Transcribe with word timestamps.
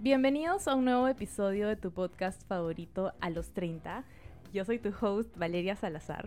Bienvenidos 0.00 0.68
a 0.68 0.76
un 0.76 0.84
nuevo 0.84 1.08
episodio 1.08 1.66
de 1.66 1.74
tu 1.74 1.90
podcast 1.90 2.46
favorito 2.46 3.14
a 3.18 3.30
los 3.30 3.50
30. 3.50 4.04
Yo 4.54 4.64
soy 4.64 4.78
tu 4.78 4.90
host 5.00 5.36
Valeria 5.36 5.74
Salazar 5.74 6.26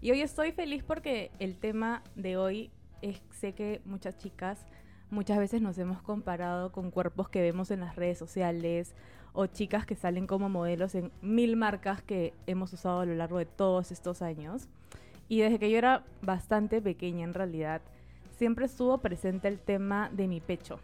y 0.00 0.10
hoy 0.10 0.22
estoy 0.22 0.50
feliz 0.50 0.82
porque 0.82 1.30
el 1.38 1.56
tema 1.56 2.02
de 2.16 2.36
hoy 2.36 2.72
es, 3.00 3.22
sé 3.30 3.52
que 3.52 3.80
muchas 3.84 4.18
chicas 4.18 4.66
muchas 5.10 5.38
veces 5.38 5.62
nos 5.62 5.78
hemos 5.78 6.02
comparado 6.02 6.72
con 6.72 6.90
cuerpos 6.90 7.28
que 7.28 7.40
vemos 7.40 7.70
en 7.70 7.78
las 7.78 7.94
redes 7.94 8.18
sociales 8.18 8.96
o 9.34 9.46
chicas 9.46 9.86
que 9.86 9.94
salen 9.94 10.26
como 10.26 10.48
modelos 10.48 10.96
en 10.96 11.12
mil 11.22 11.54
marcas 11.54 12.02
que 12.02 12.34
hemos 12.48 12.72
usado 12.72 13.02
a 13.02 13.06
lo 13.06 13.14
largo 13.14 13.38
de 13.38 13.46
todos 13.46 13.92
estos 13.92 14.20
años. 14.20 14.66
Y 15.28 15.42
desde 15.42 15.60
que 15.60 15.70
yo 15.70 15.78
era 15.78 16.04
bastante 16.22 16.82
pequeña 16.82 17.22
en 17.22 17.34
realidad, 17.34 17.82
siempre 18.36 18.66
estuvo 18.66 18.98
presente 18.98 19.46
el 19.46 19.60
tema 19.60 20.10
de 20.12 20.26
mi 20.26 20.40
pecho 20.40 20.80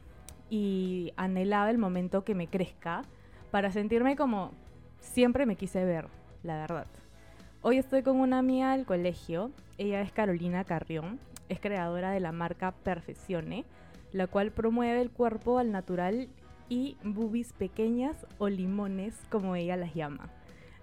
y 0.50 1.12
anhelaba 1.16 1.70
el 1.70 1.78
momento 1.78 2.24
que 2.24 2.34
me 2.34 2.46
crezca 2.46 3.02
para 3.50 3.70
sentirme 3.72 4.16
como 4.16 4.52
siempre 5.00 5.46
me 5.46 5.56
quise 5.56 5.84
ver, 5.84 6.08
la 6.42 6.56
verdad. 6.56 6.86
Hoy 7.62 7.78
estoy 7.78 8.02
con 8.02 8.20
una 8.20 8.38
amiga 8.38 8.76
del 8.76 8.86
colegio, 8.86 9.50
ella 9.78 10.00
es 10.00 10.12
Carolina 10.12 10.64
Carrión, 10.64 11.18
es 11.48 11.60
creadora 11.60 12.10
de 12.10 12.20
la 12.20 12.32
marca 12.32 12.72
Perfeccione, 12.72 13.64
la 14.12 14.26
cual 14.26 14.52
promueve 14.52 15.00
el 15.00 15.10
cuerpo 15.10 15.58
al 15.58 15.72
natural 15.72 16.28
y 16.68 16.96
boobies 17.02 17.52
pequeñas 17.52 18.26
o 18.38 18.48
limones, 18.48 19.14
como 19.30 19.56
ella 19.56 19.76
las 19.76 19.94
llama. 19.94 20.28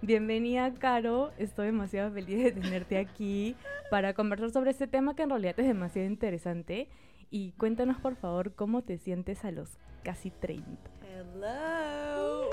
Bienvenida, 0.02 0.72
Caro. 0.74 1.32
Estoy 1.38 1.66
demasiado 1.66 2.12
feliz 2.12 2.42
de 2.42 2.52
tenerte 2.52 2.98
aquí 2.98 3.56
para 3.90 4.12
conversar 4.12 4.50
sobre 4.50 4.70
este 4.70 4.86
tema 4.86 5.16
que 5.16 5.22
en 5.22 5.30
realidad 5.30 5.58
es 5.58 5.66
demasiado 5.66 6.08
interesante 6.08 6.88
y 7.30 7.52
cuéntanos 7.52 7.98
por 7.98 8.16
favor 8.16 8.54
cómo 8.54 8.82
te 8.82 8.98
sientes 8.98 9.44
a 9.44 9.50
los 9.50 9.78
casi 10.02 10.30
30. 10.30 10.66
Hello. 11.02 12.50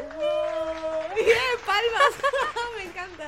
Bien, 1.15 1.57
palmas. 1.65 2.13
Me 2.77 2.83
encanta. 2.89 3.25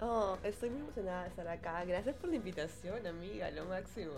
Oh, 0.00 0.38
estoy 0.44 0.70
muy 0.70 0.80
emocionada 0.80 1.24
de 1.24 1.28
estar 1.28 1.48
acá. 1.48 1.84
Gracias 1.84 2.14
por 2.16 2.30
la 2.30 2.36
invitación, 2.36 3.06
amiga, 3.06 3.50
lo 3.50 3.64
máximo. 3.64 4.12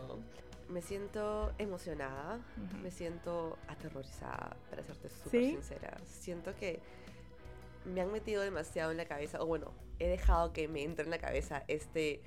Me 0.69 0.83
siento 0.83 1.53
emocionada, 1.59 2.39
me 2.83 2.93
siento 2.93 3.59
aterrorizada, 3.67 4.57
para 4.69 4.85
serte 4.85 5.09
súper 5.09 5.45
sincera. 5.45 5.97
Siento 6.05 6.55
que 6.55 6.81
me 7.85 8.01
han 8.01 8.13
metido 8.13 8.43
demasiado 8.43 8.93
en 8.93 8.99
la 8.99 9.07
cabeza, 9.07 9.43
o 9.43 9.47
bueno, 9.47 9.73
he 9.99 10.07
dejado 10.07 10.53
que 10.53 10.69
me 10.69 10.83
entre 10.85 11.05
en 11.05 11.11
la 11.11 11.19
cabeza 11.19 11.65
este, 11.67 12.23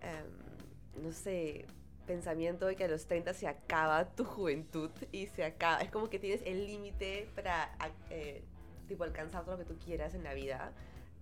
em, 0.00 1.02
no 1.02 1.12
sé, 1.12 1.66
pensamiento 2.08 2.66
de 2.66 2.74
que 2.74 2.84
a 2.84 2.88
los 2.88 3.06
30 3.06 3.32
se 3.34 3.46
acaba 3.46 4.06
tu 4.16 4.24
juventud 4.24 4.90
y 5.12 5.26
se 5.26 5.44
acaba. 5.44 5.80
Es 5.80 5.90
como 5.90 6.10
que 6.10 6.18
tienes 6.18 6.42
el 6.44 6.66
límite 6.66 7.28
para 7.36 7.70
eh, 8.10 8.42
tipo 8.88 9.04
alcanzar 9.04 9.44
todo 9.44 9.56
lo 9.56 9.64
que 9.64 9.72
tú 9.72 9.78
quieras 9.78 10.14
en 10.14 10.24
la 10.24 10.34
vida. 10.34 10.72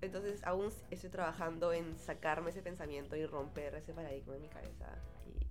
Entonces 0.01 0.43
aún 0.45 0.71
estoy 0.91 1.11
trabajando 1.11 1.73
en 1.73 1.99
sacarme 1.99 2.51
ese 2.51 2.63
pensamiento 2.63 3.17
y 3.17 3.27
romper 3.27 3.75
ese 3.75 3.93
paradigma 3.93 4.37
en 4.37 4.43
mi 4.43 4.49
cabeza. 4.49 4.87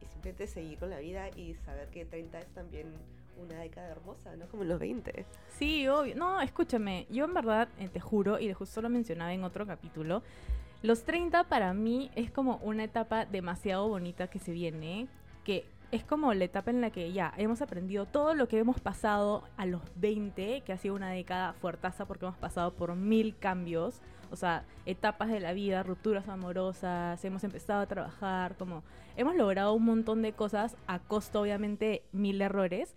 Y, 0.01 0.05
simplemente 0.07 0.47
seguir 0.47 0.79
con 0.79 0.89
la 0.89 0.99
vida 0.99 1.29
y 1.29 1.53
saber 1.65 1.89
que 1.89 2.05
30 2.05 2.39
es 2.39 2.47
también 2.53 2.87
una 3.37 3.59
década 3.59 3.89
hermosa, 3.89 4.35
¿no? 4.37 4.47
Como 4.47 4.63
los 4.63 4.79
20. 4.79 5.25
Sí, 5.49 5.87
obvio. 5.87 6.15
No, 6.15 6.41
escúchame. 6.41 7.05
Yo 7.09 7.25
en 7.25 7.33
verdad, 7.33 7.67
eh, 7.77 7.89
te 7.89 7.99
juro, 7.99 8.39
y 8.39 8.51
justo 8.53 8.81
lo 8.81 8.89
mencionaba 8.89 9.33
en 9.33 9.43
otro 9.43 9.67
capítulo, 9.67 10.23
los 10.85 11.03
30 11.03 11.45
para 11.45 11.73
mí 11.73 12.11
es 12.15 12.31
como 12.31 12.57
una 12.57 12.83
etapa 12.83 13.25
demasiado 13.25 13.87
bonita 13.87 14.27
que 14.27 14.39
se 14.39 14.51
viene, 14.51 15.07
que 15.45 15.65
es 15.91 16.03
como 16.03 16.33
la 16.33 16.43
etapa 16.43 16.71
en 16.71 16.81
la 16.81 16.89
que 16.89 17.13
ya 17.13 17.33
hemos 17.37 17.61
aprendido 17.61 18.05
todo 18.05 18.33
lo 18.33 18.49
que 18.49 18.59
hemos 18.59 18.81
pasado 18.81 19.43
a 19.55 19.65
los 19.65 19.81
20, 19.95 20.61
que 20.61 20.73
ha 20.73 20.77
sido 20.77 20.95
una 20.95 21.11
década 21.11 21.53
fuertaza 21.53 22.05
porque 22.05 22.25
hemos 22.25 22.37
pasado 22.37 22.73
por 22.73 22.95
mil 22.95 23.37
cambios, 23.37 24.01
o 24.31 24.35
sea, 24.35 24.65
etapas 24.85 25.29
de 25.29 25.39
la 25.39 25.53
vida, 25.53 25.83
rupturas 25.83 26.27
amorosas, 26.27 27.23
hemos 27.23 27.43
empezado 27.45 27.81
a 27.81 27.85
trabajar, 27.85 28.57
como 28.57 28.83
hemos 29.15 29.35
logrado 29.35 29.73
un 29.73 29.85
montón 29.85 30.21
de 30.21 30.33
cosas 30.33 30.75
a 30.87 30.99
costo 30.99 31.41
obviamente 31.41 32.03
mil 32.11 32.41
errores, 32.41 32.95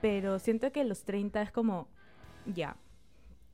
pero 0.00 0.38
siento 0.40 0.72
que 0.72 0.82
los 0.84 1.04
30 1.04 1.42
es 1.42 1.52
como, 1.52 1.86
ya, 2.46 2.76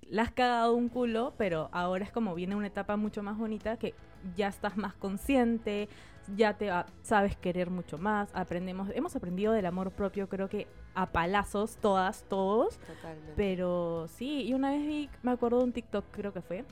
la 0.03 0.23
has 0.23 0.31
cagado 0.31 0.75
un 0.75 0.89
culo, 0.89 1.35
pero 1.37 1.69
ahora 1.73 2.05
es 2.05 2.13
como 2.13 2.35
viene 2.35 2.55
una 2.55 2.69
etapa 2.69 2.97
mucho 2.97 3.23
más 3.23 3.37
bonita 3.37 3.77
que 3.77 3.95
ya 4.37 4.49
estás 4.49 4.77
más 4.77 4.95
consciente, 4.95 5.89
ya 6.35 6.55
te 6.55 6.71
sabes 7.03 7.37
querer 7.37 7.71
mucho 7.71 7.99
más, 7.99 8.31
aprendemos, 8.35 8.91
hemos 8.95 9.15
aprendido 9.15 9.53
del 9.53 9.67
amor 9.67 9.93
propio 9.93 10.29
creo 10.29 10.49
que 10.49 10.67
a 10.95 11.07
palazos 11.07 11.77
todas, 11.77 12.25
todos. 12.29 12.79
Totalmente. 12.79 13.33
Pero 13.37 14.09
sí, 14.09 14.43
y 14.43 14.55
una 14.55 14.71
vez 14.71 14.87
vi, 14.87 15.11
me 15.23 15.33
acuerdo 15.33 15.59
de 15.59 15.65
un 15.65 15.73
TikTok 15.73 16.05
creo 16.11 16.33
que 16.33 16.41
fue, 16.41 16.65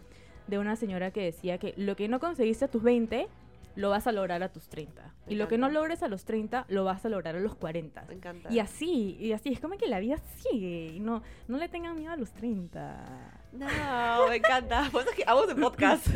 de 0.46 0.58
una 0.58 0.76
señora 0.76 1.10
que 1.10 1.22
decía 1.22 1.58
que 1.58 1.74
lo 1.76 1.94
que 1.94 2.08
no 2.08 2.20
conseguiste 2.20 2.64
a 2.64 2.68
tus 2.68 2.82
20, 2.82 3.28
lo 3.76 3.90
vas 3.90 4.06
a 4.06 4.12
lograr 4.12 4.42
a 4.42 4.50
tus 4.50 4.68
30. 4.68 5.14
y 5.26 5.34
lo 5.34 5.48
que 5.48 5.58
no 5.58 5.68
logres 5.68 6.02
a 6.02 6.08
los 6.08 6.24
30, 6.24 6.66
lo 6.68 6.84
vas 6.84 7.04
a 7.04 7.08
lograr 7.08 7.36
a 7.36 7.40
los 7.40 7.54
40. 7.54 8.04
Me 8.08 8.14
encanta. 8.14 8.52
Y 8.52 8.58
así, 8.58 9.16
y 9.20 9.32
así, 9.32 9.52
es 9.52 9.60
como 9.60 9.76
que 9.76 9.88
la 9.88 10.00
vida 10.00 10.16
sigue. 10.36 10.92
Y 10.94 11.00
no, 11.00 11.22
no 11.48 11.58
le 11.58 11.68
tengan 11.68 11.96
miedo 11.96 12.12
a 12.12 12.16
los 12.16 12.32
30. 12.32 13.43
No, 13.54 14.28
me 14.28 14.36
encanta. 14.36 14.88
Pues 14.92 15.06
es 15.06 15.14
que 15.14 15.24
hago 15.24 15.46
de 15.46 15.54
podcast. 15.54 16.06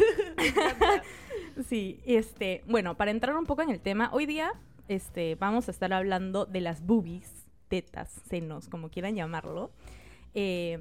sí, 1.68 2.00
este, 2.04 2.62
bueno, 2.66 2.96
para 2.96 3.10
entrar 3.10 3.36
un 3.36 3.46
poco 3.46 3.62
en 3.62 3.70
el 3.70 3.80
tema, 3.80 4.10
hoy 4.12 4.26
día 4.26 4.52
este, 4.88 5.34
vamos 5.36 5.68
a 5.68 5.70
estar 5.70 5.92
hablando 5.92 6.46
de 6.46 6.60
las 6.60 6.84
boobies, 6.84 7.48
tetas, 7.68 8.10
senos, 8.28 8.68
como 8.68 8.90
quieran 8.90 9.14
llamarlo. 9.14 9.70
Eh, 10.34 10.78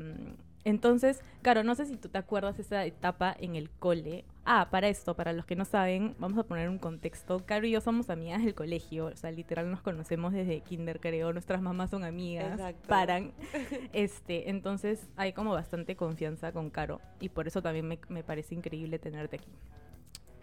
entonces, 0.68 1.22
claro, 1.44 1.64
no 1.64 1.76
sé 1.76 1.86
si 1.86 1.96
tú 1.96 2.10
te 2.10 2.18
acuerdas 2.18 2.58
de 2.58 2.64
esa 2.64 2.84
etapa 2.84 3.34
en 3.40 3.56
el 3.56 3.70
cole. 3.70 4.26
Ah, 4.44 4.68
para 4.70 4.90
esto, 4.90 5.16
para 5.16 5.32
los 5.32 5.46
que 5.46 5.56
no 5.56 5.64
saben, 5.64 6.14
vamos 6.20 6.38
a 6.38 6.44
poner 6.44 6.68
un 6.68 6.78
contexto. 6.78 7.46
Caro 7.46 7.66
y 7.66 7.72
yo 7.72 7.80
somos 7.80 8.10
amigas 8.10 8.44
del 8.44 8.54
colegio, 8.54 9.06
o 9.06 9.16
sea, 9.16 9.32
literal 9.32 9.72
nos 9.72 9.82
conocemos 9.82 10.34
desde 10.34 10.60
kinder, 10.60 11.00
creo. 11.00 11.32
Nuestras 11.32 11.62
mamás 11.62 11.92
son 11.92 12.04
amigas, 12.04 12.52
Exacto. 12.52 12.86
paran. 12.90 13.32
Este, 13.94 14.50
entonces 14.50 15.08
hay 15.16 15.32
como 15.32 15.54
bastante 15.54 15.96
confianza 15.96 16.52
con 16.52 16.70
Caro 16.70 17.00
y 17.22 17.30
por 17.30 17.48
eso 17.48 17.62
también 17.62 17.88
me, 17.88 18.24
parece 18.24 18.54
increíble 18.54 19.00
tenerte 19.00 19.38
aquí. 19.38 19.52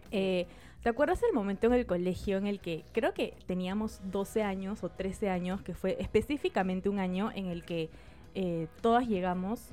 Eh, 0.09 0.47
¿Te 0.81 0.89
acuerdas 0.89 1.21
el 1.21 1.33
momento 1.33 1.67
en 1.67 1.73
el 1.73 1.85
colegio 1.85 2.39
en 2.39 2.47
el 2.47 2.59
que 2.59 2.83
creo 2.93 3.13
que 3.13 3.37
teníamos 3.45 4.01
12 4.05 4.41
años 4.41 4.83
o 4.83 4.89
13 4.89 5.29
años, 5.29 5.61
que 5.61 5.75
fue 5.75 5.97
específicamente 5.99 6.89
un 6.89 6.97
año 6.97 7.31
en 7.35 7.45
el 7.45 7.63
que 7.63 7.91
eh, 8.33 8.67
todas 8.81 9.07
llegamos 9.07 9.71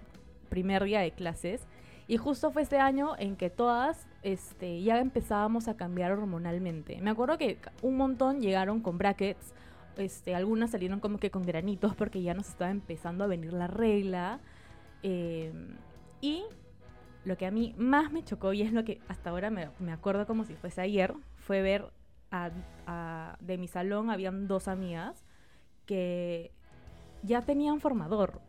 primer 0.52 0.84
día 0.84 1.00
de 1.00 1.12
clases. 1.12 1.66
Y 2.06 2.18
justo 2.18 2.50
fue 2.50 2.62
ese 2.62 2.78
año 2.78 3.14
en 3.18 3.36
que 3.36 3.48
todas 3.48 4.06
este, 4.22 4.82
ya 4.82 4.98
empezábamos 4.98 5.66
a 5.66 5.78
cambiar 5.78 6.12
hormonalmente. 6.12 7.00
Me 7.00 7.08
acuerdo 7.08 7.38
que 7.38 7.56
un 7.80 7.96
montón 7.96 8.42
llegaron 8.42 8.80
con 8.80 8.98
brackets, 8.98 9.54
este, 9.96 10.34
algunas 10.34 10.70
salieron 10.70 11.00
como 11.00 11.16
que 11.16 11.30
con 11.30 11.42
granitos 11.42 11.96
porque 11.96 12.20
ya 12.20 12.34
nos 12.34 12.50
estaba 12.50 12.70
empezando 12.70 13.24
a 13.24 13.28
venir 13.28 13.54
la 13.54 13.66
regla. 13.66 14.40
Em, 15.02 15.76
y 16.20 16.44
lo 17.24 17.38
que 17.38 17.46
a 17.46 17.50
mí 17.50 17.74
más 17.78 18.12
me 18.12 18.22
chocó, 18.22 18.52
y 18.52 18.60
es 18.60 18.74
lo 18.74 18.84
que 18.84 19.00
hasta 19.08 19.30
ahora 19.30 19.48
me, 19.48 19.70
me 19.78 19.92
acuerdo 19.92 20.26
como 20.26 20.44
si 20.44 20.54
fuese 20.54 20.82
ayer, 20.82 21.14
fue 21.36 21.62
ver 21.62 21.90
a, 22.30 23.36
de 23.40 23.58
mi 23.58 23.68
salón, 23.68 24.10
habían 24.10 24.48
dos 24.48 24.68
amigas 24.68 25.24
que 25.86 26.50
ya 27.22 27.40
tenían 27.40 27.80
formador. 27.80 28.40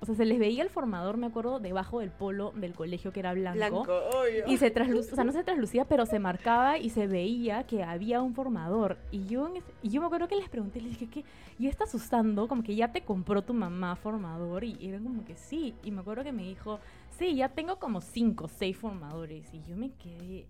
O 0.00 0.06
sea, 0.06 0.14
se 0.14 0.24
les 0.24 0.38
veía 0.38 0.62
el 0.62 0.70
formador, 0.70 1.16
me 1.16 1.26
acuerdo, 1.26 1.58
debajo 1.58 2.00
del 2.00 2.10
polo 2.10 2.52
del 2.54 2.74
colegio 2.74 3.12
que 3.12 3.20
era 3.20 3.34
blanco. 3.34 3.58
Blanco, 3.58 3.92
obvio. 4.16 4.44
Y 4.46 4.56
se 4.56 4.70
traslucía, 4.70 5.12
o 5.12 5.16
sea, 5.16 5.24
no 5.24 5.32
se 5.32 5.42
traslucía, 5.42 5.84
pero 5.86 6.06
se 6.06 6.18
marcaba 6.18 6.78
y 6.78 6.90
se 6.90 7.06
veía 7.06 7.64
que 7.64 7.82
había 7.82 8.22
un 8.22 8.34
formador. 8.34 8.96
Y 9.10 9.26
yo, 9.26 9.52
y 9.82 9.88
yo 9.88 10.00
me 10.00 10.06
acuerdo 10.06 10.28
que 10.28 10.36
les 10.36 10.48
pregunté, 10.48 10.80
les 10.80 10.92
dije, 10.92 11.08
¿qué? 11.08 11.24
¿Y 11.58 11.66
estás 11.66 11.92
usando? 11.94 12.46
Como 12.46 12.62
que 12.62 12.76
ya 12.76 12.92
te 12.92 13.02
compró 13.02 13.42
tu 13.42 13.54
mamá 13.54 13.96
formador. 13.96 14.62
Y 14.62 14.76
eran 14.80 15.02
como 15.02 15.24
que 15.24 15.36
sí. 15.36 15.74
Y 15.82 15.90
me 15.90 16.00
acuerdo 16.00 16.22
que 16.22 16.32
me 16.32 16.44
dijo, 16.44 16.78
sí, 17.18 17.34
ya 17.34 17.48
tengo 17.48 17.78
como 17.78 18.00
cinco, 18.00 18.48
seis 18.48 18.76
formadores. 18.76 19.52
Y 19.52 19.62
yo 19.68 19.76
me 19.76 19.90
quedé, 19.90 20.46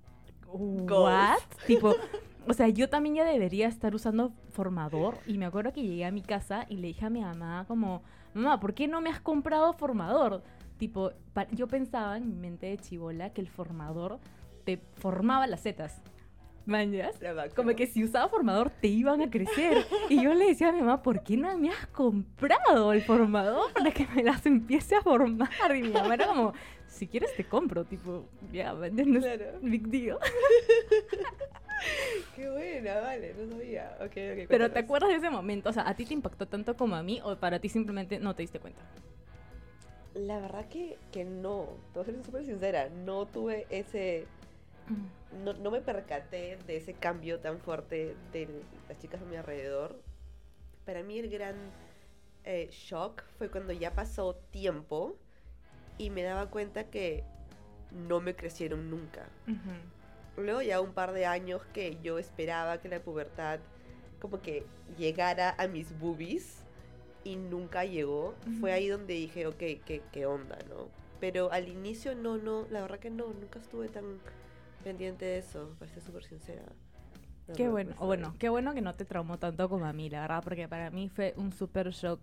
¿what? 0.53 1.39
tipo, 1.67 1.95
o 2.47 2.53
sea, 2.53 2.69
yo 2.69 2.89
también 2.89 3.17
ya 3.17 3.25
debería 3.25 3.69
estar 3.69 3.95
usando 3.95 4.33
formador. 4.51 5.19
Y 5.27 5.39
me 5.39 5.47
acuerdo 5.47 5.73
que 5.73 5.83
llegué 5.83 6.05
a 6.05 6.11
mi 6.11 6.23
casa 6.23 6.67
y 6.69 6.77
le 6.77 6.89
dije 6.89 7.07
a 7.07 7.11
mi 7.11 7.21
mamá 7.21 7.65
como 7.67 8.03
mamá, 8.35 8.61
¿por 8.61 8.75
qué 8.75 8.89
no 8.89 9.01
me 9.01 9.11
has 9.11 9.21
comprado 9.21 9.73
formador? 9.73 10.43
Tipo, 10.79 11.13
yo 11.53 11.67
pensaba 11.67 12.17
en 12.17 12.29
mi 12.29 12.37
mente 12.37 12.67
de 12.67 12.79
chivola 12.79 13.31
que 13.31 13.41
el 13.41 13.49
formador 13.49 14.21
te 14.65 14.81
formaba 14.95 15.47
las 15.47 15.61
setas. 15.61 16.03
¿Mañas? 16.67 17.19
Como 17.57 17.75
que 17.75 17.87
si 17.87 18.05
usaba 18.05 18.29
formador 18.29 18.69
te 18.69 18.89
iban 18.89 19.23
a 19.23 19.31
crecer. 19.31 19.87
Y 20.11 20.23
yo 20.23 20.35
le 20.35 20.49
decía 20.49 20.69
a 20.69 20.73
mi 20.73 20.81
mamá, 20.81 21.03
¿por 21.03 21.23
qué 21.23 21.37
no 21.39 21.57
me 21.57 21.71
has 21.71 21.87
comprado 21.87 22.93
el 22.93 23.01
formador 23.01 23.73
para 23.73 23.91
que 23.91 24.07
me 24.15 24.23
las 24.23 24.45
empiece 24.45 24.95
a 24.95 25.01
formar? 25.01 25.49
Y 25.75 25.83
mi 25.83 25.89
mamá 25.89 26.13
era 26.15 26.27
como, 26.27 26.53
si 26.87 27.07
quieres 27.07 27.35
te 27.35 27.45
compro, 27.45 27.87
tipo, 27.87 28.29
ya, 28.53 28.75
¿me 28.75 28.89
entiendes? 28.89 29.25
Big 29.63 29.89
deal. 29.89 30.19
Qué 32.35 32.51
buena, 32.51 33.01
vale, 33.01 33.35
no 33.35 33.57
sabía. 33.57 33.97
Okay, 34.01 34.33
okay, 34.33 34.47
Pero 34.47 34.71
¿te 34.71 34.79
acuerdas 34.79 35.11
de 35.11 35.17
ese 35.17 35.31
momento? 35.31 35.71
O 35.71 35.73
sea, 35.73 35.89
¿a 35.89 35.95
ti 35.95 36.05
te 36.05 36.15
impactó 36.15 36.47
tanto 36.47 36.77
como 36.77 36.97
a 36.97 37.03
mí 37.03 37.21
o 37.23 37.37
para 37.37 37.59
ti 37.59 37.69
simplemente 37.69 38.19
no 38.19 38.35
te 38.35 38.43
diste 38.43 38.59
cuenta? 38.59 38.83
La 40.15 40.41
verdad 40.41 40.69
que, 40.69 40.99
que 41.13 41.25
no, 41.25 41.69
te 41.93 42.01
voy 42.01 42.09
a 42.09 42.13
ser 42.13 42.25
súper 42.25 42.45
sincera, 42.45 42.89
no 42.89 43.27
tuve 43.27 43.67
ese... 43.71 44.27
Mm. 44.89 45.45
No, 45.45 45.53
no 45.53 45.71
me 45.71 45.81
percaté 45.81 46.57
de 46.67 46.77
ese 46.79 46.95
cambio 46.95 47.39
tan 47.39 47.59
fuerte 47.59 48.17
de 48.33 48.49
las 48.89 48.99
chicas 48.99 49.21
a 49.21 49.25
mi 49.27 49.37
alrededor. 49.37 50.01
Para 50.87 51.03
mí 51.03 51.19
el 51.19 51.29
gran 51.29 51.55
eh, 52.45 52.69
shock 52.73 53.23
fue 53.37 53.51
cuando 53.51 53.75
ya 53.75 53.95
pasó 53.95 54.37
tiempo 54.51 55.17
y 55.99 56.09
me 56.09 56.23
daba 56.23 56.47
cuenta 56.47 56.85
que 56.85 57.25
no 57.93 58.21
me 58.21 58.35
crecieron 58.35 58.91
nunca. 58.91 59.29
Ujú. 59.47 59.98
Luego 60.39 60.63
ya 60.63 60.81
un 60.81 60.93
par 60.93 61.13
de 61.13 61.27
años 61.27 61.63
que 61.73 61.99
yo 62.03 62.19
esperaba 62.19 62.79
que 62.79 62.89
la 62.89 63.01
pubertad 63.01 63.61
como 64.21 64.41
que 64.41 64.65
llegara 64.97 65.55
a 65.59 65.69
mis 65.69 65.97
boobies 65.99 66.65
y 67.25 67.37
nunca 67.37 67.85
llegó, 67.85 68.35
fue 68.61 68.71
Ujú. 68.71 68.77
ahí 68.77 68.89
donde 68.89 69.15
dije, 69.15 69.47
ok, 69.47 69.59
¿qué, 69.59 70.03
qué 70.13 70.27
onda, 70.27 70.59
no? 70.69 70.89
Pero 71.21 71.53
al 71.53 71.69
inicio 71.69 72.15
no, 72.15 72.37
no, 72.39 72.67
la 72.71 72.81
verdad 72.81 72.99
que 72.99 73.11
no, 73.11 73.27
nunca 73.29 73.59
estuve 73.59 73.89
tan 73.89 74.05
pendiente 74.85 75.25
de 75.25 75.39
eso, 75.39 75.75
para 75.79 75.91
ser 75.93 76.03
súper 76.03 76.25
sincera. 76.25 76.63
Qué 77.57 77.69
bueno, 77.69 77.95
bueno, 77.99 78.35
qué 78.39 78.49
bueno 78.49 78.75
que 78.75 78.83
no 78.83 78.95
te 78.95 79.05
traumó 79.05 79.39
tanto 79.39 79.69
como 79.69 79.87
a 79.87 79.93
mí, 79.93 80.11
la 80.11 80.21
verdad, 80.23 80.43
porque 80.45 80.69
para 80.69 80.91
mí 80.91 81.09
fue 81.09 81.35
un 81.37 81.53
super 81.53 81.91
shock. 81.91 82.21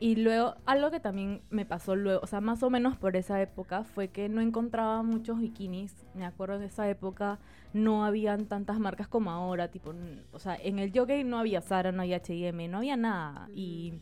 Y 0.00 0.16
luego, 0.16 0.56
algo 0.66 0.90
que 0.90 0.98
también 1.00 1.40
me 1.50 1.64
pasó 1.64 1.94
luego, 1.94 2.20
o 2.22 2.26
sea, 2.26 2.40
más 2.40 2.62
o 2.62 2.70
menos 2.70 2.96
por 2.96 3.16
esa 3.16 3.40
época, 3.40 3.84
fue 3.84 4.08
que 4.08 4.28
no 4.28 4.40
encontraba 4.40 5.02
muchos 5.02 5.38
bikinis. 5.38 5.94
Me 6.14 6.26
acuerdo 6.26 6.56
en 6.56 6.64
esa 6.64 6.88
época 6.88 7.38
no 7.72 8.04
habían 8.04 8.46
tantas 8.46 8.78
marcas 8.78 9.08
como 9.08 9.30
ahora, 9.30 9.68
tipo, 9.68 9.94
o 10.32 10.38
sea, 10.38 10.56
en 10.56 10.78
el 10.78 10.92
jockey 10.92 11.24
no 11.24 11.38
había 11.38 11.60
Zara, 11.60 11.92
no 11.92 12.02
había 12.02 12.16
H&M, 12.16 12.68
no 12.68 12.78
había 12.78 12.96
nada. 12.96 13.48
Y 13.54 13.94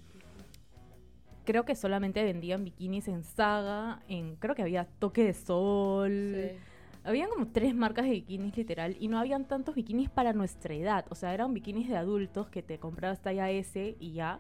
creo 1.44 1.64
que 1.64 1.74
solamente 1.74 2.24
vendían 2.24 2.64
bikinis 2.64 3.08
en 3.08 3.22
Saga, 3.22 4.02
en 4.08 4.36
creo 4.36 4.54
que 4.54 4.62
había 4.62 4.86
Toque 4.98 5.24
de 5.24 5.34
Sol. 5.34 6.34
Sí. 6.34 6.56
Habían 7.04 7.28
como 7.30 7.48
tres 7.48 7.74
marcas 7.74 8.04
de 8.04 8.12
bikinis 8.12 8.56
literal 8.56 8.96
y 8.98 9.08
no 9.08 9.18
habían 9.18 9.44
tantos 9.46 9.74
bikinis 9.74 10.08
para 10.08 10.32
nuestra 10.32 10.72
edad. 10.72 11.04
O 11.10 11.16
sea, 11.16 11.34
eran 11.34 11.52
bikinis 11.52 11.88
de 11.88 11.96
adultos 11.96 12.48
que 12.48 12.62
te 12.62 12.78
comprabas 12.78 13.20
talla 13.20 13.50
S 13.50 13.96
y 13.98 14.12
ya. 14.12 14.38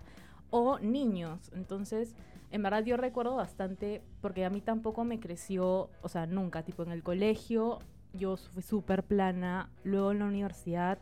O 0.52 0.78
niños. 0.78 1.50
Entonces, 1.54 2.14
en 2.52 2.62
verdad 2.62 2.84
yo 2.84 2.96
recuerdo 2.96 3.34
bastante 3.34 4.02
porque 4.20 4.44
a 4.44 4.50
mí 4.50 4.60
tampoco 4.60 5.02
me 5.02 5.18
creció, 5.18 5.88
o 6.02 6.08
sea, 6.08 6.26
nunca. 6.26 6.62
Tipo 6.62 6.84
en 6.84 6.92
el 6.92 7.02
colegio 7.02 7.80
yo 8.12 8.36
fui 8.36 8.62
súper 8.62 9.02
plana. 9.02 9.70
Luego 9.82 10.12
en 10.12 10.20
la 10.20 10.26
universidad 10.26 10.98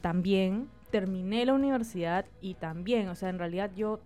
también. 0.00 0.68
Terminé 0.90 1.46
la 1.46 1.54
universidad 1.54 2.26
y 2.40 2.54
también. 2.54 3.08
O 3.08 3.14
sea, 3.14 3.28
en 3.28 3.38
realidad 3.38 3.70
yo, 3.76 4.00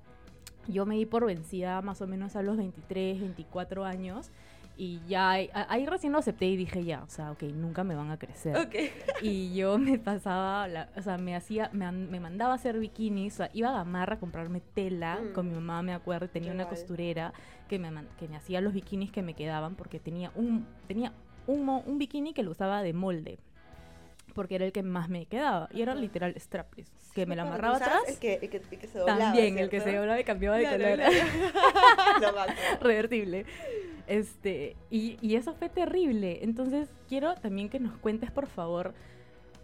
yo 0.68 0.84
me 0.86 0.96
di 0.96 1.06
por 1.06 1.24
vencida 1.24 1.80
más 1.80 2.02
o 2.02 2.06
menos 2.06 2.36
a 2.36 2.42
los 2.42 2.56
23, 2.56 3.20
24 3.20 3.84
años. 3.84 4.30
Y 4.78 5.00
ya 5.08 5.30
ahí, 5.30 5.48
ahí 5.54 5.86
recién 5.86 6.12
lo 6.12 6.18
acepté 6.18 6.44
y 6.46 6.56
dije 6.56 6.84
ya, 6.84 7.02
o 7.02 7.08
sea, 7.08 7.30
ok, 7.32 7.44
nunca 7.44 7.82
me 7.82 7.94
van 7.94 8.10
a 8.10 8.18
crecer. 8.18 8.56
Ok. 8.58 8.74
Y 9.22 9.54
yo 9.54 9.78
me 9.78 9.98
pasaba, 9.98 10.68
la- 10.68 10.90
o 10.96 11.00
sea, 11.02 11.16
me 11.16 11.34
hacía, 11.34 11.70
me, 11.72 11.90
me 11.92 12.20
mandaba 12.20 12.52
a 12.52 12.56
hacer 12.56 12.78
bikinis, 12.78 13.32
o 13.34 13.36
sea, 13.38 13.50
iba 13.54 13.70
a 13.70 13.72
Gamarra 13.72 14.16
a 14.16 14.20
comprarme 14.20 14.60
tela 14.60 15.18
Mm. 15.22 15.32
con 15.32 15.48
mi 15.48 15.54
mamá, 15.54 15.80
me 15.82 15.94
acuerdo, 15.94 16.26
y 16.26 16.28
tenía 16.28 16.50
Qué 16.50 16.54
una 16.56 16.64
guay. 16.64 16.76
costurera 16.76 17.32
que 17.68 17.78
me, 17.78 17.88
que 18.18 18.28
me 18.28 18.36
hacía 18.36 18.60
los 18.60 18.74
bikinis 18.74 19.10
que 19.10 19.22
me 19.22 19.32
quedaban 19.32 19.76
porque 19.76 19.98
tenía 19.98 20.30
un, 20.34 20.66
tenía 20.86 21.12
un, 21.46 21.64
mo- 21.64 21.82
un 21.86 21.96
bikini 21.98 22.34
que 22.34 22.42
lo 22.42 22.50
usaba 22.50 22.82
de 22.82 22.92
molde. 22.92 23.38
Porque 24.36 24.54
era 24.54 24.64
el 24.64 24.72
que 24.72 24.84
más 24.84 25.08
me 25.08 25.26
quedaba. 25.26 25.68
Y 25.72 25.82
era 25.82 25.96
literal 25.96 26.34
strapless. 26.38 26.86
Sí, 26.86 27.10
que 27.14 27.26
me 27.26 27.34
la 27.34 27.42
amarraba 27.42 27.78
atrás. 27.78 28.02
El 28.06 28.18
que, 28.18 28.34
el 28.34 28.48
que, 28.48 28.58
el 28.58 28.78
que 28.78 28.86
se 28.86 28.98
doblaba, 28.98 29.18
También, 29.18 29.58
el 29.58 29.68
que 29.68 29.80
se 29.80 29.96
doblaba 29.96 30.20
y 30.20 30.24
cambiaba 30.24 30.58
de 30.58 30.70
color. 30.70 30.98
revertible. 32.80 33.46
Este, 34.06 34.76
y, 34.90 35.18
y 35.20 35.34
eso 35.34 35.54
fue 35.54 35.68
terrible. 35.68 36.40
Entonces, 36.42 36.88
quiero 37.08 37.34
también 37.34 37.68
que 37.68 37.80
nos 37.80 37.96
cuentes, 37.98 38.30
por 38.30 38.46
favor, 38.46 38.94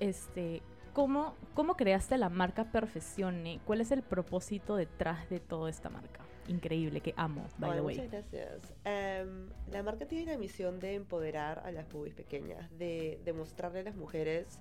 este, 0.01 0.63
cómo, 0.93 1.37
cómo 1.55 1.77
creaste 1.77 2.19
la 2.19 2.29
marca 2.29 2.73
Perfeccione, 2.73 3.61
cuál 3.65 3.81
es 3.81 3.93
el 3.93 4.03
propósito 4.03 4.77
detrás 4.77 5.29
de 5.31 5.39
toda 5.39 5.71
esta 5.71 5.91
marca. 5.91 6.22
Increíble, 6.49 7.01
que 7.01 7.15
amo, 7.17 7.47
by 7.59 7.73
the 7.73 7.81
way. 7.81 7.97
muchas 7.97 8.11
gracias. 8.11 8.75
Em, 8.85 9.49
la 9.71 9.83
marca 9.83 10.07
tiene 10.07 10.33
la 10.33 10.39
misión 10.39 10.81
de 10.81 10.95
empoderar 10.95 11.61
a 11.65 11.71
las 11.71 11.89
boobies 11.89 12.15
pequeñas, 12.15 12.69
de 12.79 13.21
demostrarle 13.25 13.81
a 13.81 13.83
las 13.85 13.97
mujeres 13.97 14.59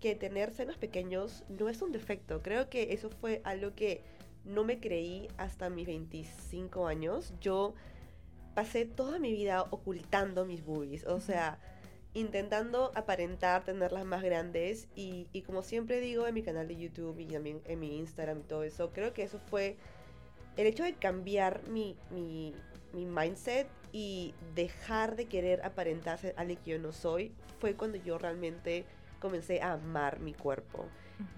que 0.00 0.14
tener 0.14 0.52
senos 0.52 0.76
pequeños 0.76 1.44
no 1.48 1.68
es 1.68 1.82
un 1.82 1.92
defecto. 1.92 2.42
Creo 2.42 2.68
que 2.68 2.92
eso 2.92 3.10
fue 3.10 3.40
algo 3.44 3.74
que 3.74 4.02
no 4.44 4.64
me 4.64 4.80
creí 4.80 5.28
hasta 5.36 5.70
mis 5.70 5.86
25 5.86 6.86
años. 6.86 7.34
Yo 7.40 7.74
pasé 8.54 8.84
toda 8.84 9.18
mi 9.18 9.32
vida 9.32 9.66
ocultando 9.70 10.44
mis 10.44 10.64
boobies, 10.64 11.04
o 11.04 11.20
sea, 11.20 11.58
intentando 12.14 12.92
aparentar 12.94 13.64
tenerlas 13.64 14.04
más 14.04 14.22
grandes 14.22 14.88
y, 14.94 15.28
y 15.32 15.42
como 15.42 15.62
siempre 15.62 16.00
digo 16.00 16.26
en 16.26 16.34
mi 16.34 16.42
canal 16.42 16.66
de 16.66 16.76
YouTube 16.76 17.18
y 17.18 17.26
también 17.26 17.60
en 17.66 17.78
mi 17.80 17.98
Instagram 17.98 18.40
y 18.40 18.42
todo 18.42 18.64
eso, 18.64 18.92
creo 18.92 19.12
que 19.12 19.22
eso 19.22 19.38
fue 19.38 19.76
el 20.58 20.66
hecho 20.66 20.82
de 20.82 20.92
cambiar 20.94 21.66
mi, 21.68 21.96
mi, 22.10 22.52
mi 22.92 23.06
mindset 23.06 23.68
y 23.92 24.34
dejar 24.56 25.14
de 25.14 25.26
querer 25.26 25.64
aparentar 25.64 26.18
ser 26.18 26.34
alguien 26.36 26.58
que 26.58 26.72
yo 26.72 26.78
no 26.80 26.92
soy, 26.92 27.32
fue 27.60 27.74
cuando 27.74 27.96
yo 27.96 28.18
realmente 28.18 28.84
comencé 29.20 29.62
a 29.62 29.74
amar 29.74 30.18
mi 30.18 30.34
cuerpo. 30.34 30.84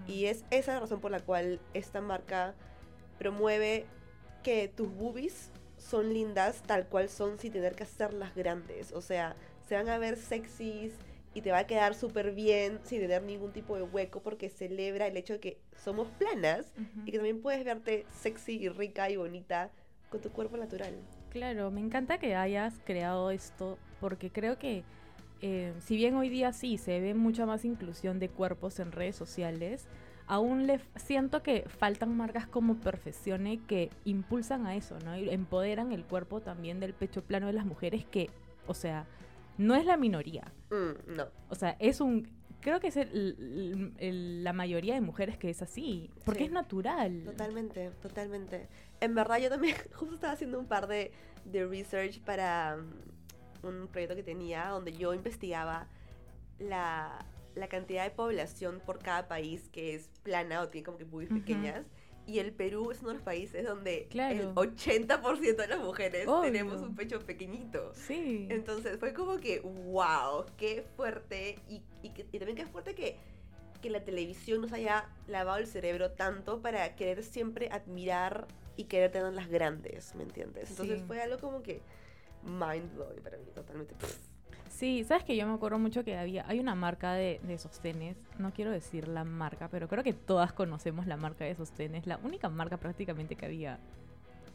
Y 0.07 0.27
es 0.27 0.45
esa 0.51 0.75
la 0.75 0.81
razón 0.81 1.01
por 1.01 1.11
la 1.11 1.21
cual 1.21 1.61
esta 1.75 2.01
marca 2.01 2.55
promueve 3.19 3.87
que 4.43 4.69
tus 4.69 4.91
boobies 4.91 5.51
son 5.77 6.13
lindas 6.13 6.63
tal 6.63 6.87
cual 6.87 7.09
son 7.09 7.39
sin 7.39 7.53
tener 7.53 7.75
que 7.75 7.85
hacerlas 7.85 8.35
grandes. 8.35 8.93
O 8.93 9.03
sea, 9.03 9.37
se 9.69 9.75
van 9.75 9.89
a 9.91 9.99
ver 9.99 10.17
sexys 10.17 10.93
y 11.35 11.43
te 11.43 11.53
va 11.53 11.59
a 11.59 11.67
quedar 11.67 11.95
súper 11.95 12.33
bien 12.33 12.81
sin 12.85 13.01
tener 13.01 13.23
ningún 13.23 13.53
tipo 13.53 13.77
de 13.77 13.83
hueco 13.83 14.21
porque 14.21 14.49
celebra 14.49 15.07
el 15.07 15.17
hecho 15.17 15.35
de 15.35 15.41
que 15.41 15.59
somos 15.77 16.09
planas 16.19 16.73
y 17.05 17.13
que 17.13 17.19
también 17.19 17.41
puedes 17.41 17.65
verte 17.65 18.07
sexy 18.11 18.57
y 18.57 18.69
rica 18.69 19.11
y 19.11 19.17
bonita 19.17 19.71
con 20.11 20.21
tu 20.21 20.31
cuerpo 20.31 20.57
natural. 20.57 20.95
Claro, 21.31 21.71
me 21.71 21.81
encanta 21.81 22.19
que 22.19 22.35
hayas 22.35 22.81
creado 22.85 23.31
esto 23.31 23.79
porque 24.01 24.31
creo 24.31 24.59
que 24.59 24.83
eh, 25.41 25.73
si 25.81 25.97
bien 25.97 26.17
hoy 26.17 26.29
día 26.29 26.53
sí 26.53 26.77
se 26.77 27.01
ve 27.01 27.15
mucha 27.15 27.47
más 27.47 27.65
inclusión 27.65 28.19
de 28.19 28.29
cuerpos 28.29 28.81
en 28.81 28.93
redes 28.93 29.15
sociales, 29.15 29.87
aún 30.27 30.67
le 30.67 30.81
siento 30.97 31.43
que 31.43 31.65
faltan 31.69 32.17
marcas 32.17 32.47
como 32.47 32.77
Perfeccione 32.77 33.61
que 33.67 33.91
impulsan 34.05 34.67
a 34.67 34.75
eso, 34.75 34.99
¿no? 35.05 35.17
Y 35.17 35.31
empoderan 35.31 35.93
el 35.93 36.05
cuerpo 36.05 36.41
también 36.41 36.81
del 36.81 36.93
pecho 36.93 37.23
plano 37.23 37.47
de 37.47 37.53
las 37.53 37.65
mujeres 37.65 38.05
que, 38.05 38.31
o 38.67 38.75
sea, 38.75 39.07
no 39.61 39.75
es 39.75 39.85
la 39.85 39.97
minoría. 39.97 40.53
Mm, 40.71 41.15
no. 41.17 41.27
O 41.49 41.55
sea, 41.55 41.77
es 41.79 42.01
un... 42.01 42.29
Creo 42.61 42.79
que 42.81 42.89
es 42.89 42.97
el- 42.97 43.09
el- 43.17 43.95
el- 43.99 44.45
la 44.45 44.53
mayoría 44.53 44.95
de 44.95 45.01
mujeres 45.01 45.39
que 45.39 45.49
es 45.51 45.63
así, 45.63 46.11
porque 46.25 46.41
Sí. 46.41 46.45
es 46.47 46.53
natural. 46.53 47.23
Totalmente, 47.25 47.91
totalmente. 48.03 48.69
En 49.01 49.15
verdad 49.15 49.39
yo 49.39 49.49
también 49.49 49.77
justo 49.95 50.15
estaba 50.15 50.33
haciendo 50.35 50.59
un 50.59 50.67
par 50.67 50.87
de, 50.87 51.11
de 51.47 51.67
research 51.67 52.21
para 52.21 52.77
mm, 53.63 53.67
un 53.67 53.89
proyecto 53.89 54.15
que 54.17 54.23
tenía 54.23 54.69
donde 54.69 54.93
yo 54.93 55.15
investigaba 55.15 55.89
la, 56.59 57.25
la 57.55 57.69
cantidad 57.69 58.05
de 58.05 58.11
población 58.11 58.81
por 58.85 58.99
cada 58.99 59.27
país 59.29 59.69
que 59.71 59.95
es 59.95 60.09
plana 60.23 60.61
o 60.63 60.69
tiene 60.69 60.85
como 60.85 60.99
que 60.99 61.05
muy 61.07 61.27
pequeñas. 61.27 61.87
Y 62.27 62.39
el 62.39 62.53
Perú 62.53 62.91
es 62.93 63.01
uno 63.01 63.09
de 63.09 63.15
los 63.15 63.23
países 63.25 63.65
donde 63.67 64.07
Claro. 64.11 64.39
el 64.39 64.55
80% 64.55 65.57
de 65.57 65.69
las 65.69 65.81
mujeres 65.81 66.29
Obvio. 66.29 66.43
tenemos 66.43 66.81
un 66.81 66.95
pecho 66.95 67.19
pequeñito. 67.21 67.93
Sí. 67.95 68.47
Entonces 68.51 68.99
fue 68.99 69.13
como 69.15 69.39
que, 69.39 69.61
wow, 69.61 70.45
qué 70.57 70.85
fuerte. 70.97 71.59
Y, 71.69 71.83
y, 72.03 72.13
y 72.33 72.39
también 72.39 72.57
qué 72.57 72.67
fuerte 72.67 72.95
que, 72.95 73.17
que 73.83 73.91
la 73.91 74.05
televisión 74.05 74.61
nos 74.61 74.73
haya 74.73 75.09
lavado 75.27 75.59
el 75.59 75.67
cerebro 75.67 76.13
tanto 76.13 76.61
para 76.61 76.95
querer 76.95 77.25
siempre 77.25 77.69
admirar 77.73 78.47
y 78.77 78.85
querer 78.85 79.11
tenerlas 79.11 79.49
grandes, 79.49 80.15
¿me 80.15 80.23
entiendes? 80.23 80.71
Entonces 80.71 81.01
Sí. 81.01 81.05
fue 81.07 81.21
algo 81.21 81.39
como 81.39 81.63
que 81.63 81.83
mind 82.45 82.95
blowing 82.95 83.23
para 83.23 83.39
mí, 83.39 83.45
totalmente. 83.55 83.95
Sí, 84.81 85.05
sabes 85.05 85.25
que 85.25 85.37
yo 85.37 85.47
me 85.47 85.53
acuerdo 85.53 85.79
mucho 85.79 86.05
que 86.05 86.17
había, 86.17 86.47
hay 86.49 86.59
una 86.59 86.75
marca 86.75 87.13
de, 87.13 87.39
de 87.43 87.59
sostenes, 87.59 88.17
no 88.39 88.51
quiero 88.55 88.71
decir 88.71 89.09
la 89.09 89.25
marca, 89.25 89.69
pero 89.69 89.89
creo 89.89 90.03
que 90.03 90.15
todas 90.15 90.55
conocemos 90.55 91.07
la 91.07 91.19
marca 91.19 91.45
de 91.45 91.55
sostenes, 91.55 92.07
la 92.07 92.17
única 92.25 92.49
marca 92.49 92.79
prácticamente 92.79 93.37
que 93.37 93.45
había. 93.45 93.79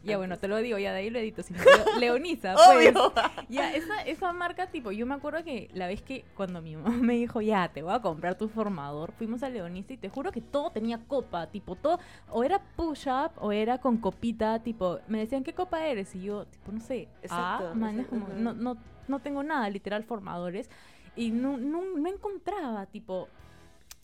Ya 0.02 0.16
bueno, 0.16 0.36
te 0.36 0.48
lo 0.48 0.56
digo, 0.58 0.78
ya 0.78 0.92
de 0.92 0.98
ahí 0.98 1.10
lo 1.10 1.20
edito, 1.20 1.44
sino 1.44 1.60
Leo- 1.60 1.98
Leonisa, 2.00 2.54
pues. 2.54 2.88
Obvio. 2.96 3.12
Ya, 3.48 3.72
esa, 3.74 4.02
esa 4.02 4.32
marca, 4.32 4.66
tipo, 4.66 4.90
yo 4.90 5.06
me 5.06 5.14
acuerdo 5.14 5.44
que 5.44 5.70
la 5.74 5.86
vez 5.86 6.02
que 6.02 6.24
cuando 6.36 6.60
mi 6.60 6.74
mamá 6.74 6.90
me 7.00 7.14
dijo, 7.14 7.40
ya, 7.40 7.68
te 7.68 7.82
voy 7.82 7.94
a 7.94 8.00
comprar 8.00 8.36
tu 8.36 8.48
formador, 8.48 9.12
fuimos 9.12 9.44
a 9.44 9.48
Leonisa 9.48 9.92
y 9.92 9.96
te 9.96 10.08
juro 10.08 10.32
que 10.32 10.40
todo 10.40 10.70
tenía 10.70 10.98
copa, 11.06 11.46
tipo, 11.46 11.76
todo, 11.76 12.00
o 12.30 12.42
era 12.42 12.60
push-up 12.74 13.30
o 13.36 13.52
era 13.52 13.78
con 13.78 13.98
copita, 13.98 14.60
tipo, 14.60 14.98
me 15.06 15.18
decían, 15.20 15.44
¿qué 15.44 15.52
copa 15.54 15.86
eres? 15.86 16.16
Y 16.16 16.22
yo, 16.22 16.46
tipo, 16.46 16.72
no 16.72 16.80
sé, 16.80 17.06
Exacto, 17.22 17.70
ah, 17.70 17.74
man, 17.76 18.00
es 18.00 18.06
como, 18.08 18.26
no, 18.28 18.52
no, 18.54 18.76
no 19.08 19.20
tengo 19.20 19.42
nada, 19.42 19.68
literal, 19.70 20.04
formadores, 20.04 20.68
y 21.14 21.30
no, 21.30 21.56
no, 21.56 21.82
no 21.96 22.08
encontraba, 22.08 22.86
tipo, 22.86 23.28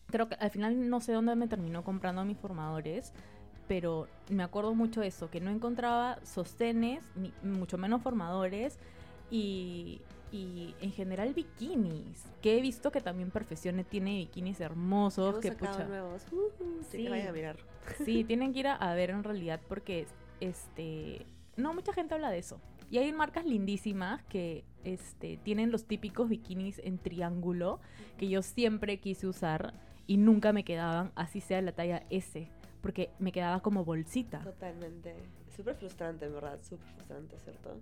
creo 0.07 0.29
que 0.29 0.35
al 0.35 0.49
final 0.49 0.89
no 0.89 0.99
sé 1.01 1.13
dónde 1.13 1.35
me 1.35 1.47
terminó 1.47 1.83
comprando 1.83 2.25
mis 2.25 2.37
formadores, 2.37 3.13
pero 3.67 4.07
me 4.29 4.43
acuerdo 4.43 4.73
mucho 4.75 5.01
de 5.01 5.07
eso, 5.07 5.29
que 5.29 5.39
no 5.39 5.51
encontraba 5.51 6.19
sostenes, 6.23 7.03
ni 7.15 7.33
mucho 7.43 7.77
menos 7.77 8.01
formadores, 8.01 8.77
y, 9.31 10.01
y 10.31 10.75
en 10.81 10.91
general 10.91 11.33
bikinis, 11.33 12.25
que 12.41 12.57
he 12.57 12.61
visto 12.61 12.91
que 12.91 13.01
también 13.01 13.31
Perfeccione 13.31 13.83
tiene 13.83 14.17
bikinis 14.17 14.59
hermosos, 14.59 15.35
Hemos 15.35 15.41
que 15.41 15.51
pucha, 15.53 15.85
nuevos. 15.85 16.23
Uh, 16.31 16.83
sí. 16.89 16.97
Sí. 16.97 17.07
vayan 17.07 17.27
a 17.27 17.31
mirar. 17.31 17.57
Sí, 18.03 18.23
tienen 18.27 18.53
que 18.53 18.59
ir 18.59 18.67
a, 18.67 18.75
a 18.75 18.93
ver 18.95 19.11
en 19.11 19.23
realidad 19.23 19.61
porque 19.67 20.07
este 20.39 21.25
no 21.57 21.73
mucha 21.73 21.93
gente 21.93 22.15
habla 22.15 22.31
de 22.31 22.39
eso. 22.39 22.59
Y 22.89 22.97
hay 22.97 23.11
marcas 23.11 23.45
lindísimas 23.45 24.23
que 24.25 24.65
este 24.83 25.37
tienen 25.37 25.71
los 25.71 25.85
típicos 25.85 26.29
bikinis 26.29 26.79
en 26.79 26.97
triángulo 26.97 27.79
que 28.17 28.29
yo 28.29 28.41
siempre 28.41 28.99
quise 28.99 29.27
usar 29.27 29.73
y 30.05 30.17
nunca 30.17 30.53
me 30.53 30.63
quedaban, 30.63 31.11
así 31.15 31.41
sea 31.41 31.61
la 31.61 31.71
talla 31.71 32.03
S, 32.09 32.49
porque 32.81 33.11
me 33.19 33.31
quedaba 33.31 33.61
como 33.61 33.85
bolsita. 33.85 34.41
Totalmente. 34.41 35.15
Súper 35.55 35.75
frustrante, 35.75 36.25
en 36.25 36.33
verdad. 36.33 36.59
Súper 36.61 36.87
frustrante, 36.87 37.39
¿cierto? 37.39 37.77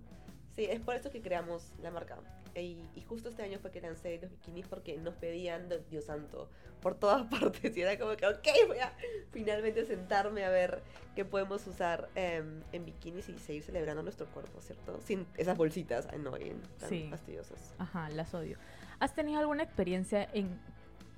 Sí, 0.56 0.64
es 0.66 0.80
por 0.80 0.94
eso 0.94 1.10
que 1.10 1.22
creamos 1.22 1.72
la 1.82 1.90
marca. 1.90 2.18
Y, 2.54 2.76
y 2.94 3.00
justo 3.08 3.30
este 3.30 3.42
año 3.42 3.58
fue 3.58 3.70
que 3.70 3.80
lancé 3.80 4.18
los 4.20 4.30
bikinis 4.30 4.66
porque 4.68 4.98
nos 4.98 5.14
pedían, 5.14 5.70
Dios 5.90 6.04
santo, 6.04 6.50
por 6.82 6.94
todas 6.94 7.26
partes. 7.40 7.74
Y 7.74 7.80
era 7.80 7.98
como 7.98 8.14
que, 8.16 8.26
ok, 8.26 8.46
voy 8.68 8.78
a 8.78 8.92
finalmente 9.30 9.86
sentarme 9.86 10.44
a 10.44 10.50
ver 10.50 10.82
qué 11.16 11.24
podemos 11.24 11.66
usar 11.66 12.10
em, 12.14 12.62
en 12.72 12.84
bikinis 12.84 13.30
y 13.30 13.38
seguir 13.38 13.62
celebrando 13.62 14.02
nuestro 14.02 14.26
cuerpo, 14.26 14.60
¿cierto? 14.60 15.00
Sin 15.00 15.26
esas 15.38 15.56
bolsitas 15.56 16.06
annoying, 16.08 16.60
tan 16.78 16.88
Sí. 16.90 17.06
fastidiosas. 17.08 17.74
Ajá, 17.78 18.10
las 18.10 18.34
odio. 18.34 18.58
¿Has 19.00 19.14
tenido 19.14 19.40
alguna 19.40 19.62
experiencia 19.62 20.28
en 20.34 20.60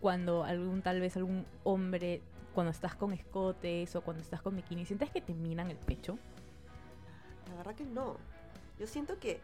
cuando 0.00 0.44
algún 0.44 0.82
tal 0.82 1.00
vez 1.00 1.16
algún 1.16 1.44
hombre 1.64 2.22
cuando 2.54 2.70
estás 2.70 2.94
con 2.94 3.12
escotes 3.12 3.96
o 3.96 4.02
cuando 4.02 4.22
estás 4.22 4.40
con 4.40 4.54
bikini 4.54 4.86
sientes 4.86 5.10
que 5.10 5.20
te 5.20 5.34
miran 5.34 5.70
el 5.72 5.76
pecho? 5.78 6.16
La 7.48 7.56
verdad 7.56 7.74
que 7.74 7.84
no. 7.84 8.16
Yo 8.78 8.86
siento 8.86 9.18
que, 9.18 9.40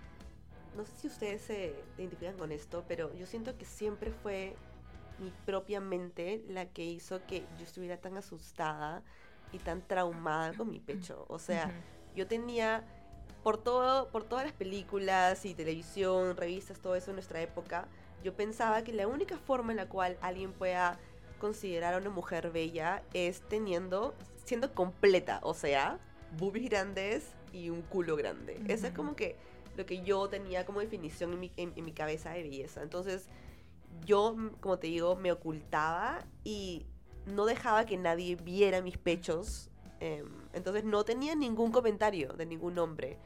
no 0.77 0.85
sé 0.85 0.93
si 0.97 1.07
ustedes 1.09 1.43
se 1.43 1.75
identifican 1.99 2.37
con 2.37 2.53
esto, 2.53 2.85
pero 2.89 3.15
yo 3.15 3.27
siento 3.27 3.57
que 3.57 3.65
siempre 3.65 4.11
fue 4.11 4.55
mi 5.19 5.33
propia 5.45 5.81
mente 5.81 6.43
la 6.49 6.67
que 6.67 6.85
hizo 6.85 7.25
que 7.27 7.41
yo 7.59 7.65
estuviera 7.65 7.99
tan 7.99 8.17
asustada 8.17 9.03
y 9.53 9.59
tan 9.59 9.87
traumada 9.87 10.53
con 10.55 10.71
mi 10.71 10.81
pecho. 10.81 11.27
O 11.29 11.39
sea, 11.39 11.71
yo 12.17 12.27
tenía 12.27 12.85
por 13.43 13.59
todo, 13.59 14.09
por 14.09 14.25
todas 14.25 14.45
las 14.45 14.55
películas 14.55 15.45
y 15.45 15.55
televisión, 15.55 16.37
revistas, 16.37 16.79
todo 16.81 16.95
eso 16.95 17.11
en 17.11 17.17
nuestra 17.17 17.41
época, 17.41 17.89
yo 18.23 18.35
pensaba 18.35 18.83
que 18.83 18.93
la 18.93 19.07
única 19.07 19.39
forma 19.39 19.73
en 19.73 19.79
la 19.79 19.89
cual 19.89 20.19
alguien 20.21 20.53
pueda 20.53 20.99
considerar 21.39 21.95
a 21.95 21.99
una 21.99 22.11
mujer 22.11 22.51
bella 22.51 23.03
es 23.15 23.41
teniendo, 23.49 24.15
siendo 24.45 24.75
completa, 24.75 25.41
o 25.43 25.55
sea, 25.55 25.99
boobies 26.39 26.69
grandes 26.69 27.33
y 27.53 27.71
un 27.71 27.83
culo 27.83 28.17
grande. 28.17 28.63
Eso 28.69 28.87
es 28.87 28.93
Ujú. 28.93 28.97
como 28.97 29.17
que 29.17 29.37
lo 29.77 29.87
que 29.87 30.03
yo 30.03 30.29
tenía 30.29 30.65
como 30.67 30.81
definición 30.81 31.33
en 31.33 31.41
mi, 31.41 31.53
en- 31.57 31.73
en 31.77 31.85
mi 31.85 31.93
cabeza 31.93 32.31
de 32.33 32.43
belleza. 32.43 32.83
Entonces, 32.83 33.29
yo, 34.05 34.37
como 34.61 34.79
te 34.79 34.87
digo, 34.89 35.17
me 35.17 35.33
ocultaba 35.33 36.25
y 36.45 36.87
no 37.27 37.45
dejaba 37.47 37.87
que 37.87 37.97
nadie 37.97 38.37
viera 38.37 38.83
mis 38.83 38.97
pechos. 38.99 39.67
em, 40.03 40.27
entonces 40.55 40.83
no 40.85 41.05
tenía 41.05 41.35
ningún 41.35 41.71
comentario 41.73 42.33
de 42.33 42.47
ningún 42.47 42.79
hombre. 42.79 43.19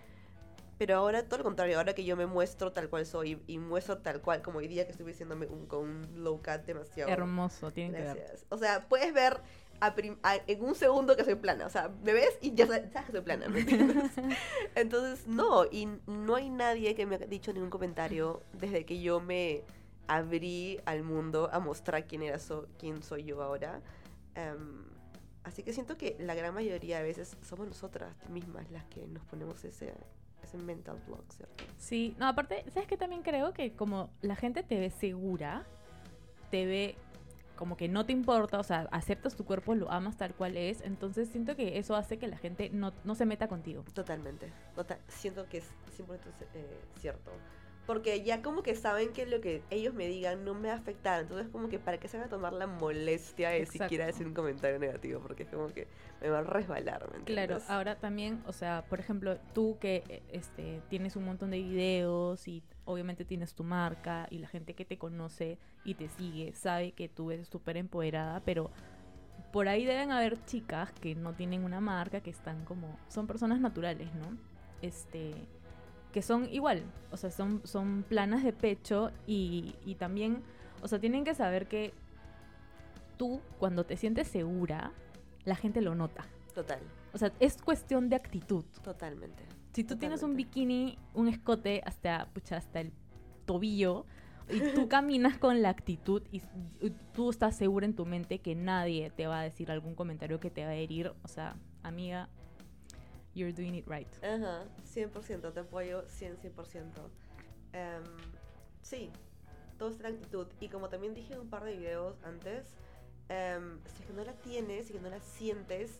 Pero 0.76 0.97
ahora 0.97 1.23
todo 1.23 1.38
lo 1.38 1.45
contrario, 1.45 1.78
ahora 1.78 1.95
que 1.95 2.04
yo 2.04 2.16
me 2.16 2.26
muestro 2.26 2.73
tal 2.73 2.88
cual 2.88 3.07
soy 3.07 3.40
y 3.47 3.59
muestro 3.59 3.99
tal 3.99 4.21
cual 4.21 4.43
como 4.43 4.59
hoy 4.59 4.66
día 4.66 4.85
que 4.85 4.90
estuve 4.90 5.12
diciéndome 5.12 5.47
un, 5.47 5.66
con 5.66 5.83
un 5.88 6.25
low 6.25 6.38
cut 6.38 6.66
demasiado. 6.66 7.12
Hermoso, 7.12 7.71
tienen 7.73 7.95
que 7.95 8.02
ver. 8.14 8.38
O 8.49 8.59
sea, 8.59 8.88
puedes 8.88 9.14
ver 9.14 9.40
a 9.81 9.95
prim- 9.95 10.19
a- 10.23 10.37
en 10.47 10.64
un 10.64 10.75
segundo 10.75 11.16
que 11.16 11.25
soy 11.25 11.35
plana. 11.35 11.66
O 11.66 11.71
sea, 11.71 11.90
me 12.02 12.12
ves 12.12 12.38
y 12.40 12.54
ya 12.54 12.66
sa- 12.66 12.88
sabes 12.90 13.07
que 13.07 13.12
soy 13.12 13.21
plana. 13.23 13.49
¿me 13.49 13.61
entiendes? 13.61 14.11
Entonces, 14.75 15.26
no, 15.26 15.64
y 15.71 15.87
no 16.07 16.35
hay 16.37 16.49
nadie 16.50 16.95
que 16.95 17.07
me 17.07 17.16
haya 17.16 17.26
dicho 17.26 17.52
ningún 17.52 17.71
comentario 17.71 18.43
desde 18.52 18.85
que 18.85 19.00
yo 19.00 19.21
me 19.21 19.62
abrí 20.07 20.81
al 20.85 21.02
mundo 21.02 21.49
a 21.52 21.61
mostrar 21.61 22.07
quién 22.07 22.23
era 22.23 22.38
so- 22.38 22.69
quién 22.78 23.02
soy 23.02 23.25
yo 23.25 23.43
ahora. 23.43 23.81
Em, 24.35 24.85
así 25.45 25.62
que 25.62 25.73
siento 25.73 25.97
que 25.97 26.16
la 26.19 26.35
gran 26.35 26.54
mayoría 26.54 26.99
de 26.99 27.04
veces 27.04 27.37
somos 27.43 27.66
nosotras 27.66 28.14
mismas 28.28 28.71
las 28.71 28.85
que 28.87 29.07
nos 29.07 29.25
ponemos 29.25 29.64
ese, 29.64 29.95
ese 30.43 30.57
mental 30.59 30.99
block, 31.07 31.25
¿cierto? 31.33 31.64
Sí, 31.78 32.14
no, 32.19 32.26
aparte, 32.28 32.64
¿sabes 32.73 32.88
qué? 32.88 32.97
También 32.97 33.23
creo 33.23 33.52
que 33.52 33.73
como 33.75 34.11
la 34.23 34.37
gente 34.37 34.62
te 34.62 34.78
ve 34.78 34.90
segura, 34.90 35.64
te 36.50 36.66
ve 36.66 36.97
como 37.56 37.76
que 37.76 37.88
no 37.88 38.04
te 38.06 38.12
importa, 38.12 38.58
o 38.58 38.62
sea, 38.64 38.88
aceptas 38.90 39.37
tu 39.37 39.44
cuerpo, 39.44 39.75
lo 39.75 39.90
amas 39.90 40.16
tal 40.16 40.34
cual 40.34 40.56
es, 40.56 40.80
entonces 40.82 41.28
siento 41.28 41.56
que 41.56 41.78
eso 41.78 41.96
hace 41.96 42.18
que 42.18 42.26
la 42.28 42.37
gente 42.38 42.70
no, 42.70 42.92
no 43.04 43.14
se 43.14 43.26
meta 43.26 43.49
contigo. 43.49 43.84
Totalmente. 43.94 44.52
Total- 44.75 44.99
siento 45.08 45.46
que 45.49 45.58
es 45.58 45.64
100% 45.96 46.18
eh, 46.54 46.80
cierto. 47.00 47.30
Porque 47.87 48.23
ya 48.23 48.40
como 48.40 48.62
que 48.62 48.75
saben 48.76 49.12
que 49.12 49.26
lo 49.26 49.42
que 49.42 49.62
ellos 49.68 49.92
me 49.92 50.08
digan 50.08 50.42
no 50.42 50.54
me 50.54 50.68
va 50.68 50.75
a 50.75 50.78
afectar. 50.78 51.20
Entonces 51.20 51.49
como 51.52 51.68
que 51.68 51.78
para 51.78 51.99
qué 51.99 52.08
se 52.08 52.16
van 52.16 52.28
a 52.28 52.30
tomar 52.30 52.54
la 52.54 52.66
molestia 52.66 53.50
de 53.50 53.58
Exacto. 53.58 53.84
siquiera 53.84 54.06
decir 54.06 54.26
un 54.26 54.32
comentario 54.32 54.78
negativo. 54.78 55.20
Porque 55.20 55.42
es 55.42 55.50
como 55.50 55.68
que 55.68 55.87
me 56.23 56.30
va 56.30 56.38
a 56.38 56.42
resbalar, 56.44 57.06
¿me 57.12 57.25
Claro, 57.25 57.58
ahora 57.68 57.96
también, 57.96 58.42
o 58.46 58.54
sea, 58.54 58.87
por 58.88 59.00
ejemplo, 59.00 59.37
tú 59.52 59.76
que 59.80 60.02
eh, 60.08 60.23
este, 60.32 60.80
tienes 60.88 61.14
un 61.16 61.26
montón 61.26 61.50
de 61.50 61.58
videos 61.58 62.49
y 62.49 62.62
obviamente 62.85 63.25
tienes 63.25 63.55
tu 63.55 63.64
marca 63.64 64.26
y 64.31 64.38
la 64.38 64.49
gente 64.49 64.75
que 64.75 64.85
te 64.85 64.99
conoce 64.99 65.59
y 65.85 65.95
te 65.95 66.09
sigue 66.09 66.53
sabe 66.55 66.93
que 66.93 67.09
tú 67.09 67.31
eres 67.31 67.49
súper 67.49 67.76
empoderada, 67.76 68.41
pero 68.41 68.71
por 69.53 69.69
ahí 69.69 69.85
deben 69.85 70.11
haber 70.11 70.45
chicas 70.47 70.93
que 70.93 71.14
no 71.14 71.33
tienen 71.35 71.64
una 71.64 71.81
marca, 71.81 72.21
que 72.21 72.31
están 72.31 72.64
como, 72.64 72.99
son 73.09 73.26
personas 73.26 73.61
naturales, 73.61 74.12
¿no? 74.14 74.37
Este, 74.83 75.33
que 76.12 76.23
son 76.23 76.49
igual, 76.53 76.83
o 77.11 77.17
sea, 77.17 77.31
son, 77.31 77.61
son 77.64 78.05
planas 78.09 78.43
de 78.43 78.53
pecho 78.53 79.11
y, 79.26 79.75
y 79.85 79.95
también, 79.95 80.43
o 80.83 80.88
sea, 80.88 80.99
tienen 80.99 81.25
que 81.25 81.35
saber 81.35 81.67
que 81.67 81.93
tú 83.17 83.41
cuando 83.59 83.85
te 83.85 83.97
sientes 83.97 84.29
segura, 84.29 84.93
la 85.45 85.57
gente 85.57 85.81
lo 85.81 85.95
nota. 85.95 86.25
Total, 86.55 86.81
O 87.12 87.19
sea, 87.19 87.33
es 87.41 87.61
cuestión 87.61 88.09
de 88.09 88.17
actitud. 88.17 88.64
totalmente. 88.83 89.45
Si 89.75 89.83
tú 89.85 89.97
tienes 89.97 90.23
un 90.23 90.37
bikini, 90.37 90.99
un 91.14 91.28
escote 91.28 91.83
hasta, 91.85 92.28
pucha, 92.33 92.57
hasta 92.57 92.81
el 92.81 92.93
tobillo, 93.45 94.07
y 94.49 94.61
tú 94.73 94.88
caminas 94.88 95.37
con 95.37 95.62
la 95.62 95.71
actitud 95.71 96.23
y, 96.31 96.43
y 96.81 96.90
tú 97.12 97.31
estás 97.31 97.57
segura 97.57 97.85
en 97.85 97.95
tu 97.95 98.07
mente 98.07 98.38
que 98.38 98.54
nadie 98.54 99.11
te 99.11 99.26
va 99.26 99.40
a 99.40 99.43
decir 99.43 99.71
algún 99.71 99.95
comentario 99.95 100.38
que 100.38 100.50
te 100.50 100.64
va 100.64 100.71
a 100.71 100.75
herir, 100.75 101.12
o 101.23 101.28
sea, 101.28 101.57
amiga, 101.83 102.28
you're 103.35 103.52
doing 103.52 103.75
it 103.75 103.87
right. 103.88 104.09
Ajá, 104.23 104.64
100%, 104.85 105.52
te 105.52 105.61
apoyo 105.61 106.04
100, 106.09 106.38
100%. 106.38 107.11
Em, 107.73 108.02
sí, 108.81 109.11
todo 109.78 109.90
está 109.90 110.07
en 110.07 110.14
la 110.14 110.19
actitud. 110.21 110.47
Y 110.61 110.69
como 110.69 110.88
también 110.88 111.14
dije 111.14 111.35
en 111.35 111.40
un 111.40 111.50
par 111.50 111.64
de 111.64 111.76
videos 111.76 112.16
antes, 112.23 112.75
em, 113.28 113.81
si 113.87 114.02
es 114.02 114.07
que 114.07 114.12
no 114.12 114.25
la 114.25 114.35
tienes, 114.35 114.87
si 114.87 114.93
es 114.93 114.99
que 114.99 115.04
no 115.04 115.11
la 115.11 115.21
sientes, 115.21 115.99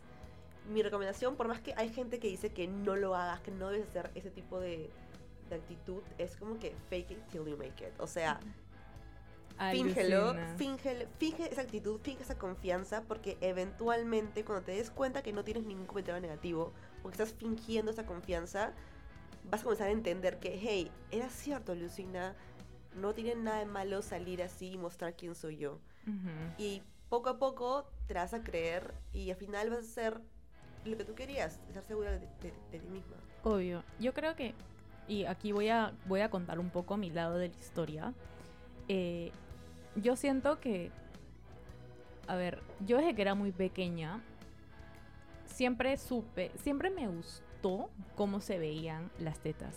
mi 0.69 0.83
recomendación, 0.83 1.37
por 1.37 1.49
más 1.49 1.61
que 1.61 1.75
hay 1.77 1.91
gente 1.91 2.19
que 2.19 2.29
dice 2.29 2.51
que 2.53 2.67
no 2.67 2.97
lo 2.97 3.15
hagas, 3.15 3.41
que 3.41 3.51
no 3.51 3.71
debes 3.71 3.89
hacer 3.89 4.11
ese 4.15 4.31
tipo 4.31 4.61
de, 4.61 4.91
de 5.49 5.57
actitud, 5.57 6.03
es 6.19 6.37
como 6.37 6.59
que 6.59 6.75
fake 6.89 7.13
it 7.13 7.29
till 7.31 7.45
you 7.45 7.57
make 7.57 7.87
it. 7.87 7.93
O 7.99 8.07
sea, 8.07 8.41
fíngelo, 9.71 10.35
fíngelo, 10.57 11.07
finge 11.19 11.53
esa 11.53 11.63
actitud, 11.63 12.01
finge 12.03 12.23
esa 12.23 12.39
confianza, 12.39 13.03
porque 13.03 13.37
eventualmente 13.41 14.45
cuando 14.45 14.65
te 14.65 14.73
des 14.73 14.91
cuenta 14.91 15.23
que 15.23 15.33
no 15.33 15.45
tienes 15.45 15.65
ningún 15.65 15.87
comentario 15.87 16.21
negativo, 16.21 16.73
porque 17.03 17.23
estás 17.23 17.37
fingiendo 17.37 17.91
esa 17.91 18.07
confianza, 18.07 18.73
vas 19.51 19.61
a 19.61 19.65
comenzar 19.65 19.89
a 19.89 19.93
entender 19.93 20.39
que, 20.39 20.59
hey, 20.61 20.91
era 21.11 21.29
cierto, 21.29 21.75
Lucina, 21.75 22.35
no 22.95 23.13
tiene 23.13 23.35
nada 23.35 23.59
de 23.59 23.67
malo 23.67 24.03
salir 24.03 24.43
así 24.43 24.73
y 24.73 24.79
mostrar 24.79 25.15
quién 25.15 25.35
soy 25.35 25.59
yo. 25.59 25.79
Y 26.59 26.83
poco 27.09 27.31
a 27.31 27.39
poco 27.39 27.87
te 28.07 28.15
vas 28.15 28.35
a 28.35 28.43
creer 28.43 28.95
y 29.13 29.31
al 29.31 29.37
final 29.37 29.71
vas 29.71 29.79
a 29.81 29.83
ser 29.83 30.21
lo 30.85 30.97
que 30.97 31.05
tú 31.05 31.15
querías, 31.15 31.61
estar 31.69 31.83
segura 31.85 32.13
de, 32.13 32.19
ti 32.19 32.79
misma. 32.91 33.17
Obvio. 33.43 33.83
Yo 34.01 34.13
creo 34.13 34.35
que, 34.35 34.55
y 35.09 35.25
aquí 35.25 35.53
voy 35.53 35.69
a, 35.69 35.93
voy 36.07 36.21
a 36.21 36.31
contar 36.31 36.59
un 36.59 36.71
poco 36.71 36.97
mi 36.97 37.11
lado 37.11 37.39
de 37.39 37.49
la 37.49 37.59
historia. 37.59 38.15
Eh, 38.89 39.31
yo 39.97 40.17
siento 40.17 40.61
que, 40.61 40.91
a 42.27 42.37
ver, 42.37 42.63
yo 42.87 42.99
desde 42.99 43.15
que 43.15 43.23
era 43.23 43.35
muy 43.35 43.53
pequeña, 43.53 44.23
siempre 45.47 45.97
supe, 45.97 46.51
siempre 46.57 46.91
me 46.91 47.07
gustó 47.07 47.91
cómo 48.17 48.41
se 48.41 48.59
veían 48.59 49.11
las 49.19 49.39
tetas, 49.39 49.77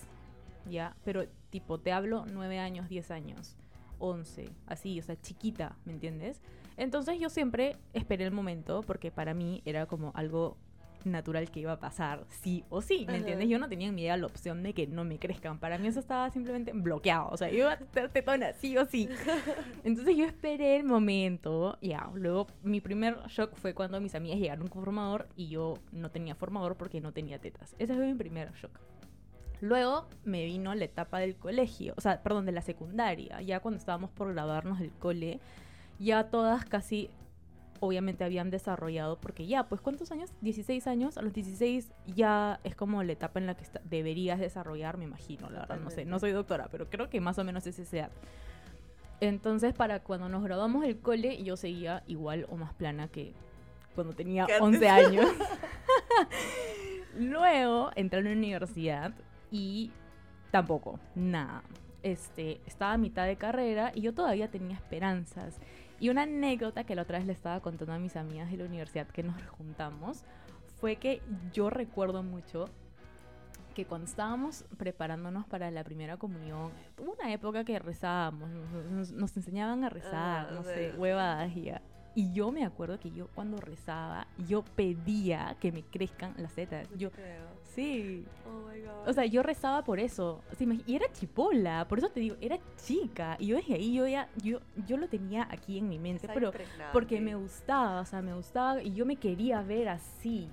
¿ya? 0.70 0.96
Pero 1.06 1.28
tipo, 1.50 1.80
te 1.80 1.92
hablo 1.92 2.26
9 2.26 2.60
años, 2.60 2.90
10 2.90 3.12
años, 3.12 3.56
11, 4.00 4.50
así, 4.66 5.00
o 5.00 5.04
sea, 5.04 5.20
chiquita, 5.22 5.76
¿me 5.86 5.94
entiendes? 5.94 6.42
Entonces 6.78 7.20
yo 7.20 7.30
siempre 7.30 7.76
esperé 7.94 8.26
el 8.26 8.32
momento 8.32 8.82
porque 8.82 9.12
para 9.12 9.34
mí 9.34 9.62
era 9.66 9.88
como 9.88 10.12
algo 10.16 10.58
natural 11.06 11.50
que 11.51 11.60
iba 11.62 11.74
a 11.74 11.80
pasar, 11.80 12.25
sí 12.30 12.63
o 12.70 12.82
sí, 12.82 13.06
¿me 13.06 13.13
Ajá. 13.13 13.18
entiendes? 13.18 13.50
Yo 13.50 13.60
no 13.60 13.70
tenía 13.70 13.88
en 13.88 13.96
mi 13.96 14.01
idea 14.04 14.18
la 14.18 14.25
opción 14.25 14.63
de 14.63 14.74
que 14.74 14.88
no 14.88 15.04
me 15.04 15.20
crezcan. 15.20 15.60
Para 15.60 15.77
mí 15.77 15.88
eso 15.88 16.00
estaba 16.00 16.30
simplemente 16.30 16.72
bloqueado. 16.74 17.30
O 17.30 17.38
sea, 17.38 17.50
yo 17.50 17.58
iba 17.60 17.74
a 17.74 17.77
tener 17.77 18.10
tetona, 18.10 18.54
sí 18.54 18.77
o 18.77 18.86
sí. 18.86 19.10
Entonces 19.84 20.16
yo 20.16 20.25
esperé 20.25 20.77
el 20.77 20.84
momento, 20.84 21.77
ya. 21.82 22.10
Luego 22.13 22.48
mi 22.63 22.82
primer 22.82 23.18
shock 23.27 23.56
fue 23.56 23.74
cuando 23.74 24.00
mis 24.01 24.16
amigas 24.16 24.39
llegaron 24.39 24.68
con 24.68 24.84
formador 24.84 25.27
y 25.36 25.50
yo 25.50 25.75
no 25.92 26.12
tenía 26.12 26.36
formador 26.36 26.75
porque 26.75 27.01
no 27.01 27.12
tenía 27.12 27.39
tetas. 27.39 27.75
Ese 27.80 27.94
fue 27.94 28.06
mi 28.06 28.16
primer 28.16 28.51
shock. 28.54 28.80
Luego 29.60 30.08
me 30.24 30.46
vino 30.46 30.75
la 30.75 30.86
etapa 30.86 31.20
del 31.20 31.36
colegio, 31.36 31.94
o 31.98 32.01
sea, 32.01 32.22
perdón, 32.22 32.46
de 32.46 32.51
la 32.51 32.62
secundaria. 32.62 33.42
Ya 33.42 33.60
cuando 33.60 33.80
estábamos 33.80 34.12
por 34.12 34.32
graduarnos 34.32 34.80
del 34.80 34.92
cole, 34.92 35.39
ya 36.00 36.25
todas 36.25 36.63
casi 36.66 37.10
obviamente 37.79 38.24
habían 38.24 38.50
desarrollado, 38.50 39.17
porque 39.19 39.46
ya, 39.48 39.67
pues 39.67 39.81
¿cuántos 39.81 40.12
años? 40.12 40.31
16 40.41 40.88
años, 40.88 41.17
a 41.17 41.22
los 41.22 41.34
16 41.34 41.91
ya 42.15 42.60
es 42.63 42.75
como 42.75 43.03
la 43.03 43.12
etapa 43.13 43.39
en 43.39 43.48
la 43.48 43.55
que 43.55 43.63
está- 43.63 43.81
deberías 43.86 44.39
desarrollar, 44.39 44.98
me 44.98 45.05
imagino, 45.05 45.50
la 45.50 45.60
verdad, 45.62 45.79
no 45.79 45.89
sé, 45.89 46.05
no 46.05 46.19
soy 46.19 46.31
doctora, 46.31 46.67
pero 46.72 46.89
creo 46.89 47.10
que 47.10 47.19
más 47.22 47.38
o 47.39 47.43
menos 47.43 47.65
es 47.67 47.79
esa 47.79 47.98
edad. 47.98 48.12
Entonces, 49.19 49.74
para 49.74 50.00
cuando 50.01 50.29
nos 50.29 50.43
graduamos 50.43 50.84
del 50.84 51.00
cole, 51.00 51.41
yo 51.43 51.57
seguía 51.57 52.03
igual 52.07 52.46
o 52.50 52.55
más 52.55 52.74
plana 52.74 53.07
que 53.07 53.34
cuando 53.96 54.13
tenía 54.13 54.46
Que 54.46 54.53
antes. 54.53 54.67
11 54.67 54.89
años. 54.89 55.25
Luego 57.17 57.89
entré 57.96 58.19
a 58.19 58.24
la 58.24 58.31
universidad 58.31 59.13
y 59.51 59.91
tampoco, 60.51 61.00
nada. 61.15 61.63
Este, 62.03 62.62
estaba 62.67 62.93
a 62.93 62.98
mitad 62.98 63.25
de 63.25 63.38
carrera 63.38 63.91
y 63.96 64.01
yo 64.01 64.13
todavía 64.13 64.50
tenía 64.50 64.75
esperanzas. 64.75 65.57
Y 66.00 66.10
una 66.10 66.24
anécdota 66.24 66.84
que 66.84 66.96
la 66.96 67.01
otra 67.04 67.18
vez 67.18 67.27
le 67.27 67.34
estaba 67.34 67.60
contando 67.60 67.94
a 67.94 68.00
mis 68.00 68.16
amigas 68.16 68.51
de 68.51 68.58
la 68.58 68.66
universidad 68.66 69.08
que 69.08 69.24
nos 69.24 69.36
juntamos 69.58 70.24
fue 70.80 70.98
que 70.98 71.22
yo 71.54 71.70
recuerdo 71.70 72.22
mucho 72.24 72.66
que 73.74 73.86
cuando 73.86 74.08
estábamos 74.08 74.63
preparándonos 74.77 75.46
para 75.46 75.70
la 75.70 75.84
primera 75.84 76.18
comunión, 76.18 76.72
hubo 77.00 77.13
una 77.13 77.32
época 77.32 77.63
que 77.63 77.77
rezábamos, 77.77 78.50
nos, 79.12 79.38
enseñaban 79.38 79.84
a 79.84 79.89
rezar, 79.89 80.48
Ah, 80.50 80.51
no 80.51 80.63
sé, 80.63 80.94
huevadas 80.98 81.56
y 81.56 81.63
ya. 81.63 81.82
Y 82.16 82.34
yo 82.34 82.51
me 82.51 82.66
acuerdo 82.66 83.00
que 83.00 83.12
yo 83.12 83.27
cuando 83.36 83.58
rezaba, 83.58 84.25
yo 84.48 84.63
pedía 84.63 85.56
que 85.60 85.72
me 85.72 85.84
crezcan 85.84 86.34
las 86.38 86.54
tetas. 86.54 86.88
Yo, 86.98 87.12
creo. 87.12 87.46
Sí. 87.77 88.25
Oh 88.46 88.67
my 88.69 88.81
god. 88.81 89.07
O 89.07 89.13
sea, 89.13 89.25
yo 89.25 89.43
rezaba 89.43 89.84
por 89.84 90.00
eso. 90.00 90.41
Y 90.86 90.96
era 90.96 91.05
chipola, 91.13 91.88
por 91.88 92.00
eso 92.00 92.10
te 92.10 92.19
digo, 92.19 92.36
era 92.41 92.57
chica. 92.75 93.38
Y 93.39 93.48
yo 93.48 93.55
desde 93.57 93.75
ahí 93.75 93.93
yo 93.93 94.07
ya, 94.07 94.27
yo, 94.43 94.60
yo 94.88 94.98
lo 94.98 95.07
tenía 95.07 95.48
aquí 95.50 95.77
en 95.77 95.88
mi 95.88 95.98
mente, 96.00 96.25
Está 96.25 96.34
pero 96.34 96.51
porque 96.91 97.22
me 97.22 97.36
gustaba, 97.36 98.01
o 98.01 98.05
sea, 98.05 98.22
me 98.22 98.34
gustaba 98.34 98.81
y 98.84 98.93
yo 98.93 99.05
me 99.05 99.15
quería 99.15 99.62
ver 99.62 99.89
así. 99.89 100.50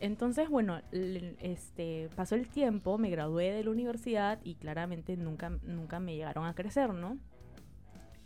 Entonces, 0.00 0.48
bueno, 0.48 0.80
este, 0.92 2.08
pasó 2.14 2.36
el 2.36 2.46
tiempo, 2.48 2.98
me 2.98 3.10
gradué 3.10 3.50
de 3.50 3.64
la 3.64 3.70
universidad 3.70 4.38
y 4.44 4.54
claramente 4.54 5.16
nunca, 5.16 5.50
nunca 5.64 5.98
me 5.98 6.14
llegaron 6.14 6.44
a 6.46 6.54
crecer, 6.54 6.94
¿no? 6.94 7.18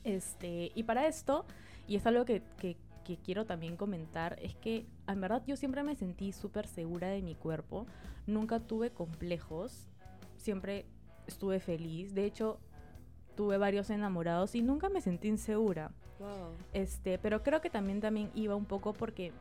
Este, 0.05 0.73
y 0.75 0.83
para 0.83 1.07
esto, 1.07 1.47
y 1.87 1.97
es 1.97 2.07
algo 2.07 2.25
que, 2.25 2.43
que- 2.59 2.77
que 3.03 3.17
quiero 3.17 3.47
también 3.47 3.77
comentar, 3.77 4.39
es 4.41 4.55
que 4.55 4.87
en 5.07 5.21
verdad 5.21 5.43
yo 5.47 5.57
siempre 5.57 5.83
me 5.83 5.95
sentí 5.95 6.33
súper 6.33 6.67
segura 6.67 7.09
de 7.09 7.23
mi 7.23 7.35
cuerpo, 7.35 7.87
nunca 8.27 8.61
tuve 8.61 8.91
complejos, 8.91 9.87
siempre 10.37 10.87
estuve 11.27 11.61
feliz, 11.61 12.15
de 12.15 12.25
hecho 12.25 12.59
tuve 13.35 13.59
varios 13.59 13.91
enamorados 13.91 14.55
y 14.55 14.63
nunca 14.63 14.89
me 14.89 15.01
sentí 15.01 15.29
insegura. 15.29 15.93
Wow. 16.19 16.53
Este, 16.73 17.19
pero 17.19 17.43
creo 17.43 17.61
que 17.61 17.71
también 17.71 18.01
también 18.01 18.31
iba 18.35 18.55
un 18.55 18.67
poco 18.67 18.93
porque, 18.93 19.33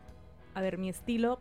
a 0.53 0.61
ver, 0.61 0.77
mi 0.77 0.89
estilo 0.89 1.39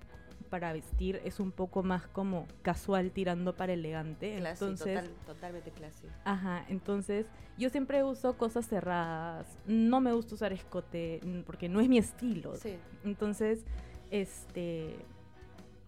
para 0.51 0.73
vestir 0.73 1.21
es 1.25 1.41
un 1.41 1.53
poco 1.53 1.83
más 1.83 2.07
como 2.09 2.47
casual 2.63 3.13
tirando 3.13 3.57
para 3.57 3.73
elegante. 3.73 4.37
Classy, 4.37 4.65
entonces, 4.65 4.95
total- 5.01 5.15
totalmente 5.27 5.71
classy. 5.71 6.07
ajá, 6.25 6.65
entonces 6.69 7.27
yo 7.57 7.71
siempre 7.71 8.03
uso 8.05 8.37
cosas 8.37 8.67
cerradas. 8.69 9.47
No 9.67 10.01
me 10.01 10.13
gusta 10.13 10.35
usar 10.35 10.53
escote 10.53 11.21
porque 11.47 11.69
no 11.69 11.81
es 11.81 11.89
mi 11.89 11.99
estilo. 11.99 12.57
Sí. 12.57 12.77
Entonces, 13.05 13.65
este, 14.11 14.97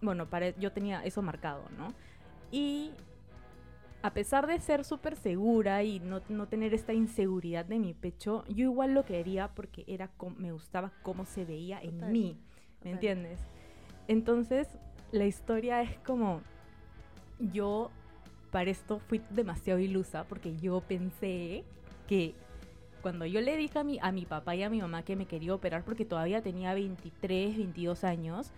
bueno, 0.01 0.29
para, 0.29 0.51
yo 0.57 0.71
tenía 0.71 1.03
eso 1.03 1.21
marcado, 1.21 1.63
¿no? 1.77 1.93
Y 2.51 2.91
a 4.01 4.13
pesar 4.13 4.47
de 4.47 4.59
ser 4.59 4.83
súper 4.83 5.15
segura 5.15 5.81
y 5.83 5.99
no, 5.99 6.21
no 6.29 6.47
tener 6.47 6.73
esta 6.73 6.93
inseguridad 6.93 7.65
de 7.65 7.79
mi 7.79 7.93
pecho, 7.93 8.43
yo 8.49 8.63
igual 8.65 8.93
lo 8.93 9.05
quería 9.05 9.49
porque 9.55 9.83
era 9.87 10.11
me 10.37 10.51
gustaba 10.51 10.91
cómo 11.03 11.25
se 11.25 11.45
veía 11.45 11.79
en 11.81 12.11
mí, 12.11 12.35
¿me 12.35 12.77
total. 12.77 12.93
entiendes? 12.93 13.39
Entonces, 14.07 14.67
la 15.11 15.25
historia 15.25 15.81
es 15.81 15.97
como, 15.99 16.41
yo 17.39 17.91
para 18.51 18.69
esto 18.69 18.99
fui 18.99 19.21
demasiado 19.31 19.79
ilusa 19.79 20.25
porque 20.25 20.55
yo 20.57 20.81
pensé 20.81 21.63
que 22.07 22.35
cuando 23.01 23.25
yo 23.25 23.41
le 23.41 23.57
dije 23.57 23.79
a 23.79 23.83
mi, 23.83 23.99
a 24.01 24.11
mi 24.11 24.25
papá 24.25 24.55
y 24.55 24.63
a 24.63 24.69
mi 24.69 24.79
mamá 24.79 25.03
que 25.03 25.15
me 25.15 25.25
quería 25.25 25.53
operar 25.53 25.83
porque 25.83 26.05
todavía 26.05 26.41
tenía 26.41 26.73
23, 26.73 27.57
22 27.57 28.03
años, 28.03 28.51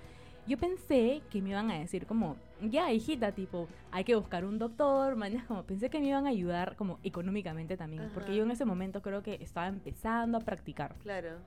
yo 0.48 0.58
pensé 0.58 1.22
que 1.32 1.42
me 1.42 1.50
iban 1.50 1.72
a 1.72 1.80
decir 1.80 2.06
como, 2.06 2.36
ya 2.62 2.92
hijita, 2.92 3.32
tipo, 3.32 3.68
hay 3.92 4.04
que 4.04 4.16
buscar 4.16 4.46
un 4.46 4.60
doctor, 4.60 5.16
mañana 5.16 5.46
como 5.48 5.64
pensé 5.64 5.90
que 5.90 6.00
me 6.00 6.08
iban 6.08 6.28
a 6.28 6.30
ayudar 6.30 6.76
como 6.76 7.00
económicamente 7.04 7.78
también, 7.78 8.12
porque 8.14 8.36
yo 8.36 8.44
en 8.44 8.52
ese 8.52 8.66
momento 8.66 9.02
creo 9.02 9.24
que 9.24 9.40
estaba 9.42 9.68
empezando 9.68 10.38
a 10.38 10.42
practicar. 10.42 10.94
Claro. 11.02 11.40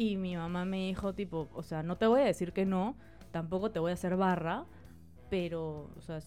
Y 0.00 0.16
mi 0.16 0.34
mamá 0.34 0.64
me 0.64 0.78
dijo, 0.86 1.12
tipo, 1.14 1.50
o 1.52 1.62
sea, 1.62 1.82
no 1.82 1.96
te 1.98 2.06
voy 2.06 2.22
a 2.22 2.24
decir 2.24 2.52
que 2.54 2.64
no, 2.64 2.96
tampoco 3.32 3.70
te 3.70 3.78
voy 3.80 3.90
a 3.90 3.94
hacer 3.94 4.16
barra, 4.16 4.64
pero, 5.28 5.90
o 5.94 6.00
sea, 6.00 6.20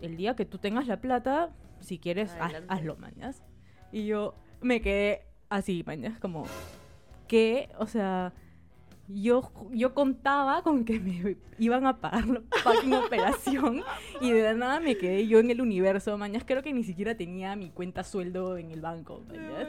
el 0.00 0.16
día 0.16 0.34
que 0.34 0.44
tú 0.44 0.58
tengas 0.58 0.88
la 0.88 1.00
plata, 1.00 1.50
si 1.78 1.98
quieres, 2.00 2.32
haz- 2.40 2.52
hazlo, 2.68 2.96
mañas. 2.96 3.42
Y 3.92 4.06
yo 4.06 4.34
me 4.60 4.80
quedé 4.80 5.22
así, 5.48 5.84
mañas, 5.86 6.18
como, 6.18 6.44
que, 7.28 7.68
o 7.78 7.86
sea, 7.86 8.32
yo, 9.06 9.52
yo 9.70 9.94
contaba 9.94 10.62
con 10.62 10.84
que 10.84 10.98
me 10.98 11.36
iban 11.60 11.86
a 11.86 12.00
pagar 12.00 12.26
la 12.26 12.42
fucking 12.64 12.94
operación 12.94 13.82
y 14.20 14.32
de 14.32 14.42
la 14.42 14.54
nada 14.54 14.80
me 14.80 14.96
quedé 14.96 15.28
yo 15.28 15.38
en 15.38 15.50
el 15.52 15.60
universo, 15.60 16.18
mañas. 16.18 16.42
Creo 16.44 16.62
que 16.64 16.72
ni 16.72 16.82
siquiera 16.82 17.14
tenía 17.16 17.54
mi 17.54 17.70
cuenta 17.70 18.02
sueldo 18.02 18.56
en 18.56 18.72
el 18.72 18.80
banco, 18.80 19.22
mañas. 19.28 19.68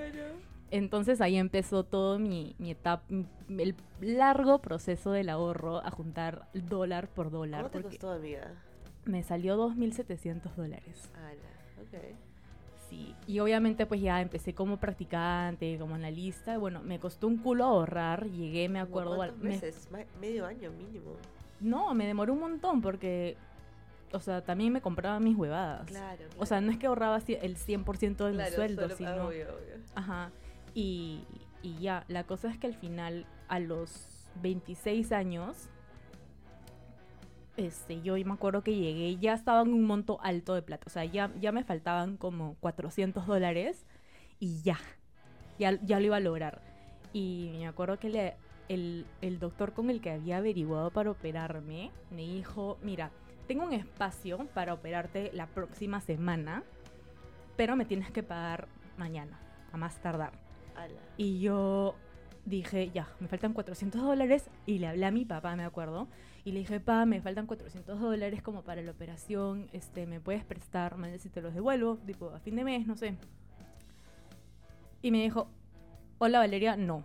Entonces 0.76 1.22
ahí 1.22 1.38
empezó 1.38 1.84
todo 1.84 2.20
mi, 2.20 2.54
mi 2.60 2.72
etapa, 2.72 3.04
mi- 3.08 3.26
el 3.64 3.76
largo 4.02 4.60
proceso 4.60 5.12
del 5.12 5.30
ahorro 5.30 5.78
a 5.86 5.90
juntar 5.90 6.48
dólar 6.54 7.08
por 7.08 7.32
dólar. 7.32 7.62
¿Cómo 7.62 7.72
te 7.72 7.82
costó, 7.82 8.12
amiga? 8.12 8.52
Me 9.06 9.24
salió 9.24 9.56
2.700 9.58 10.54
dólares. 10.56 11.10
Ala, 11.16 11.82
ok. 11.82 12.16
Sí. 12.90 13.16
Y 13.26 13.40
obviamente 13.40 13.86
pues 13.86 14.02
ya 14.02 14.22
empecé 14.22 14.54
como 14.54 14.78
practicante, 14.78 15.78
como 15.80 15.96
analista. 15.96 16.58
Bueno, 16.58 16.82
me 16.84 17.00
costó 17.00 17.28
un 17.28 17.38
culo 17.38 17.64
ahorrar. 17.66 18.26
Llegué, 18.30 18.68
me 18.68 18.80
¿Cómo 18.82 18.90
acuerdo... 18.90 19.16
¿Cuántos 19.16 19.40
me- 19.40 19.50
meses? 19.52 19.88
Medio 20.20 20.46
año 20.46 20.72
mínimo. 20.72 21.16
no, 21.62 21.94
me 21.94 22.06
demoró 22.06 22.34
un 22.34 22.40
montón 22.42 22.82
porque... 22.82 23.38
O 24.12 24.20
sea, 24.20 24.42
también 24.44 24.72
me 24.72 24.82
compraba 24.82 25.20
mis 25.20 25.36
huevadas. 25.38 25.88
Claro. 25.88 26.24
O 26.38 26.46
sea, 26.46 26.62
no 26.62 26.72
es 26.72 26.78
que 26.78 26.88
ahorraba 26.88 27.18
el 27.18 27.58
100% 27.58 28.26
de 28.26 28.32
mi 28.32 28.38
Claro, 28.38 28.56
sueldo, 28.56 28.82
solo- 28.84 28.96
sino... 28.98 29.10
ah, 29.10 29.26
obvio, 29.28 29.46
obvio. 29.56 29.76
Ajá. 29.96 30.32
Y, 30.76 31.24
ya, 31.80 32.04
la 32.10 32.26
cosa 32.26 32.50
es 32.52 32.60
que 32.60 32.68
al 32.68 32.76
final, 32.76 33.26
a 33.48 33.60
los 33.60 34.30
26 34.44 35.12
años, 35.14 35.70
este, 37.58 38.02
yo 38.02 38.16
me 38.16 38.34
acuerdo 38.34 38.62
que 38.62 38.76
llegué, 38.76 39.16
ya 39.18 39.34
estaba 39.34 39.62
en 39.62 39.74
un 39.74 39.86
monto 39.86 40.20
alto 40.22 40.54
de 40.54 40.62
plata. 40.62 40.84
O 40.86 40.90
sea, 40.90 41.06
ya, 41.06 41.32
ya 41.40 41.52
me 41.54 41.64
faltaban 41.64 42.18
como 42.18 42.56
400 42.60 43.26
dólares 43.26 43.86
y 44.40 44.62
ya, 44.62 44.78
ya, 45.58 45.80
ya 45.82 46.00
lo 46.00 46.06
iba 46.08 46.18
a 46.18 46.20
lograr. 46.20 46.62
Y 47.14 47.52
me 47.58 47.68
acuerdo 47.68 47.98
que 47.98 48.10
le- 48.10 48.36
el, 48.68 49.06
el 49.22 49.40
doctor 49.40 49.74
con 49.74 49.90
el 49.90 50.02
que 50.02 50.12
había 50.12 50.38
averiguado 50.38 50.92
para 50.92 51.12
operarme 51.12 51.92
me 52.12 52.24
dijo, 52.24 52.78
mira, 52.84 53.12
tengo 53.48 53.64
un 53.64 53.74
espacio 53.74 54.46
para 54.54 54.74
operarte 54.74 55.32
la 55.34 55.48
próxima 55.48 56.02
semana, 56.02 56.64
pero 57.56 57.76
me 57.78 57.86
tienes 57.86 58.12
que 58.12 58.24
pagar 58.24 58.68
mañana, 58.98 59.40
a 59.72 59.78
más 59.78 60.02
tardar. 60.02 60.45
Ala. 60.76 61.00
Y 61.18 61.40
yo 61.40 61.96
dije, 62.46 62.92
ya, 62.92 63.08
me 63.20 63.28
faltan 63.28 63.54
400 63.54 64.02
dólares. 64.02 64.50
Y 64.66 64.80
le 64.80 64.88
hablé 64.88 65.06
a 65.06 65.12
mi 65.12 65.26
papá, 65.26 65.56
me 65.56 65.64
acuerdo. 65.64 66.08
Y 66.44 66.52
le 66.52 66.60
dije, 66.60 66.80
pa, 66.80 67.06
me 67.06 67.22
faltan 67.22 67.48
400 67.48 68.00
dólares 68.00 68.42
como 68.42 68.62
para 68.64 68.82
la 68.82 68.92
operación. 68.92 69.68
Este, 69.74 70.06
¿me 70.06 70.20
puedes 70.20 70.44
prestar? 70.44 70.98
Mañana 70.98 71.18
si 71.20 71.30
te 71.30 71.42
los 71.42 71.54
devuelvo, 71.54 71.98
tipo, 72.06 72.30
a 72.30 72.40
fin 72.40 72.56
de 72.56 72.64
mes, 72.64 72.86
no 72.86 72.96
sé. 72.96 73.16
Y 75.02 75.12
me 75.12 75.22
dijo, 75.22 75.48
hola 76.20 76.40
Valeria, 76.40 76.76
no. 76.76 77.04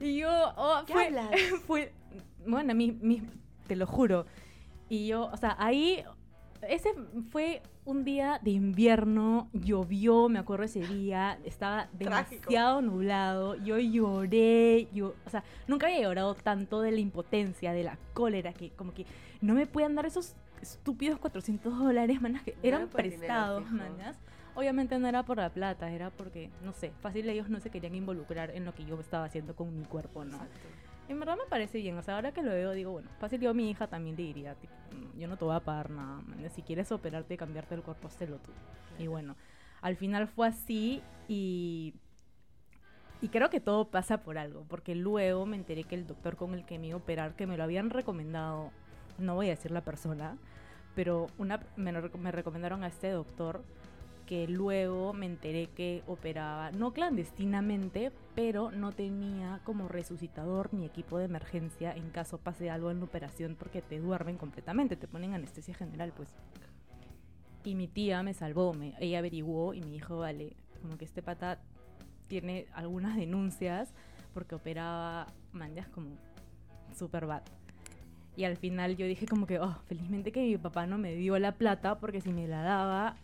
Y 0.00 0.18
yo, 0.18 0.28
oh, 0.56 0.82
¿Qué 0.86 0.92
fue, 0.92 1.06
hablas? 1.06 1.30
fue, 1.66 1.92
bueno, 2.46 2.74
mi, 2.74 2.92
mi- 2.92 3.22
te 3.66 3.76
lo 3.76 3.86
juro. 3.86 4.26
Y 4.88 5.06
yo, 5.06 5.26
o 5.26 5.36
sea, 5.36 5.56
ahí 5.58 6.04
ese 6.62 6.90
fue 7.30 7.62
un 7.84 8.04
día 8.04 8.40
de 8.42 8.50
invierno, 8.50 9.48
llovió, 9.52 10.28
me 10.28 10.38
acuerdo 10.38 10.64
ese 10.64 10.80
día, 10.80 11.38
estaba 11.44 11.88
Trágico. 11.98 11.98
demasiado 11.98 12.82
nublado, 12.82 13.54
yo 13.56 13.78
lloré, 13.78 14.88
yo, 14.92 15.14
o 15.26 15.30
sea, 15.30 15.44
nunca 15.66 15.86
había 15.86 16.02
llorado 16.02 16.34
tanto 16.34 16.80
de 16.80 16.92
la 16.92 17.00
impotencia, 17.00 17.72
de 17.72 17.84
la 17.84 17.98
cólera, 18.14 18.52
que 18.52 18.70
como 18.70 18.92
que 18.92 19.06
no 19.40 19.54
me 19.54 19.66
puedan 19.66 19.94
dar 19.94 20.06
esos 20.06 20.34
estúpidos 20.60 21.18
400 21.18 21.78
dólares, 21.78 22.20
manas, 22.20 22.42
que 22.42 22.52
No 22.52 22.58
eran 22.62 22.82
era 22.82 22.90
dinero, 22.90 22.90
prestados, 22.90 23.70
manas. 23.70 24.16
Obviamente 24.54 24.98
no 24.98 25.06
era 25.06 25.22
por 25.24 25.36
la 25.36 25.50
plata, 25.50 25.90
era 25.92 26.10
porque, 26.10 26.50
no 26.64 26.72
sé, 26.72 26.90
fácil 27.00 27.28
ellos 27.28 27.48
no 27.48 27.60
se 27.60 27.70
querían 27.70 27.94
involucrar 27.94 28.50
en 28.50 28.64
lo 28.64 28.74
que 28.74 28.84
yo 28.84 28.98
estaba 28.98 29.24
haciendo 29.24 29.54
con 29.54 29.78
mi 29.78 29.84
cuerpo, 29.84 30.24
¿no? 30.24 30.36
Exacto. 30.36 30.68
En 31.08 31.18
verdad 31.18 31.36
me 31.36 31.48
parece 31.48 31.78
bien, 31.78 31.96
o 31.96 32.02
sea, 32.02 32.16
ahora 32.16 32.32
que 32.32 32.42
lo 32.42 32.50
veo 32.50 32.72
digo, 32.72 32.92
bueno, 32.92 33.08
fácil 33.18 33.40
yo 33.40 33.50
a 33.50 33.54
mi 33.54 33.70
hija 33.70 33.86
también 33.86 34.14
le 34.16 34.24
diría, 34.24 34.54
tipo, 34.54 34.74
"Mm, 34.92 35.18
yo 35.18 35.26
no 35.28 35.36
te 35.38 35.44
voy 35.44 35.56
a 35.56 35.60
pagar 35.60 35.90
nada, 35.90 36.20
man, 36.20 36.50
si 36.54 36.62
quieres 36.62 36.92
operarte 36.92 37.34
y 37.34 37.36
cambiarte 37.38 37.74
el 37.74 37.82
cuerpo, 37.82 38.08
hazlo 38.08 38.38
tú. 38.38 38.50
Y 38.98 39.06
bueno, 39.06 39.34
al 39.80 39.96
final 39.96 40.28
fue 40.28 40.48
así 40.48 41.02
y... 41.28 41.94
Y 43.20 43.28
creo 43.30 43.50
que 43.50 43.58
todo 43.58 43.90
pasa 43.90 44.18
por 44.22 44.38
algo, 44.38 44.64
porque 44.68 44.94
luego 44.94 45.44
me 45.44 45.56
enteré 45.56 45.82
que 45.82 45.96
el 45.96 46.06
doctor 46.06 46.36
con 46.36 46.54
el 46.54 46.64
que 46.64 46.78
me 46.78 46.86
iba 46.88 46.94
a 46.94 46.98
operar, 46.98 47.34
que 47.34 47.48
me 47.48 47.56
lo 47.56 47.64
habían 47.64 47.90
recomendado, 47.90 48.70
no 49.18 49.34
voy 49.34 49.46
a 49.48 49.50
decir 49.50 49.72
la 49.72 49.80
persona, 49.80 50.36
pero 50.94 51.26
una, 51.36 51.58
me, 51.76 51.90
me 51.92 52.30
recomendaron 52.30 52.84
a 52.84 52.86
este 52.86 53.10
doctor 53.10 53.64
que 54.28 54.46
luego 54.46 55.14
me 55.14 55.24
enteré 55.24 55.68
que 55.68 56.02
operaba, 56.06 56.70
no 56.70 56.92
clandestinamente, 56.92 58.12
pero 58.34 58.70
no 58.70 58.92
tenía 58.92 59.62
como 59.64 59.88
resucitador 59.88 60.68
ni 60.74 60.84
equipo 60.84 61.16
de 61.16 61.24
emergencia 61.24 61.94
en 61.94 62.10
caso 62.10 62.36
pase 62.36 62.68
algo 62.68 62.90
en 62.90 62.98
la 62.98 63.06
operación 63.06 63.56
porque 63.58 63.80
te 63.80 63.98
duermen 63.98 64.36
completamente, 64.36 64.96
te 64.96 65.08
ponen 65.08 65.32
anestesia 65.32 65.72
general, 65.72 66.12
pues. 66.14 66.28
Y 67.64 67.74
mi 67.74 67.88
tía 67.88 68.22
me 68.22 68.34
salvó, 68.34 68.74
me, 68.74 68.94
ella 69.00 69.20
averiguó 69.20 69.72
y 69.72 69.80
me 69.80 69.92
dijo, 69.92 70.18
vale, 70.18 70.52
como 70.82 70.98
que 70.98 71.06
este 71.06 71.22
pata 71.22 71.58
tiene 72.26 72.66
algunas 72.74 73.16
denuncias 73.16 73.94
porque 74.34 74.56
operaba 74.56 75.28
mandas 75.52 75.88
como 75.88 76.10
super 76.94 77.24
bad. 77.24 77.44
Y 78.36 78.44
al 78.44 78.58
final 78.58 78.94
yo 78.98 79.06
dije 79.06 79.26
como 79.26 79.46
que, 79.46 79.58
oh, 79.58 79.78
felizmente 79.86 80.32
que 80.32 80.42
mi 80.42 80.58
papá 80.58 80.86
no 80.86 80.98
me 80.98 81.14
dio 81.14 81.38
la 81.38 81.52
plata 81.52 81.98
porque 81.98 82.20
si 82.20 82.30
me 82.30 82.46
la 82.46 82.60
daba, 82.60 83.16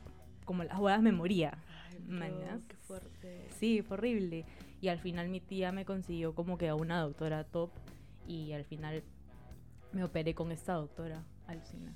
como 0.44 0.64
las 0.64 0.78
huevas 0.78 1.02
me 1.02 1.12
moría. 1.12 1.58
Ay, 1.90 2.30
bro, 2.30 2.60
qué 2.68 2.76
fuerte. 2.76 3.48
Sí, 3.58 3.82
fue 3.82 3.96
horrible. 3.96 4.44
Y 4.80 4.88
al 4.88 4.98
final 4.98 5.28
mi 5.28 5.40
tía 5.40 5.72
me 5.72 5.84
consiguió 5.84 6.34
como 6.34 6.58
que 6.58 6.68
a 6.68 6.74
una 6.74 7.00
doctora 7.00 7.44
top 7.44 7.70
y 8.26 8.52
al 8.52 8.64
final 8.64 9.02
me 9.92 10.04
operé 10.04 10.34
con 10.34 10.52
esta 10.52 10.74
doctora, 10.74 11.24
alucina. 11.46 11.94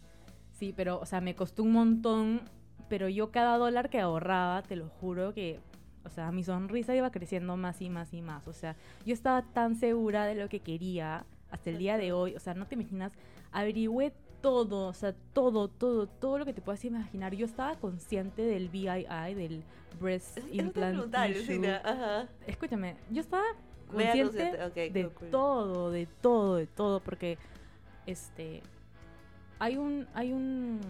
Sí, 0.53 0.73
pero, 0.77 0.99
o 0.99 1.07
sea, 1.07 1.21
me 1.21 1.35
costó 1.35 1.63
un 1.63 1.73
montón, 1.73 2.41
pero 2.89 3.09
yo 3.09 3.31
cada 3.31 3.59
dólar 3.59 3.91
que 3.91 4.01
ahorraba, 4.01 4.63
te 4.63 4.77
lo 4.77 4.89
juro 4.89 5.35
que, 5.35 5.61
o 6.05 6.09
sea, 6.09 6.33
mi 6.33 6.43
sonrisa 6.45 6.95
iba 6.95 7.11
creciendo 7.11 7.57
más 7.57 7.83
y 7.83 7.91
más 7.91 8.15
y 8.15 8.23
más. 8.23 8.49
O 8.49 8.53
sea, 8.53 8.77
yo 9.05 9.13
estaba 9.13 9.43
tan 9.43 9.77
segura 9.77 10.25
de 10.25 10.35
lo 10.35 10.49
que 10.49 10.61
quería 10.61 11.27
hasta 11.51 11.71
el 11.71 11.79
día 11.79 11.97
de 11.97 12.13
hoy, 12.13 12.35
o 12.35 12.41
sea, 12.41 12.55
no 12.55 12.67
te 12.67 12.75
imaginas, 12.75 13.13
averigüé 13.53 14.13
todo, 14.41 14.89
o 14.89 14.93
sea, 14.93 15.15
todo, 15.33 15.69
todo, 15.69 16.07
todo 16.07 16.39
lo 16.39 16.45
que 16.45 16.53
te 16.53 16.61
puedas 16.61 16.85
imaginar. 16.85 17.35
Yo 17.35 17.47
estaba 17.47 17.77
consciente 17.77 18.43
del 18.43 18.69
BII, 18.69 19.35
del 19.35 19.65
Breast 20.01 20.39
Es- 20.39 20.45
Implant. 20.53 21.13
Lucina. 21.35 21.81
Ajá. 21.85 22.29
Escúchame, 22.47 22.97
yo 23.11 23.21
estaba 23.21 23.45
consciente 23.91 24.57
de 24.91 25.09
cool, 25.11 25.31
todo, 25.31 25.91
de 25.91 26.07
todo, 26.07 26.57
de 26.57 26.67
todo, 26.67 27.01
porque 27.01 27.39
este 28.07 28.63
hay 29.59 29.77
un, 29.77 30.07
hay 30.15 30.33
un, 30.33 30.81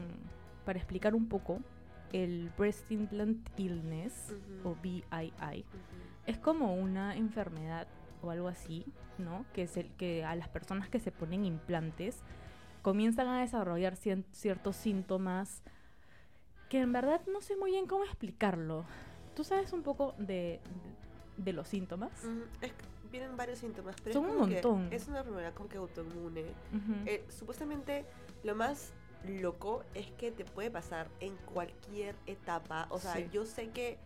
para 0.64 0.78
explicar 0.78 1.14
un 1.14 1.26
poco, 1.28 1.60
el 2.12 2.50
Breast 2.58 2.90
Implant 2.90 3.48
Illness 3.58 4.34
o 4.64 4.74
BII 4.82 5.04
es 6.26 6.38
como 6.38 6.74
una 6.74 7.16
enfermedad 7.16 7.86
o 8.22 8.30
algo 8.30 8.48
así, 8.48 8.84
¿no? 9.16 9.44
Que 9.54 9.62
es 9.62 9.76
el 9.76 9.86
que 9.92 10.24
a 10.24 10.34
las 10.36 10.48
personas 10.48 10.88
que 10.90 11.00
se 11.00 11.10
ponen 11.12 11.44
implantes 11.44 12.18
comienzan 12.88 13.28
a 13.28 13.40
desarrollar 13.40 13.96
ciertos 13.96 14.74
síntomas 14.76 15.62
que 16.70 16.80
en 16.80 16.90
verdad 16.90 17.20
no 17.30 17.42
sé 17.42 17.54
muy 17.54 17.72
bien 17.72 17.86
cómo 17.86 18.04
explicarlo. 18.04 18.84
¿Tú 19.36 19.44
sabes 19.44 19.74
un 19.74 19.82
poco 19.82 20.14
de, 20.16 20.60
los 21.44 21.68
síntomas? 21.68 22.10
Ujú, 22.24 22.44
es 22.62 22.72
que 22.72 22.84
vienen 23.12 23.36
varios 23.36 23.58
síntomas, 23.58 23.94
pero 24.02 24.14
Son 24.14 24.24
es 24.24 24.30
un 24.30 24.38
montón. 24.38 24.88
es 24.90 25.06
una 25.06 25.18
enfermedad 25.18 25.52
como 25.52 25.68
que 25.68 25.76
autoinmune. 25.76 26.44
Eh, 27.04 27.24
supuestamente 27.28 28.06
lo 28.42 28.54
más 28.54 28.92
loco 29.26 29.84
es 29.94 30.10
que 30.12 30.32
te 30.32 30.46
puede 30.46 30.70
pasar 30.70 31.08
en 31.20 31.36
cualquier 31.52 32.14
etapa. 32.26 32.86
O 32.88 32.98
sea, 32.98 33.16
Sí. 33.16 33.28
yo 33.30 33.44
sé 33.44 33.68
que 33.68 33.98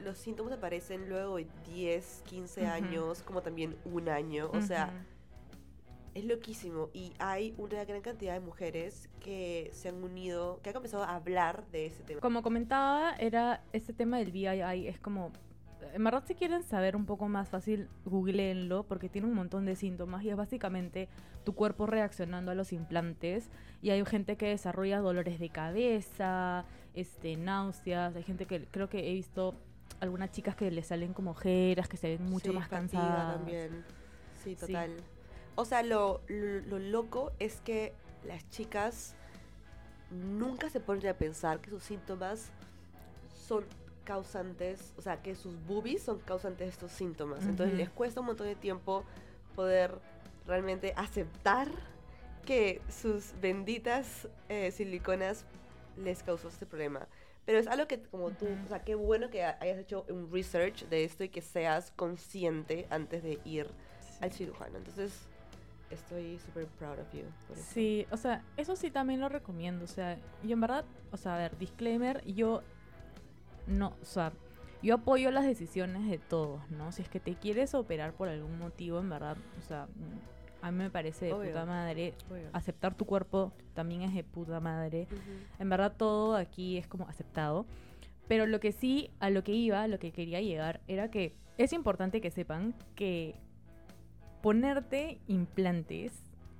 los 0.00 0.18
síntomas 0.18 0.52
aparecen 0.52 1.08
luego 1.08 1.36
de 1.36 1.46
10, 1.64 2.22
15 2.26 2.62
Ujú. 2.64 2.70
años, 2.70 3.22
como 3.22 3.40
también 3.40 3.74
un 3.86 4.10
año. 4.10 4.50
O 4.52 4.60
sea. 4.60 4.92
Es 6.14 6.24
loquísimo. 6.24 6.90
Y 6.92 7.12
hay 7.18 7.54
una 7.58 7.84
gran 7.84 8.00
cantidad 8.02 8.34
de 8.34 8.40
mujeres 8.40 9.08
que 9.20 9.70
se 9.72 9.88
han 9.88 10.02
unido, 10.02 10.60
que 10.62 10.70
han 10.70 10.74
comenzado 10.74 11.04
a 11.04 11.14
hablar 11.14 11.66
de 11.70 11.86
ese 11.86 12.02
tema. 12.02 12.20
Como 12.20 12.42
comentaba, 12.42 13.14
era 13.18 13.62
este 13.72 13.92
tema 13.92 14.18
del 14.18 14.32
BII, 14.32 14.88
es 14.88 14.98
como... 14.98 15.32
En 15.94 16.04
verdad, 16.04 16.22
si 16.26 16.34
quieren 16.36 16.62
saber 16.62 16.94
un 16.94 17.06
poco 17.06 17.28
más 17.28 17.48
fácil, 17.48 17.88
googleenlo, 18.04 18.84
porque 18.84 19.08
tiene 19.08 19.26
un 19.26 19.34
montón 19.34 19.64
de 19.66 19.74
síntomas 19.74 20.22
y 20.22 20.30
es 20.30 20.36
básicamente 20.36 21.08
tu 21.44 21.54
cuerpo 21.54 21.86
reaccionando 21.86 22.52
a 22.52 22.54
los 22.54 22.72
implantes. 22.72 23.50
Y 23.82 23.90
hay 23.90 24.02
gente 24.06 24.36
que 24.36 24.46
desarrolla 24.48 25.00
dolores 25.00 25.40
de 25.40 25.48
cabeza, 25.50 26.64
este, 26.94 27.36
náuseas, 27.36 28.14
hay 28.14 28.22
gente 28.22 28.46
que 28.46 28.64
creo 28.66 28.88
que 28.88 29.10
he 29.10 29.12
visto 29.12 29.54
algunas 30.00 30.30
chicas 30.30 30.54
que 30.54 30.70
le 30.70 30.82
salen 30.82 31.12
como 31.14 31.32
ojeras, 31.32 31.88
que 31.88 31.96
se 31.96 32.16
ven 32.16 32.24
mucho 32.30 32.52
Sí, 32.52 32.56
más 32.56 32.68
cansadas. 32.68 33.36
también. 33.36 33.84
Sí, 34.42 34.56
Sí. 34.56 34.72
O 35.54 35.64
sea, 35.64 35.82
lo, 35.82 36.20
lo, 36.28 36.60
lo 36.60 36.78
loco 36.78 37.32
es 37.38 37.60
que 37.60 37.92
las 38.26 38.48
chicas 38.50 39.14
nunca 40.10 40.70
se 40.70 40.80
ponen 40.80 41.06
a 41.08 41.14
pensar 41.14 41.60
que 41.60 41.70
sus 41.70 41.82
síntomas 41.82 42.50
son 43.46 43.64
causantes, 44.04 44.92
o 44.98 45.02
sea, 45.02 45.22
que 45.22 45.34
sus 45.34 45.54
boobies 45.66 46.02
son 46.02 46.18
causantes 46.20 46.66
de 46.66 46.70
estos 46.70 46.92
síntomas. 46.92 47.44
Entonces 47.46 47.76
les 47.76 47.90
cuesta 47.90 48.20
un 48.20 48.26
montón 48.26 48.46
de 48.46 48.56
tiempo 48.56 49.04
poder 49.54 49.94
realmente 50.46 50.92
aceptar 50.96 51.68
que 52.44 52.80
sus 52.88 53.32
benditas 53.40 54.28
eh, 54.48 54.70
siliconas 54.72 55.44
les 55.96 56.22
causó 56.22 56.48
este 56.48 56.66
problema. 56.66 57.06
Pero 57.46 57.58
es 57.58 57.66
algo 57.66 57.86
que 57.86 58.00
como 58.02 58.30
tú, 58.30 58.46
o 58.64 58.68
sea, 58.68 58.82
qué 58.84 58.94
bueno 58.94 59.30
que 59.30 59.44
ha- 59.44 59.56
hayas 59.60 59.78
hecho 59.78 60.04
un 60.08 60.30
research 60.32 60.84
de 60.88 61.04
esto 61.04 61.24
y 61.24 61.28
que 61.28 61.40
seas 61.42 61.92
consciente 61.92 62.86
antes 62.90 63.22
de 63.22 63.38
ir 63.44 63.68
al 64.20 64.32
cirujano. 64.32 64.78
Entonces, 64.78 65.12
estoy 65.92 66.38
súper 66.38 66.66
proud 66.66 66.98
of 66.98 67.12
you. 67.12 67.22
por 67.46 67.56
eso. 67.56 67.66
Sí, 67.72 68.06
o 68.10 68.16
sea, 68.16 68.42
eso 68.56 68.76
sí 68.76 68.90
también 68.90 69.20
lo 69.20 69.28
recomiendo. 69.28 69.84
O 69.84 69.88
sea, 69.88 70.18
yo 70.42 70.52
en 70.52 70.60
verdad, 70.60 70.84
o 71.10 71.16
sea, 71.16 71.34
a 71.36 71.38
ver, 71.38 71.58
disclaimer, 71.58 72.24
yo 72.24 72.62
no, 73.66 73.94
o 74.00 74.04
sea, 74.04 74.32
yo 74.82 74.94
apoyo 74.96 75.30
las 75.30 75.44
decisiones 75.44 76.08
de 76.10 76.18
todos, 76.18 76.68
¿no? 76.70 76.90
Si 76.92 77.02
es 77.02 77.08
que 77.08 77.20
te 77.20 77.34
quieres 77.36 77.74
operar 77.74 78.14
por 78.14 78.28
algún 78.28 78.58
motivo, 78.58 78.98
en 78.98 79.08
verdad, 79.08 79.36
o 79.58 79.62
sea, 79.62 79.86
a 80.60 80.70
mí 80.70 80.78
me 80.78 80.90
parece 80.90 81.26
de 81.26 81.32
Obvio. 81.32 81.50
puta 81.50 81.64
madre. 81.66 82.14
Obvio. 82.30 82.48
Aceptar 82.52 82.94
tu 82.94 83.04
cuerpo 83.04 83.52
también 83.74 84.02
es 84.02 84.14
de 84.14 84.24
puta 84.24 84.60
madre. 84.60 85.06
Ujú. 85.10 85.18
En 85.58 85.68
verdad 85.68 85.94
todo 85.96 86.36
aquí 86.36 86.78
es 86.78 86.86
como 86.86 87.08
aceptado. 87.08 87.66
Pero 88.28 88.46
lo 88.46 88.60
que 88.60 88.72
sí, 88.72 89.10
a 89.18 89.28
lo 89.30 89.42
que 89.42 89.52
iba, 89.52 89.82
a 89.82 89.88
lo 89.88 89.98
que 89.98 90.12
quería 90.12 90.40
llegar, 90.40 90.80
era 90.86 91.10
que 91.10 91.34
es 91.58 91.72
importante 91.72 92.20
que 92.20 92.30
sepan 92.30 92.74
que 92.94 93.34
ponerte 94.42 95.20
implantes 95.28 96.12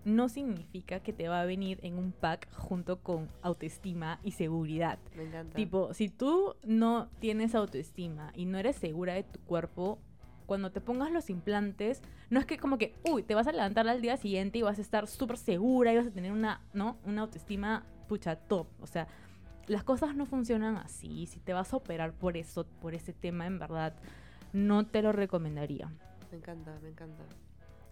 no 0.05 0.29
significa 0.29 1.01
que 1.01 1.12
te 1.12 1.29
va 1.29 1.40
a 1.40 1.45
venir 1.45 1.79
en 1.83 1.99
un 1.99 2.12
pack 2.12 2.53
junto 2.55 3.01
con 3.01 3.29
autoestima 3.42 4.18
y 4.23 4.33
seguridad. 4.33 4.99
Me 5.16 5.25
encanta. 5.25 5.55
Tipo, 5.55 5.95
si 5.95 6.09
tú 6.09 6.57
no 6.64 7.09
tienes 7.21 7.55
autoestima 7.55 8.33
y 8.35 8.47
no 8.47 8.59
eres 8.59 8.77
segura 8.77 9.14
de 9.14 9.23
tu 9.23 9.38
cuerpo, 9.40 9.99
cuando 10.47 10.73
te 10.73 10.81
pongas 10.81 11.12
los 11.12 11.31
implantes, 11.31 12.03
no 12.31 12.40
es 12.40 12.47
que 12.47 12.59
como 12.59 12.79
que, 12.79 12.95
uy, 13.09 13.23
te 13.23 13.35
vas 13.35 13.47
a 13.47 13.53
levantar 13.53 13.87
al 13.88 14.03
día 14.03 14.16
siguiente 14.16 14.59
y 14.59 14.62
vas 14.62 14.79
a 14.79 14.83
estar 14.83 15.07
súper 15.07 15.37
segura 15.37 15.92
y 15.92 15.97
vas 15.97 16.07
a 16.07 16.11
tener 16.11 16.33
una, 16.33 16.61
¿no? 16.73 16.99
Una 17.05 17.23
autoestima, 17.23 17.85
pucha, 18.09 18.37
top. 18.37 18.66
O 18.81 18.87
sea, 18.87 19.07
las 19.66 19.85
cosas 19.85 20.16
no 20.16 20.27
funcionan 20.27 20.77
así. 20.77 21.27
Si 21.27 21.38
te 21.38 21.53
vas 21.53 21.73
a 21.73 21.77
operar 21.77 22.12
por 22.12 22.37
eso, 22.37 22.66
por 22.81 22.95
ese 22.95 23.12
tema, 23.12 23.47
en 23.47 23.59
verdad, 23.59 23.95
no 24.53 24.85
te 24.85 25.01
lo 25.01 25.12
recomendaría. 25.12 25.92
Me 26.31 26.38
encanta, 26.38 26.77
me 26.83 26.88
encanta. 26.88 27.23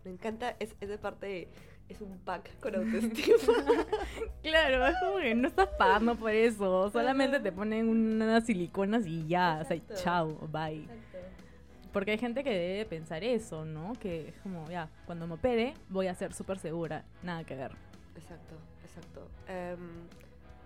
Me 0.05 0.11
encanta, 0.11 0.57
es, 0.59 0.75
es 0.81 0.89
de 0.89 0.99
parte, 0.99 1.49
es 1.89 2.01
un 2.01 2.19
pack 2.19 2.59
con 2.61 2.75
autoestima. 2.75 3.37
Claro, 4.43 4.87
es 4.87 4.95
como 5.01 5.19
que 5.19 5.35
no 5.35 5.49
estás 5.49 5.69
pagando 5.79 6.17
por 6.17 6.31
eso. 6.31 6.91
Solamente 6.91 7.41
te 7.41 7.53
ponen 7.53 7.89
unas 7.89 8.47
siliconas 8.47 9.07
y 9.07 9.27
ya. 9.27 9.59
O 9.63 9.65
sea, 9.67 9.77
Exacto. 9.77 10.03
chao, 10.03 10.49
bye. 10.51 10.87
Porque 11.93 12.13
hay 12.13 12.19
gente 12.19 12.45
que 12.45 12.51
debe 12.51 12.85
pensar 12.87 13.25
eso, 13.25 13.65
¿no? 13.65 13.93
Que 14.01 14.29
es 14.29 14.35
como, 14.43 14.69
ya, 14.71 14.89
cuando 15.07 15.27
me 15.27 15.35
opere, 15.35 15.75
voy 15.89 16.07
a 16.07 16.15
ser 16.15 16.33
súper 16.33 16.59
segura. 16.59 17.05
Nada 17.23 17.45
que 17.45 17.57
ver. 17.57 17.73
Exacto, 18.17 18.55
exacto. 18.85 19.29
Em, 19.49 20.07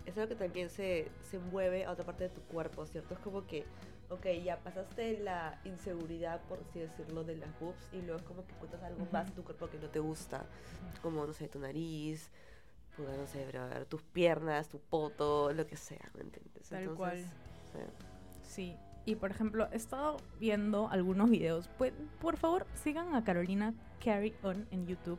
es 0.04 0.16
algo 0.18 0.28
que 0.28 0.34
también 0.34 0.68
se, 0.68 1.08
se 1.22 1.38
mueve 1.38 1.86
a 1.86 1.92
otra 1.92 2.04
parte 2.04 2.24
de 2.24 2.30
tu 2.30 2.42
cuerpo, 2.42 2.84
¿cierto? 2.86 3.14
Es 3.14 3.20
como 3.20 3.46
que, 3.46 3.64
ok, 4.14 4.26
ya 4.44 4.58
pasaste 4.58 5.18
la 5.18 5.60
inseguridad, 5.64 6.40
por 6.42 6.60
así 6.60 6.80
decirlo, 6.80 7.24
de 7.24 7.36
las 7.36 7.58
boobs 7.60 7.88
y 7.92 8.02
luego 8.02 8.16
es 8.16 8.22
como 8.22 8.46
que 8.46 8.54
cuentas 8.54 8.82
algo 8.82 9.06
más 9.12 9.26
de 9.26 9.32
tu 9.32 9.44
cuerpo 9.44 9.68
que 9.68 9.78
no 9.78 9.88
te 9.88 10.00
gusta, 10.00 10.44
como, 11.02 11.26
no 11.26 11.32
sé, 11.32 11.48
tu 11.48 11.58
nariz, 11.58 12.30
puta, 12.96 13.16
no 13.16 13.26
sé, 13.26 13.44
pero, 13.46 13.62
a 13.62 13.66
ver, 13.66 13.86
tus 13.86 14.02
piernas, 14.02 14.68
tu 14.68 14.78
poto, 14.78 15.52
lo 15.52 15.66
que 15.66 15.76
sea, 15.76 16.10
¿me 16.14 16.22
entiendes? 16.22 16.68
Tal 16.68 16.94
cual. 16.94 17.18
sí. 17.72 17.78
Sí. 18.42 18.76
Y 19.06 19.16
por 19.16 19.30
ejemplo, 19.30 19.68
he 19.70 19.76
estado 19.76 20.16
viendo 20.40 20.88
algunos 20.88 21.28
videos. 21.28 21.68
Pues, 21.76 21.92
por 22.20 22.36
favor, 22.36 22.66
sigan 22.74 23.14
a 23.14 23.22
Carolina 23.22 23.74
Carry 24.02 24.34
On 24.42 24.66
en 24.70 24.86
YouTube. 24.86 25.18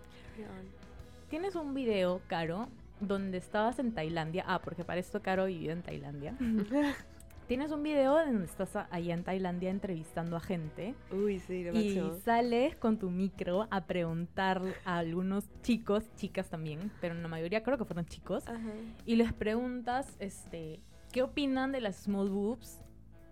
Tienes 1.30 1.56
un 1.56 1.74
video, 1.74 2.22
Caro, 2.28 2.68
donde 3.00 3.38
estabas 3.38 3.78
en 3.78 3.94
Tailandia. 3.94 4.44
Ah, 4.48 4.60
porque 4.60 4.84
para 4.84 5.00
esto 5.00 5.22
Caro 5.22 5.46
vivió 5.46 5.72
en 5.72 5.84
Tailandia. 5.84 6.36
Tienes 7.48 7.72
un 7.72 7.84
video 7.84 8.16
donde 8.26 8.46
estás 8.46 8.76
allá 8.76 9.14
en 9.14 9.24
Tailandia 9.24 9.70
entrevistando 9.70 10.36
a 10.36 10.40
gente 10.40 10.96
Uy, 11.12 11.40
sí, 11.40 11.64
lo 11.64 11.80
y 11.80 12.02
sales 12.24 12.76
con 12.76 12.98
tu 12.98 13.12
micro 13.12 13.68
a 13.70 13.86
preguntar 13.86 14.64
a 14.84 14.98
algunos 14.98 15.48
chicos, 15.62 16.04
chicas 16.16 16.50
también, 16.50 16.92
pero 17.02 17.14
en 17.14 17.22
la 17.22 17.28
mayoría 17.28 17.62
creo 17.62 17.78
que 17.78 17.86
fueron 17.86 18.08
chicos, 18.08 18.48
Ajá. 18.48 18.72
y 19.06 19.16
les 19.16 19.32
preguntas, 19.32 20.16
este, 20.20 20.80
¿qué 21.12 21.22
opinan 21.22 21.72
de 21.72 21.82
las 21.82 21.98
small 21.98 22.30
boobs? 22.30 22.82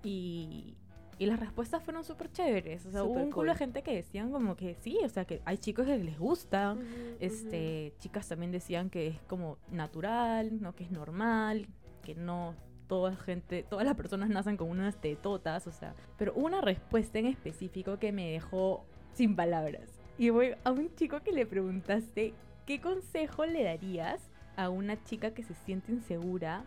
Y, 0.04 0.76
y 1.18 1.26
las 1.26 1.40
respuestas 1.40 1.82
fueron 1.82 2.04
súper 2.04 2.32
chéveres. 2.32 2.86
O 2.86 2.92
sea, 2.92 3.04
hubo 3.04 3.14
un 3.14 3.32
culo 3.32 3.54
de 3.54 3.58
gente 3.58 3.82
que 3.82 3.96
decían 3.96 4.32
como 4.32 4.56
que 4.56 4.76
sí, 4.76 5.00
o 5.04 5.10
sea, 5.10 5.26
que 5.26 5.42
hay 5.46 5.58
chicos 5.58 5.88
que 5.88 5.98
les 5.98 6.20
gusta. 6.20 6.78
Este, 7.20 7.94
chicas 8.00 8.28
también 8.28 8.52
decían 8.52 8.90
que 8.92 9.08
es 9.08 9.22
como 9.24 9.58
natural, 9.72 10.62
¿no? 10.62 10.76
Que 10.76 10.84
es 10.84 10.92
normal, 10.92 11.68
que 12.04 12.16
no 12.16 12.54
toda 12.88 13.16
gente, 13.16 13.64
todas 13.64 13.86
las 13.86 13.96
personas 13.96 14.30
nacen 14.30 14.58
con 14.58 14.70
unas 14.70 15.00
tetotas, 15.00 15.68
o 15.68 15.72
sea, 15.72 15.96
pero 16.18 16.34
una 16.34 16.62
respuesta 16.62 17.20
en 17.20 17.26
específico 17.26 18.00
que 18.00 18.12
me 18.12 18.32
dejó 18.32 18.86
sin 19.14 19.36
palabras. 19.36 19.90
Y 20.18 20.30
voy 20.30 20.56
a 20.64 20.72
un 20.72 20.94
chico 20.96 21.22
que 21.22 21.32
le 21.32 21.46
preguntaste, 21.46 22.34
¿qué 22.66 22.82
consejo 22.82 23.46
le 23.46 23.64
darías 23.64 24.22
a 24.56 24.70
una 24.70 25.04
chica 25.04 25.34
que 25.34 25.44
se 25.44 25.54
siente 25.54 25.92
insegura 25.92 26.64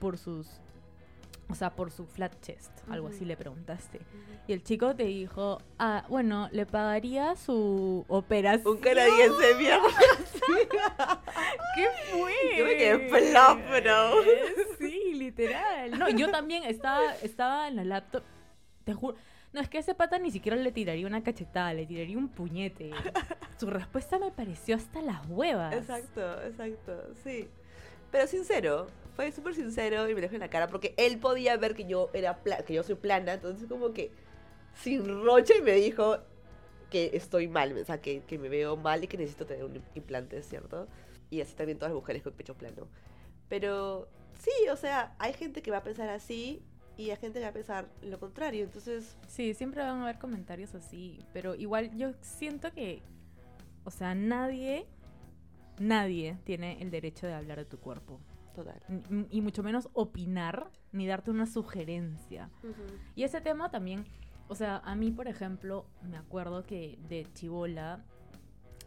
por 0.00 0.18
sus 0.18 0.60
o 1.48 1.54
sea, 1.54 1.70
por 1.70 1.90
su 1.92 2.06
flat 2.06 2.32
chest, 2.40 2.70
algo 2.90 3.08
así 3.08 3.18
Ujú. 3.18 3.26
le 3.26 3.36
preguntaste. 3.36 3.98
ujú. 3.98 4.36
Y 4.48 4.52
el 4.52 4.62
chico 4.62 4.94
te 4.94 5.04
dijo, 5.04 5.60
ah, 5.78 6.04
bueno, 6.08 6.48
le 6.52 6.66
pagaría 6.66 7.34
su 7.36 8.04
operación. 8.08 8.74
Un 8.74 8.80
canadiense 8.80 9.54
mierda. 9.58 9.86
¿Qué 11.74 11.86
fue? 12.12 12.32
Yo 12.56 12.64
me 12.64 12.76
quedé 12.76 13.08
flop, 13.08 13.58
bro. 13.82 14.10
Sí, 14.78 15.14
literal. 15.14 15.98
No, 15.98 16.08
yo 16.10 16.30
también 16.30 16.64
estaba, 16.64 17.14
estaba 17.16 17.68
en 17.68 17.76
la 17.76 17.84
laptop, 17.84 18.22
te 18.84 18.94
juro. 18.94 19.16
No, 19.52 19.60
es 19.60 19.68
que 19.68 19.78
a 19.78 19.80
ese 19.80 19.94
pata 19.94 20.18
ni 20.18 20.30
siquiera 20.30 20.56
le 20.56 20.70
tiraría 20.70 21.06
una 21.06 21.22
cachetada, 21.22 21.72
le 21.72 21.86
tiraría 21.86 22.18
un 22.18 22.28
puñete. 22.28 22.90
Su 23.58 23.70
respuesta 23.70 24.18
me 24.18 24.30
pareció 24.30 24.76
hasta 24.76 25.00
las 25.00 25.24
huevas. 25.28 25.74
Exacto, 25.74 26.42
exacto, 26.42 27.02
sí. 27.24 27.48
Pero 28.10 28.26
sincero, 28.26 28.86
fue 29.16 29.32
súper 29.32 29.54
sincero 29.54 30.08
y 30.08 30.14
me 30.14 30.20
dejó 30.20 30.34
en 30.34 30.40
la 30.40 30.50
cara 30.50 30.68
porque 30.68 30.94
él 30.98 31.18
podía 31.18 31.56
ver 31.56 31.74
que 31.74 31.86
yo 31.86 32.10
era 32.12 32.38
que 32.64 32.74
yo 32.74 32.82
soy 32.82 32.94
plana, 32.94 33.32
entonces 33.34 33.66
como 33.66 33.92
que 33.92 34.12
sin 34.74 35.24
roche 35.24 35.62
me 35.62 35.72
dijo 35.72 36.18
que 36.90 37.10
estoy 37.14 37.48
mal, 37.48 37.76
o 37.76 37.84
sea, 37.84 38.00
que, 38.00 38.20
que 38.20 38.38
me 38.38 38.48
veo 38.48 38.76
mal 38.76 39.02
y 39.02 39.08
que 39.08 39.16
necesito 39.16 39.46
tener 39.46 39.64
un 39.64 39.82
implante, 39.94 40.40
¿cierto? 40.42 40.86
Y 41.30 41.40
así 41.40 41.54
también 41.54 41.78
todas 41.78 41.92
las 41.92 42.00
mujeres 42.00 42.22
con 42.22 42.34
pecho 42.34 42.54
plano. 42.54 42.86
Pero 43.48 44.06
sí, 44.38 44.50
o 44.70 44.76
sea, 44.76 45.16
hay 45.18 45.32
gente 45.32 45.62
que 45.62 45.70
va 45.70 45.78
a 45.78 45.82
pensar 45.82 46.08
así 46.10 46.62
y 46.96 47.10
hay 47.10 47.16
gente 47.16 47.38
que 47.38 47.44
va 47.44 47.50
a 47.50 47.54
pensar 47.54 47.88
lo 48.02 48.20
contrario, 48.20 48.64
entonces 48.64 49.16
Sí, 49.28 49.54
siempre 49.54 49.82
van 49.82 50.00
a 50.00 50.02
haber 50.02 50.18
comentarios 50.18 50.74
así, 50.74 51.18
pero 51.32 51.54
igual 51.54 51.96
yo 51.96 52.12
siento 52.20 52.70
que, 52.72 53.02
o 53.84 53.90
sea, 53.90 54.14
nadie, 54.14 54.86
nadie 55.78 56.36
tiene 56.44 56.80
el 56.82 56.90
derecho 56.90 57.26
de 57.26 57.34
hablar 57.34 57.58
de 57.58 57.64
tu 57.64 57.78
cuerpo. 57.78 58.20
Total. 58.56 58.80
N- 58.88 59.26
Y 59.30 59.40
mucho 59.40 59.62
menos 59.62 59.88
opinar 59.92 60.70
ni 60.92 61.06
darte 61.06 61.30
una 61.30 61.46
sugerencia. 61.46 62.50
Y 63.14 63.22
ese 63.22 63.40
tema 63.40 63.70
también, 63.70 64.04
o 64.48 64.54
sea, 64.54 64.78
a 64.78 64.94
mí, 64.96 65.10
por 65.12 65.28
ejemplo, 65.28 65.86
me 66.02 66.16
acuerdo 66.16 66.64
que 66.66 66.98
de 67.08 67.26
chivola, 67.34 68.04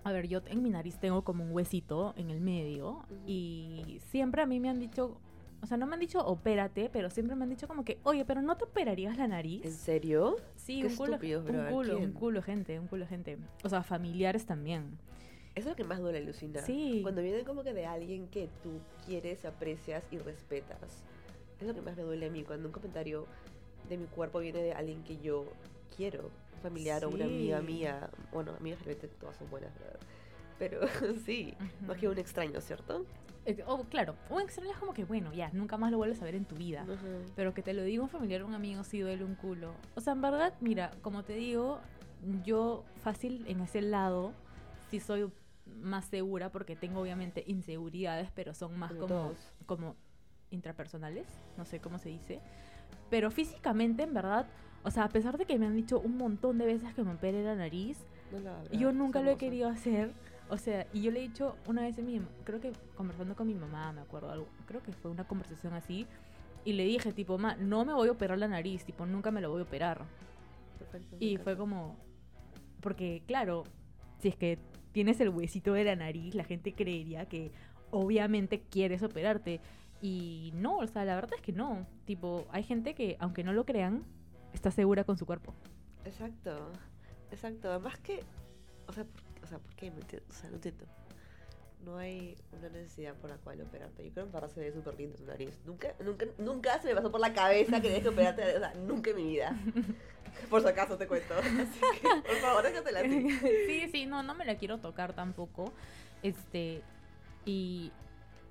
a 0.04 0.12
ver, 0.12 0.28
yo 0.28 0.42
en 0.48 0.64
mi 0.64 0.70
nariz 0.70 0.98
tengo 1.00 1.24
como 1.24 1.44
un 1.44 1.52
huesito 1.52 2.14
en 2.18 2.30
el 2.30 2.42
medio 2.42 3.04
y 3.28 4.00
siempre 4.10 4.42
a 4.42 4.46
mí 4.46 4.60
me 4.60 4.70
han 4.70 4.80
dicho, 4.80 5.20
o 5.62 5.66
sea, 5.66 5.76
no 5.78 5.86
me 5.86 5.94
han 5.96 6.00
dicho 6.00 6.20
opérate, 6.26 6.90
pero 6.90 7.10
siempre 7.10 7.36
me 7.36 7.44
han 7.44 7.50
dicho 7.50 7.68
como 7.68 7.84
que, 7.84 8.00
oye, 8.04 8.24
pero 8.26 8.42
no 8.42 8.56
te 8.56 8.64
operarías 8.64 9.18
la 9.18 9.28
nariz. 9.28 9.66
¿En 9.66 9.72
serio? 9.74 10.38
Sí, 10.56 10.82
Qué 10.82 10.88
un 10.88 10.96
culo, 10.96 11.14
estúpidos, 11.16 11.46
un 11.50 11.66
culo, 11.76 12.00
un 12.00 12.12
culo 12.14 12.42
gente, 12.42 12.80
un 12.80 12.88
culo 12.88 13.06
gente. 13.06 13.38
O 13.64 13.70
sea, 13.70 13.84
familiares 13.84 14.46
también. 14.46 14.98
Eso 15.60 15.70
es 15.70 15.74
lo 15.74 15.76
que 15.76 15.84
más 15.84 16.00
duele, 16.00 16.22
Lucina. 16.22 16.62
Sí. 16.62 17.00
Cuando 17.04 17.22
vienen 17.22 17.44
como 17.44 17.64
que 17.64 17.74
de 17.74 17.86
alguien 17.86 18.28
que 18.30 18.48
tú 18.64 18.80
quieres, 19.06 19.44
aprecias 19.44 20.04
y 20.10 20.18
respetas. 20.18 21.04
Es 21.60 21.68
lo 21.68 21.74
que 21.74 21.82
más 21.82 21.98
me 21.98 22.04
duele 22.04 22.28
a 22.28 22.30
mí. 22.30 22.44
Cuando 22.44 22.68
un 22.68 22.72
comentario 22.72 23.26
de 23.90 23.98
mi 23.98 24.06
cuerpo 24.06 24.40
viene 24.40 24.62
de 24.64 24.72
alguien 24.74 25.04
que 25.04 25.18
yo 25.20 25.46
quiero. 25.98 26.30
Familiar 26.64 27.04
o 27.06 27.10
una 27.10 27.26
amiga 27.26 27.60
Sí. 27.60 27.66
mía. 27.66 28.10
Bueno, 28.32 28.54
amigas 28.58 28.80
realmente 28.86 29.08
todas 29.20 29.36
son 29.36 29.50
buenas, 29.50 29.78
¿verdad? 29.80 30.00
Pero 30.58 30.80
sí, 31.26 31.54
más 31.82 31.92
Ujú. 31.92 32.00
que 32.00 32.08
un 32.08 32.18
extraño, 32.18 32.62
¿cierto? 32.62 33.06
Eh, 33.46 33.64
oh, 33.68 33.84
claro, 33.84 34.16
un 34.30 34.42
extraño 34.42 34.72
es 34.72 34.78
como 34.78 34.94
que, 34.94 35.04
bueno, 35.06 35.34
ya, 35.34 35.50
nunca 35.54 35.78
más 35.78 35.92
lo 35.92 35.98
vuelves 35.98 36.22
a 36.22 36.26
ver 36.26 36.36
en 36.36 36.46
tu 36.46 36.56
vida. 36.56 36.86
Pero 37.36 37.54
que 37.54 37.62
te 37.64 37.74
lo 37.74 37.84
diga 37.84 38.04
un 38.04 38.10
familiar 38.10 38.44
un 38.44 38.54
amigo 38.54 38.84
sí 38.84 39.00
duele 39.00 39.24
un 39.26 39.36
culo. 39.36 39.74
O 39.96 40.02
sea, 40.02 40.14
en 40.14 40.22
verdad, 40.22 40.54
mira, 40.62 40.92
como 41.02 41.24
te 41.24 41.34
digo, 41.34 41.80
yo 42.46 42.84
fácil 43.02 43.46
en 43.48 43.62
ese 43.62 43.82
lado 43.82 44.34
sí 44.90 45.00
soy 45.00 45.30
más 45.82 46.06
segura 46.06 46.52
porque 46.52 46.76
tengo 46.76 47.02
obviamente 47.02 47.44
inseguridades, 47.48 48.30
pero 48.34 48.54
son 48.54 48.78
más 48.78 48.92
Como 48.92 49.02
como, 49.02 49.16
todos. 49.16 49.38
como 49.66 49.96
intrapersonales, 50.52 51.28
no 51.58 51.66
sé 51.66 51.80
cómo 51.80 52.00
se 52.00 52.10
dice. 52.10 52.40
Pero 53.10 53.32
físicamente, 53.32 54.04
en 54.04 54.14
verdad, 54.14 54.48
o 54.84 54.92
sea, 54.92 55.04
a 55.06 55.10
pesar 55.10 55.38
de 55.38 55.46
que 55.46 55.58
me 55.58 55.66
han 55.66 55.76
dicho 55.76 56.00
un 56.00 56.18
montón 56.18 56.58
de 56.58 56.66
veces 56.66 56.94
que 56.94 57.04
me 57.04 57.14
opere 57.14 57.44
la 57.44 57.56
nariz, 57.56 57.98
No 58.32 58.38
abras, 58.38 58.70
yo 58.72 58.92
nunca 58.92 59.22
lo 59.22 59.32
he 59.32 59.38
querido 59.38 59.70
hacer. 59.70 60.12
O 60.50 60.58
sea, 60.58 60.88
y 60.94 61.02
yo 61.04 61.12
le 61.12 61.20
he 61.20 61.24
dicho 61.24 61.56
una 61.68 61.84
vez 61.84 62.00
a 62.00 62.02
mi, 62.02 62.20
creo 62.44 62.60
que 62.60 62.72
conversando 62.96 63.36
con 63.36 63.46
mi 63.46 63.54
mamá, 63.54 63.92
me 63.92 64.02
acuerdo, 64.02 64.32
algo, 64.32 64.48
creo 64.66 64.82
que 64.82 64.92
fue 64.92 65.12
una 65.12 65.28
conversación 65.28 65.74
así, 65.74 66.08
y 66.66 66.74
le 66.74 66.86
dije, 66.86 67.14
tipo, 67.14 67.38
ma, 67.38 67.56
no 67.56 67.86
me 67.86 67.94
voy 67.94 68.10
a 68.10 68.12
operar 68.12 68.40
la 68.40 68.48
nariz, 68.48 68.84
tipo, 68.84 69.06
nunca 69.06 69.30
me 69.30 69.42
lo 69.42 69.52
voy 69.52 69.60
a 69.60 69.64
operar. 69.64 70.06
Perfecto, 70.80 71.18
Y 71.20 71.38
fue 71.38 71.56
como, 71.56 71.98
porque 72.82 73.22
claro, 73.28 73.64
si 74.20 74.30
es 74.30 74.36
que 74.36 74.58
tienes 75.00 75.22
el 75.22 75.30
huesito 75.30 75.72
de 75.72 75.86
la 75.86 75.96
nariz, 75.96 76.36
la 76.36 76.44
gente 76.44 76.74
creería 76.74 77.26
que 77.26 77.54
obviamente 77.90 78.60
quieres 78.70 79.02
operarte. 79.02 79.62
Y 80.02 80.52
no, 80.56 80.80
o 80.80 80.88
sea, 80.88 81.06
la 81.06 81.16
verdad 81.16 81.36
es 81.38 81.42
que 81.42 81.54
no. 81.54 81.88
Tipo, 82.04 82.46
hay 82.52 82.64
gente 82.64 82.94
que, 82.96 83.16
aunque 83.22 83.46
no 83.46 83.54
lo 83.54 83.66
crean, 83.66 84.04
está 84.54 84.72
segura 84.72 85.06
con 85.06 85.18
su 85.18 85.26
cuerpo. 85.26 85.54
Exacto, 86.04 86.70
exacto. 87.32 87.70
Además 87.70 87.98
que, 88.00 88.24
o 88.88 88.92
sea, 88.92 89.06
¿por, 89.06 89.24
o 89.42 89.48
sea, 89.48 89.60
¿por 89.60 89.74
qué? 89.76 89.90
O 89.90 90.34
sea, 90.34 90.50
no 90.50 90.58
entiendo. 90.58 90.84
No 91.86 91.98
hay 91.98 92.36
una 92.58 92.70
necesidad 92.70 93.16
por 93.16 93.30
la 93.30 93.38
cual 93.38 93.62
operarte. 93.62 94.04
Yo 94.04 94.12
creo 94.12 94.26
que 94.26 94.30
en 94.30 94.34
verdad 94.34 94.50
se 94.50 94.60
ve 94.60 94.72
súper 94.74 94.96
lindo 94.96 95.16
tu 95.16 95.26
nariz. 95.26 95.60
Nunca, 95.66 95.94
nunca, 96.04 96.26
nunca 96.38 96.82
se 96.82 96.90
me 96.90 96.96
pasó 96.96 97.10
por 97.10 97.22
la 97.22 97.34
cabeza 97.34 97.78
que 97.78 97.88
tienes 97.88 98.04
que 98.04 98.10
operarte. 98.10 98.56
O 98.56 98.60
sea, 98.60 98.74
nunca 98.74 99.12
en 99.12 99.16
mi 99.16 99.24
vida. 99.24 99.58
Por 100.50 100.62
si 100.62 100.68
acaso 100.68 100.98
te 100.98 101.08
cuento. 101.08 101.34
Así 101.38 101.80
que, 102.02 102.08
por 102.08 102.36
favor, 102.38 102.64
déjatela 102.64 103.00
así. 103.00 103.30
sí, 103.68 103.90
sí, 103.92 104.06
no, 104.06 104.24
no 104.24 104.36
me 104.36 104.46
la 104.46 104.56
quiero 104.56 104.78
tocar 104.78 105.14
tampoco. 105.14 105.74
Este, 106.24 106.82
y 107.46 107.92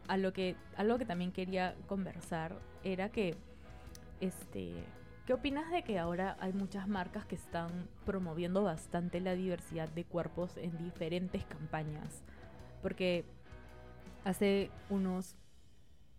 a 0.08 0.16
lo 0.16 0.32
que, 0.32 0.56
algo 0.76 0.98
que 0.98 1.04
también 1.04 1.32
quería 1.32 1.74
conversar 1.86 2.56
era 2.82 3.10
que, 3.10 3.36
este, 4.20 4.72
¿qué 5.26 5.34
opinas 5.34 5.70
de 5.70 5.82
que 5.82 5.98
ahora 5.98 6.36
hay 6.40 6.52
muchas 6.52 6.88
marcas 6.88 7.24
que 7.26 7.36
están 7.36 7.88
promoviendo 8.04 8.62
bastante 8.62 9.20
la 9.20 9.34
diversidad 9.34 9.88
de 9.88 10.04
cuerpos 10.04 10.56
en 10.56 10.76
diferentes 10.78 11.44
campañas? 11.44 12.22
Porque 12.82 13.24
hace 14.24 14.70
unos, 14.90 15.34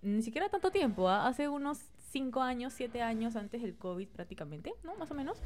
ni 0.01 0.21
siquiera 0.21 0.49
tanto 0.49 0.71
tiempo, 0.71 1.07
¿ah? 1.09 1.27
hace 1.27 1.47
unos 1.49 1.79
5 2.11 2.41
años, 2.41 2.73
7 2.73 3.01
años 3.01 3.35
antes 3.35 3.61
del 3.61 3.75
COVID 3.75 4.07
prácticamente, 4.09 4.73
¿no? 4.83 4.95
Más 4.95 5.11
o 5.11 5.13
menos. 5.13 5.37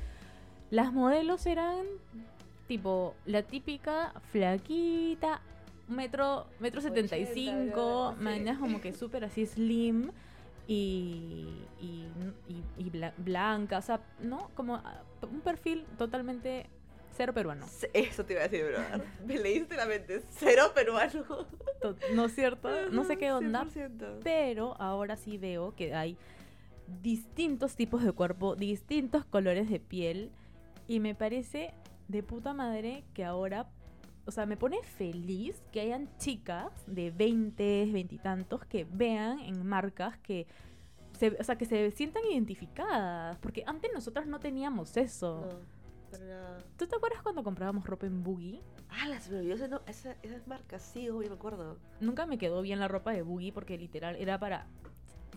Las 0.69 0.91
modelos 0.93 1.45
eran 1.45 1.85
tipo 2.67 3.15
la 3.25 3.43
típica 3.43 4.13
flaquita, 4.31 5.41
metro, 5.89 6.47
metro 6.59 6.81
75, 6.81 8.15
80, 8.17 8.53
sí. 8.53 8.59
como 8.59 8.81
que 8.81 8.93
súper 8.93 9.25
así 9.25 9.45
slim 9.45 10.09
y, 10.67 11.47
y, 11.81 12.07
y- 12.47 12.63
y 12.77 12.89
bla- 12.89 13.13
blanca, 13.17 13.79
o 13.79 13.81
sea, 13.81 13.99
¿no? 14.21 14.49
Como 14.55 14.75
ah, 14.75 15.03
un 15.29 15.41
perfil 15.41 15.85
totalmente 15.97 16.67
Cero 17.15 17.33
peruano. 17.33 17.65
Eso 17.93 18.25
te 18.25 18.33
iba 18.33 18.41
a 18.43 18.47
decir, 18.47 18.65
brother. 18.65 19.03
Me 19.25 19.37
leíste 19.37 19.75
la 19.75 19.85
mente. 19.85 20.23
Cero 20.31 20.71
peruano. 20.73 21.25
¿No 22.13 22.25
es 22.25 22.35
cierto? 22.35 22.69
No 22.91 23.03
sé 23.03 23.17
qué 23.17 23.31
onda, 23.31 23.65
100%. 23.65 24.19
pero 24.23 24.75
ahora 24.79 25.15
sí 25.15 25.37
veo 25.37 25.75
que 25.75 25.93
hay 25.93 26.17
distintos 27.01 27.75
tipos 27.75 28.03
de 28.03 28.11
cuerpo, 28.11 28.55
distintos 28.55 29.25
colores 29.25 29.69
de 29.69 29.79
piel 29.79 30.31
y 30.87 30.99
me 30.99 31.15
parece 31.15 31.73
de 32.07 32.23
puta 32.23 32.53
madre 32.53 33.03
que 33.13 33.23
ahora, 33.23 33.69
o 34.25 34.31
sea, 34.31 34.45
me 34.45 34.57
pone 34.57 34.81
feliz 34.83 35.61
que 35.71 35.81
hayan 35.81 36.09
chicas 36.17 36.71
de 36.87 37.11
20, 37.11 37.89
20 37.91 38.15
y 38.15 38.17
tantos 38.17 38.65
que 38.65 38.85
vean 38.89 39.39
en 39.39 39.65
marcas 39.65 40.17
que 40.19 40.47
se, 41.17 41.35
o 41.39 41.43
sea, 41.43 41.57
que 41.57 41.65
se 41.65 41.91
sientan 41.91 42.23
identificadas, 42.25 43.37
porque 43.37 43.63
antes 43.65 43.91
nosotras 43.93 44.25
no 44.25 44.39
teníamos 44.39 44.97
eso. 44.97 45.47
No, 45.49 45.82
para 46.13 46.25
nada. 46.25 46.63
¿Tú 46.77 46.87
te 46.87 46.95
acuerdas 46.95 47.21
cuando 47.21 47.43
comprábamos 47.43 47.85
ropa 47.85 48.05
en 48.05 48.23
Boogie? 48.23 48.61
Ah, 48.89 49.07
las 49.07 49.29
me 49.29 49.39
olvidó 49.39 49.67
no, 49.67 49.81
esa, 49.87 50.15
esas 50.21 50.47
marcas, 50.47 50.81
sí, 50.81 51.09
obvio, 51.09 51.29
me 51.29 51.35
acuerdo. 51.35 51.77
Nunca 51.99 52.25
me 52.25 52.37
quedó 52.37 52.61
bien 52.61 52.79
la 52.79 52.87
ropa 52.87 53.11
de 53.11 53.21
Boogie 53.21 53.51
porque 53.51 53.77
literal 53.77 54.15
era 54.17 54.39
para 54.39 54.67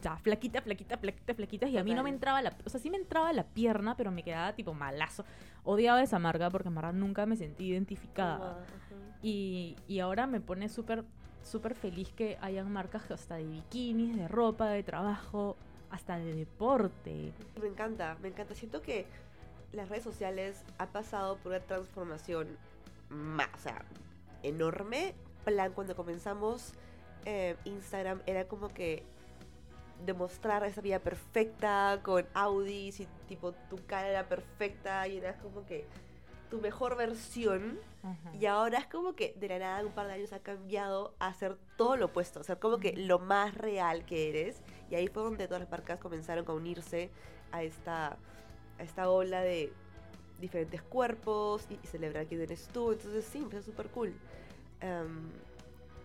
ya, 0.02 0.16
flaquita, 0.18 0.60
flaquita, 0.60 0.98
flaquita, 0.98 1.34
flaquitas 1.34 1.70
y 1.70 1.78
a 1.78 1.84
mí 1.84 1.90
no 1.94 2.02
me 2.02 2.10
Total. 2.10 2.14
entraba 2.14 2.42
la, 2.42 2.56
o 2.64 2.68
sea, 2.68 2.78
sí 2.78 2.90
me 2.90 2.98
entraba 2.98 3.32
la 3.32 3.44
pierna, 3.44 3.96
pero 3.96 4.10
me 4.10 4.22
quedaba 4.22 4.54
tipo 4.54 4.74
malazo. 4.74 5.24
Odiaba 5.64 6.02
esa 6.02 6.18
marca 6.18 6.50
porque 6.50 6.68
en 6.68 6.74
verdad 6.74 6.92
nunca 6.92 7.24
me 7.24 7.36
sentí 7.36 7.68
identificada. 7.68 8.38
Toma, 8.38 8.60
ajá. 8.60 9.18
Y, 9.22 9.76
y 9.88 10.00
ahora 10.00 10.26
me 10.26 10.40
pone 10.40 10.68
súper 10.68 11.04
súper 11.42 11.74
feliz 11.76 12.12
que 12.12 12.36
hayan 12.40 12.70
marcas 12.70 13.10
hasta 13.10 13.36
de 13.36 13.44
bikinis, 13.44 14.16
de 14.16 14.28
ropa, 14.28 14.68
de 14.68 14.82
trabajo, 14.82 15.56
hasta 15.90 16.18
de 16.18 16.34
deporte. 16.34 17.32
Me 17.60 17.68
encanta, 17.68 18.16
me 18.20 18.28
encanta. 18.28 18.54
Siento 18.54 18.82
que 18.82 19.06
las 19.76 19.88
redes 19.88 20.04
sociales 20.04 20.64
ha 20.78 20.86
pasado 20.86 21.36
por 21.36 21.52
una 21.52 21.60
transformación 21.60 22.56
más, 23.08 23.48
o 23.54 23.58
sea, 23.58 23.84
enorme. 24.42 25.14
Plan, 25.44 25.72
cuando 25.72 25.94
comenzamos 25.94 26.72
eh, 27.24 27.56
Instagram 27.64 28.20
era 28.26 28.46
como 28.46 28.68
que 28.68 29.04
demostrar 30.04 30.64
esa 30.64 30.80
vida 30.80 30.98
perfecta 30.98 32.00
con 32.02 32.26
Audis 32.34 33.00
y 33.00 33.08
tipo 33.28 33.52
tu 33.70 33.76
cara 33.86 34.08
era 34.08 34.28
perfecta 34.28 35.06
y 35.08 35.18
eras 35.18 35.36
como 35.42 35.64
que 35.66 35.86
tu 36.50 36.60
mejor 36.60 36.96
versión. 36.96 37.78
Y 38.38 38.46
ahora 38.46 38.78
es 38.78 38.86
como 38.86 39.16
que 39.16 39.34
de 39.36 39.48
la 39.48 39.58
nada 39.58 39.80
en 39.80 39.86
un 39.86 39.92
par 39.92 40.06
de 40.06 40.12
años 40.12 40.32
ha 40.32 40.38
cambiado 40.38 41.12
a 41.18 41.34
ser 41.34 41.56
todo 41.76 41.96
lo 41.96 42.06
opuesto, 42.06 42.38
o 42.38 42.44
sea, 42.44 42.54
como 42.54 42.78
que 42.78 42.92
lo 42.96 43.18
más 43.18 43.56
real 43.56 44.04
que 44.04 44.28
eres. 44.28 44.62
Y 44.88 44.94
ahí 44.94 45.08
fue 45.08 45.24
donde 45.24 45.48
todas 45.48 45.62
las 45.62 45.70
marcas 45.70 45.98
comenzaron 45.98 46.48
a 46.48 46.52
unirse 46.52 47.10
a 47.50 47.64
esta, 47.64 48.16
a 48.78 48.82
esta 48.82 49.10
ola 49.10 49.40
de 49.42 49.72
diferentes 50.40 50.82
cuerpos 50.82 51.66
y, 51.70 51.74
y 51.82 51.86
celebrar 51.86 52.26
quién 52.26 52.40
eres 52.42 52.68
tú. 52.68 52.92
Entonces 52.92 53.24
sí, 53.24 53.40
me 53.40 53.46
parece 53.46 53.70
súper 53.70 53.88
cool. 53.88 54.14
Em, 54.80 55.30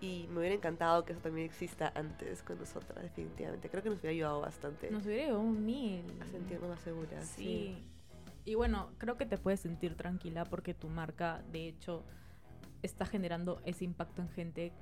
y 0.01 0.27
me 0.31 0.39
hubiera 0.39 0.55
encantado 0.55 1.05
que 1.05 1.13
eso 1.13 1.21
también 1.21 1.45
exista 1.45 1.91
antes 1.93 2.41
con 2.41 2.57
nosotras, 2.57 3.03
definitivamente. 3.03 3.69
Creo 3.69 3.83
que 3.83 3.89
nos 3.89 3.99
hubiera 3.99 4.11
ayudado 4.13 4.41
bastante 4.41 4.89
Nos 4.89 5.05
hubiera 5.05 5.25
llevado 5.25 5.41
un 5.43 5.63
mil. 5.63 6.03
a 6.19 6.25
sentirnos 6.25 6.69
más 6.69 6.81
seguras. 6.81 7.25
Sí. 7.27 7.77
Y 8.43 8.55
bueno, 8.55 8.89
creo 8.97 9.17
que 9.17 9.27
te 9.27 9.37
puedes 9.37 9.59
sentir 9.59 9.95
tranquila 9.95 10.45
porque 10.45 10.73
tu 10.73 10.89
marca, 10.89 11.43
de 11.51 11.67
hecho, 11.67 12.03
está 12.81 13.05
generando 13.05 13.61
ese 13.63 13.85
impacto 13.85 14.23
en 14.23 14.29
gente 14.29 14.73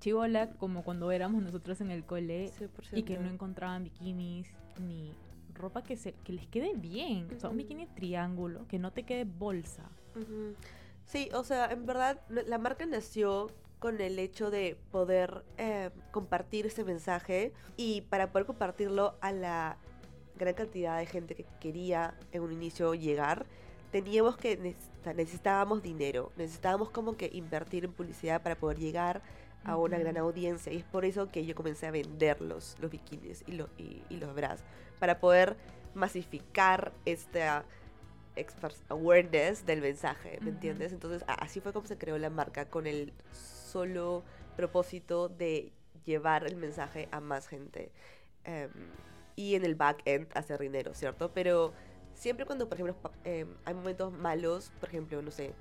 chivola, 0.00 0.50
como 0.54 0.82
cuando 0.82 1.12
éramos 1.12 1.42
nosotros 1.42 1.80
en 1.80 1.92
el 1.92 2.04
cole 2.04 2.50
100%. 2.50 2.98
y 2.98 3.02
que 3.04 3.18
no 3.18 3.30
encontraban 3.30 3.84
bikinis 3.84 4.48
ni 4.80 5.14
ropa 5.60 5.82
que, 5.82 5.96
se, 5.96 6.12
que 6.24 6.32
les 6.32 6.46
quede 6.46 6.72
bien. 6.74 7.28
O 7.36 7.38
sea, 7.38 7.50
un 7.50 7.56
bikini 7.56 7.86
triángulo, 7.86 8.66
que 8.66 8.78
no 8.78 8.92
te 8.92 9.04
quede 9.04 9.24
bolsa. 9.24 9.84
Sí, 11.06 11.28
o 11.34 11.44
sea, 11.44 11.66
en 11.66 11.86
verdad 11.86 12.20
la 12.28 12.58
marca 12.58 12.86
nació 12.86 13.50
con 13.78 14.00
el 14.00 14.18
hecho 14.18 14.50
de 14.50 14.76
poder 14.90 15.44
eh, 15.58 15.90
compartir 16.10 16.66
ese 16.66 16.84
mensaje 16.84 17.52
y 17.76 18.02
para 18.02 18.30
poder 18.30 18.46
compartirlo 18.46 19.16
a 19.20 19.32
la 19.32 19.76
gran 20.36 20.54
cantidad 20.54 20.98
de 20.98 21.06
gente 21.06 21.34
que 21.34 21.46
quería 21.60 22.14
en 22.32 22.42
un 22.42 22.52
inicio 22.52 22.94
llegar, 22.94 23.46
teníamos 23.90 24.36
que 24.36 24.58
neces- 24.60 25.14
necesitábamos 25.14 25.82
dinero, 25.82 26.30
necesitábamos 26.36 26.90
como 26.90 27.16
que 27.16 27.30
invertir 27.32 27.84
en 27.84 27.92
publicidad 27.92 28.42
para 28.42 28.54
poder 28.54 28.78
llegar 28.78 29.22
a 29.64 29.76
una 29.76 29.98
gran 29.98 30.16
audiencia 30.16 30.72
y 30.72 30.78
es 30.78 30.84
por 30.84 31.04
eso 31.04 31.30
que 31.30 31.44
yo 31.44 31.54
comencé 31.54 31.86
a 31.86 31.90
vender 31.90 32.40
los, 32.40 32.76
los 32.80 32.90
bikinis 32.90 33.44
y, 33.46 33.52
lo- 33.52 33.68
y, 33.78 34.02
y 34.08 34.16
los 34.16 34.34
bras 34.34 34.62
para 34.98 35.20
poder 35.20 35.56
masificar 35.94 36.92
esta 37.04 37.64
expert 38.36 38.76
awareness 38.88 39.66
del 39.66 39.80
mensaje, 39.80 40.38
¿me 40.42 40.50
entiendes? 40.50 40.92
Entonces 40.92 41.24
así 41.26 41.60
fue 41.60 41.72
como 41.72 41.86
se 41.86 41.98
creó 41.98 42.16
la 42.18 42.30
marca 42.30 42.66
con 42.66 42.86
el 42.86 43.12
solo 43.32 44.22
propósito 44.56 45.28
de 45.28 45.72
llevar 46.04 46.46
el 46.46 46.56
mensaje 46.56 47.08
a 47.12 47.20
más 47.20 47.48
gente 47.48 47.90
em, 48.44 48.70
y 49.36 49.54
en 49.54 49.64
el 49.64 49.74
back 49.74 50.02
end 50.04 50.28
hacer 50.34 50.60
dinero, 50.60 50.94
¿cierto? 50.94 51.30
Pero 51.34 51.72
siempre 52.14 52.46
cuando, 52.46 52.68
por 52.68 52.80
ejemplo, 52.80 53.10
em, 53.24 53.48
hay 53.64 53.74
momentos 53.74 54.12
malos, 54.12 54.72
por 54.80 54.88
ejemplo, 54.88 55.20
no 55.22 55.30
sé, 55.30 55.52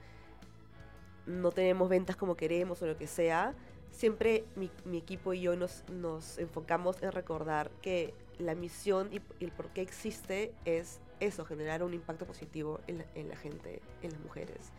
no 1.26 1.52
tenemos 1.52 1.90
ventas 1.90 2.16
como 2.16 2.36
queremos 2.36 2.82
o 2.82 2.88
lo 2.88 2.98
que 2.98 3.08
sea, 3.08 3.54
siempre 3.92 4.46
mi, 4.56 4.72
mi 4.86 4.98
equipo 4.98 5.34
y 5.34 5.42
yo 5.42 5.56
nos, 5.56 5.84
nos 5.90 6.38
enfocamos 6.38 7.02
en 7.02 7.12
recordar 7.12 7.72
que 7.82 8.14
la 8.38 8.56
misión 8.56 9.10
y, 9.12 9.22
y 9.40 9.46
el 9.46 9.52
por 9.52 9.70
qué 9.70 9.82
existe 9.82 10.54
es 10.66 11.00
eso, 11.20 11.46
generar 11.46 11.84
un 11.84 11.94
impacto 11.94 12.26
positivo 12.26 12.80
en 12.88 13.00
la, 13.00 13.06
en 13.16 13.30
la 13.30 13.36
gente, 13.36 13.82
en 14.02 14.12
las 14.12 14.20
mujeres. 14.22 14.72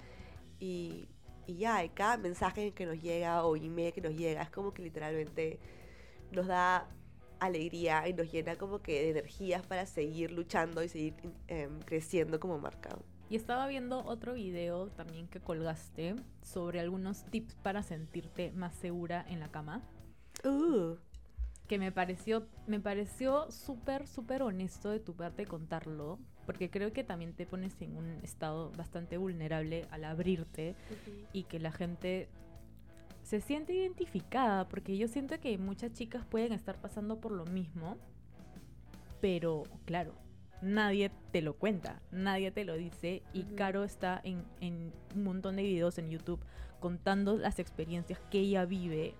Y, 0.59 1.09
y 1.47 1.57
ya, 1.57 1.87
cada 1.95 2.17
mensaje 2.17 2.73
que 2.73 2.87
nos 2.87 3.01
llega 3.01 3.45
o 3.45 3.57
email 3.57 3.93
que 3.93 4.01
nos 4.01 4.15
llega 4.15 4.43
es 4.43 4.51
como 4.51 4.73
que 4.73 4.83
literalmente 4.83 5.59
nos 6.33 6.47
da 6.47 6.89
alegría 7.41 8.07
y 8.09 8.13
nos 8.13 8.31
llena 8.31 8.57
como 8.57 8.81
que 8.83 9.03
de 9.03 9.11
energías 9.11 9.67
para 9.67 9.87
seguir 9.87 10.31
luchando 10.31 10.83
y 10.83 10.89
seguir 10.89 11.15
em, 11.49 11.81
creciendo 11.81 12.39
como 12.39 12.59
marca. 12.59 12.97
Y 13.31 13.37
estaba 13.37 13.69
viendo 13.69 14.05
otro 14.05 14.35
video 14.35 14.89
también 14.89 15.29
que 15.29 15.39
colgaste 15.39 16.17
sobre 16.43 16.81
algunos 16.81 17.25
tips 17.27 17.55
para 17.55 17.85
sentirte 17.85 18.51
más 18.51 18.75
segura 18.75 19.25
en 19.29 19.39
la 19.39 19.49
cama. 19.49 19.83
Uh, 20.45 20.97
que 21.69 21.79
me 21.79 21.93
pareció 21.93 22.49
me 22.67 22.81
pareció 22.81 23.49
súper 23.53 24.09
súper 24.09 24.43
honesto 24.43 24.91
de 24.91 24.99
tu 24.99 25.15
parte 25.15 25.47
contarlo 25.47 26.19
porque 26.45 26.71
creo 26.71 26.93
que 26.93 27.05
también 27.05 27.33
te 27.35 27.47
pones 27.47 27.81
en 27.81 27.97
un 27.97 28.19
estado 28.25 28.73
bastante 28.73 29.19
vulnerable 29.19 29.87
al 29.93 30.05
abrirte 30.05 30.75
y 31.33 31.45
que 31.45 31.61
la 31.61 31.71
gente 31.71 32.29
se 33.23 33.41
siente 33.41 33.75
identificada 33.75 34.67
porque 34.67 34.97
yo 34.97 35.07
siento 35.07 35.39
que 35.39 35.57
muchas 35.59 35.93
chicas 35.93 36.25
pueden 36.27 36.53
estar 36.53 36.81
pasando 36.81 37.21
por 37.21 37.31
lo 37.31 37.45
mismo 37.45 37.97
pero 39.21 39.63
claro 39.85 40.15
nadie 40.63 41.11
te 41.33 41.43
lo 41.43 41.55
cuenta 41.55 42.01
nadie 42.11 42.51
te 42.51 42.65
lo 42.65 42.75
dice 42.75 43.23
y. 43.33 43.43
Caro 43.55 43.85
está 43.85 44.21
en, 44.25 44.45
en 44.61 44.93
un 45.15 45.25
montón 45.25 45.57
de 45.57 45.63
videos 45.63 45.99
en 45.99 46.11
YouTube 46.11 46.41
contando 46.81 47.37
las 47.37 47.59
experiencias 47.59 48.19
que 48.31 48.41
ella 48.41 48.65
vive. 48.65 49.15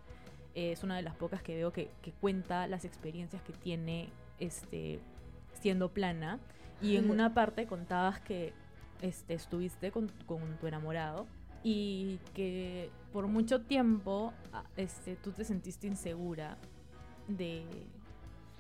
Eh, 0.55 0.73
es 0.73 0.83
una 0.83 0.97
de 0.97 1.03
las 1.03 1.15
pocas 1.15 1.43
que 1.43 1.55
veo 1.55 1.73
que, 1.73 1.91
que 2.03 2.13
cuenta 2.13 2.67
las 2.67 2.85
experiencias 2.85 3.43
que 3.43 3.53
tiene 3.53 4.09
este 4.41 4.99
siendo 5.61 5.91
plana. 5.91 6.41
Y 6.83 6.97
en 6.97 7.11
una 7.11 7.35
parte 7.35 7.67
contabas 7.67 8.21
que 8.21 8.55
este, 9.03 9.35
estuviste 9.35 9.93
con, 9.93 10.11
con 10.27 10.57
tu 10.59 10.67
enamorado 10.67 11.27
y 11.63 12.19
que 12.33 12.91
por 13.13 13.27
mucho 13.27 13.61
tiempo 13.61 14.33
este, 14.77 15.17
tú 15.17 15.31
te 15.33 15.45
sentiste 15.45 15.87
insegura 15.87 16.57
de, 17.29 17.65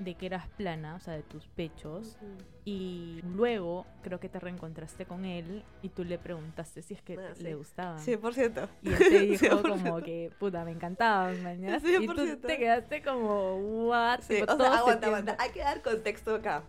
de 0.01 0.15
que 0.15 0.27
eras 0.27 0.49
plana, 0.57 0.97
o 0.97 1.01
sea, 1.01 1.15
de 1.15 1.23
tus 1.23 1.47
pechos. 1.49 2.17
Y 2.65 3.21
luego 3.35 3.87
creo 4.03 4.19
que 4.21 4.29
te 4.29 4.39
reencontraste 4.41 5.05
con 5.07 5.25
él 5.25 5.63
y 5.83 5.89
tú 5.91 6.05
le 6.05 6.19
preguntaste 6.19 6.83
si 6.83 6.95
es 6.95 7.03
que 7.03 7.15
Ah, 7.19 7.33
le 7.39 7.51
sí. 7.51 7.55
gustaban. 7.55 7.99
100%. 7.99 8.69
Y 8.83 8.93
él 8.93 8.99
te 8.99 9.21
dijo 9.21 9.45
100%. 9.63 9.63
como 9.69 10.01
que, 10.03 10.33
puta, 10.39 10.65
me 10.65 10.73
encantaban, 10.73 11.43
mañana. 11.43 11.77
Y 11.77 12.07
tú 12.07 12.13
100%. 12.15 12.41
te 12.47 12.59
quedaste 12.59 13.03
como, 13.03 13.57
what? 13.89 14.21
Sí, 14.23 14.41
Tipo, 14.41 14.53
o 14.53 14.57
sea, 14.57 14.79
aguanta, 14.79 15.01
tiempo. 15.07 15.17
aguanta. 15.17 15.37
Hay 15.43 15.51
que 15.51 15.61
dar 15.61 15.83
contexto 15.83 16.35
acá. 16.35 16.63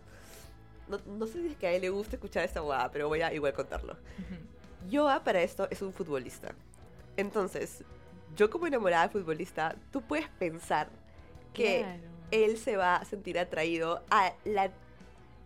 No, 0.88 0.98
no 1.06 1.26
sé 1.26 1.40
si 1.40 1.48
es 1.48 1.56
que 1.56 1.66
a 1.68 1.72
él 1.72 1.82
le 1.82 1.88
gusta 1.90 2.16
escuchar 2.16 2.44
esta 2.44 2.60
guada, 2.60 2.90
pero 2.90 3.08
voy 3.08 3.22
a 3.22 3.32
igual 3.32 3.52
contarlo. 3.54 3.94
Ujú. 3.94 4.90
Joa 4.96 5.22
para 5.24 5.40
esto 5.42 5.68
es 5.70 5.80
un 5.80 5.92
futbolista. 5.92 6.54
Entonces, 7.16 7.84
yo 8.36 8.50
como 8.50 8.66
enamorada 8.66 9.06
de 9.06 9.12
futbolista, 9.12 9.74
tú 9.90 10.02
puedes 10.02 10.28
pensar 10.38 10.88
que 11.54 11.80
Claro. 11.80 12.11
Él 12.32 12.58
se 12.58 12.76
va 12.76 12.96
a 12.96 13.04
sentir 13.04 13.38
atraído 13.38 14.02
a 14.10 14.32
la 14.44 14.72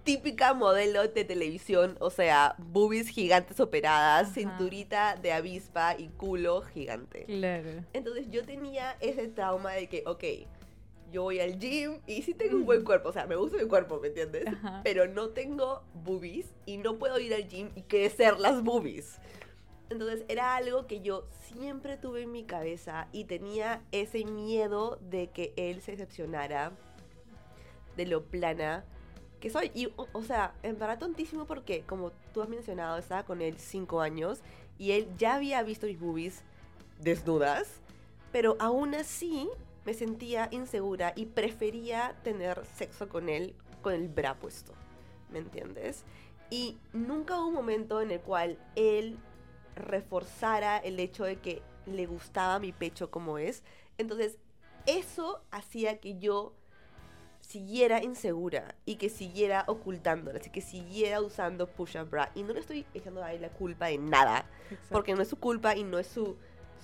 típica 0.05 0.55
modelo 0.55 1.07
de 1.09 1.25
televisión, 1.25 1.96
o 1.99 2.11
sea, 2.11 2.55
boobies 2.59 3.09
gigantes 3.09 3.59
operadas, 3.59 4.28
Ajá. 4.28 4.34
cinturita 4.34 5.16
de 5.16 5.32
avispa 5.32 5.97
y 5.99 6.07
culo 6.09 6.62
gigante. 6.62 7.24
Claro. 7.24 7.84
Entonces 7.93 8.30
yo 8.30 8.45
tenía 8.45 8.97
ese 9.01 9.26
trauma 9.26 9.72
de 9.72 9.89
que, 9.89 10.05
ok, 10.07 10.24
yo 11.12 11.24
voy 11.24 11.41
al 11.41 11.59
gym 11.59 12.01
y 12.07 12.22
sí 12.22 12.34
tengo 12.34 12.57
un 12.57 12.64
buen 12.64 12.84
cuerpo, 12.84 13.09
o 13.09 13.12
sea, 13.12 13.26
me 13.26 13.34
gusta 13.34 13.57
mi 13.57 13.68
cuerpo, 13.68 13.99
¿me 14.01 14.09
entiendes? 14.09 14.47
Ajá. 14.47 14.80
Pero 14.84 15.09
no 15.09 15.30
tengo 15.30 15.82
boobies 16.05 16.47
y 16.66 16.78
no 16.78 16.99
puedo 16.99 17.18
ir 17.18 17.34
al 17.34 17.49
gym 17.49 17.70
y 17.74 17.82
crecer 17.82 18.39
las 18.39 18.62
boobies. 18.62 19.18
Entonces 19.89 20.24
era 20.28 20.57
algo 20.57 20.87
que 20.87 21.01
yo 21.01 21.26
siempre 21.53 21.97
tuve 21.97 22.22
en 22.22 22.32
mi 22.32 22.45
cabeza 22.45 23.09
y 23.12 23.24
tenía 23.24 23.82
ese 23.93 24.24
miedo 24.24 24.99
de 25.01 25.28
que 25.28 25.53
él 25.57 25.80
se 25.80 25.93
decepcionara 25.93 26.72
de 27.97 28.07
lo 28.07 28.24
plana 28.24 28.84
que 29.41 29.49
soy. 29.51 29.70
Y, 29.74 29.89
o, 29.97 30.22
sea, 30.22 30.55
en 30.62 30.78
verdad 30.78 30.99
tontísimo 30.99 31.47
porque, 31.47 31.82
como 31.82 32.11
tú 32.32 32.43
has 32.43 32.49
mencionado, 32.49 32.99
estaba 32.99 33.24
con 33.24 33.43
él 33.43 33.59
cinco 33.59 34.01
años 34.01 34.41
y 34.78 34.93
él 34.93 35.09
ya 35.18 35.37
había 35.37 35.62
visto 35.62 35.87
mis 35.87 36.01
boobies 36.01 36.43
desnudas, 37.01 37.80
pero 38.32 38.57
aún 38.59 38.95
así 38.95 39.49
me 39.84 39.95
sentía 39.95 40.49
insegura 40.51 41.12
y 41.14 41.26
prefería 41.26 42.16
tener 42.24 42.64
sexo 42.74 43.09
con 43.09 43.28
él 43.28 43.55
con 43.82 43.95
el 43.95 44.09
bra 44.09 44.34
puesto. 44.34 44.72
¿Me 45.30 45.39
entiendes? 45.39 46.05
Y 46.51 46.78
nunca 46.93 47.39
hubo 47.39 47.49
un 47.49 47.55
momento 47.55 48.01
en 48.01 48.11
el 48.11 48.20
cual 48.20 48.59
él 48.74 49.18
reforzara 49.77 50.79
el 50.79 50.99
hecho 50.99 51.24
de 51.24 51.37
que 51.37 51.62
le 51.87 52.07
gustaba 52.07 52.59
mi 52.59 52.72
pecho 52.72 53.11
como 53.11 53.39
es. 53.39 53.62
Entonces, 53.99 54.39
eso 54.87 55.43
hacía 55.51 55.99
que 55.99 56.18
yo 56.18 56.55
siguiera 57.41 58.03
insegura 58.03 58.74
y 58.85 58.97
que 58.97 59.09
siguiera 59.09 59.64
ocultándola, 59.68 60.41
así 60.41 60.51
que 60.51 60.61
siguiera 60.61 61.20
usando 61.20 61.68
push-up 61.68 62.11
bra. 62.11 62.33
Y 62.35 62.43
no 62.43 62.53
le 62.53 62.61
estoy 62.61 62.85
echando 62.93 63.22
a 63.22 63.33
él 63.33 63.43
la 63.43 63.51
culpa 63.51 63.87
de 63.87 63.99
nada, 63.99 64.47
porque 64.91 65.14
no 65.14 65.22
es 65.22 65.29
su 65.29 65.39
culpa 65.39 65.77
y 65.77 65.85
no 65.85 65.99
es 65.99 66.09
su, 66.09 66.37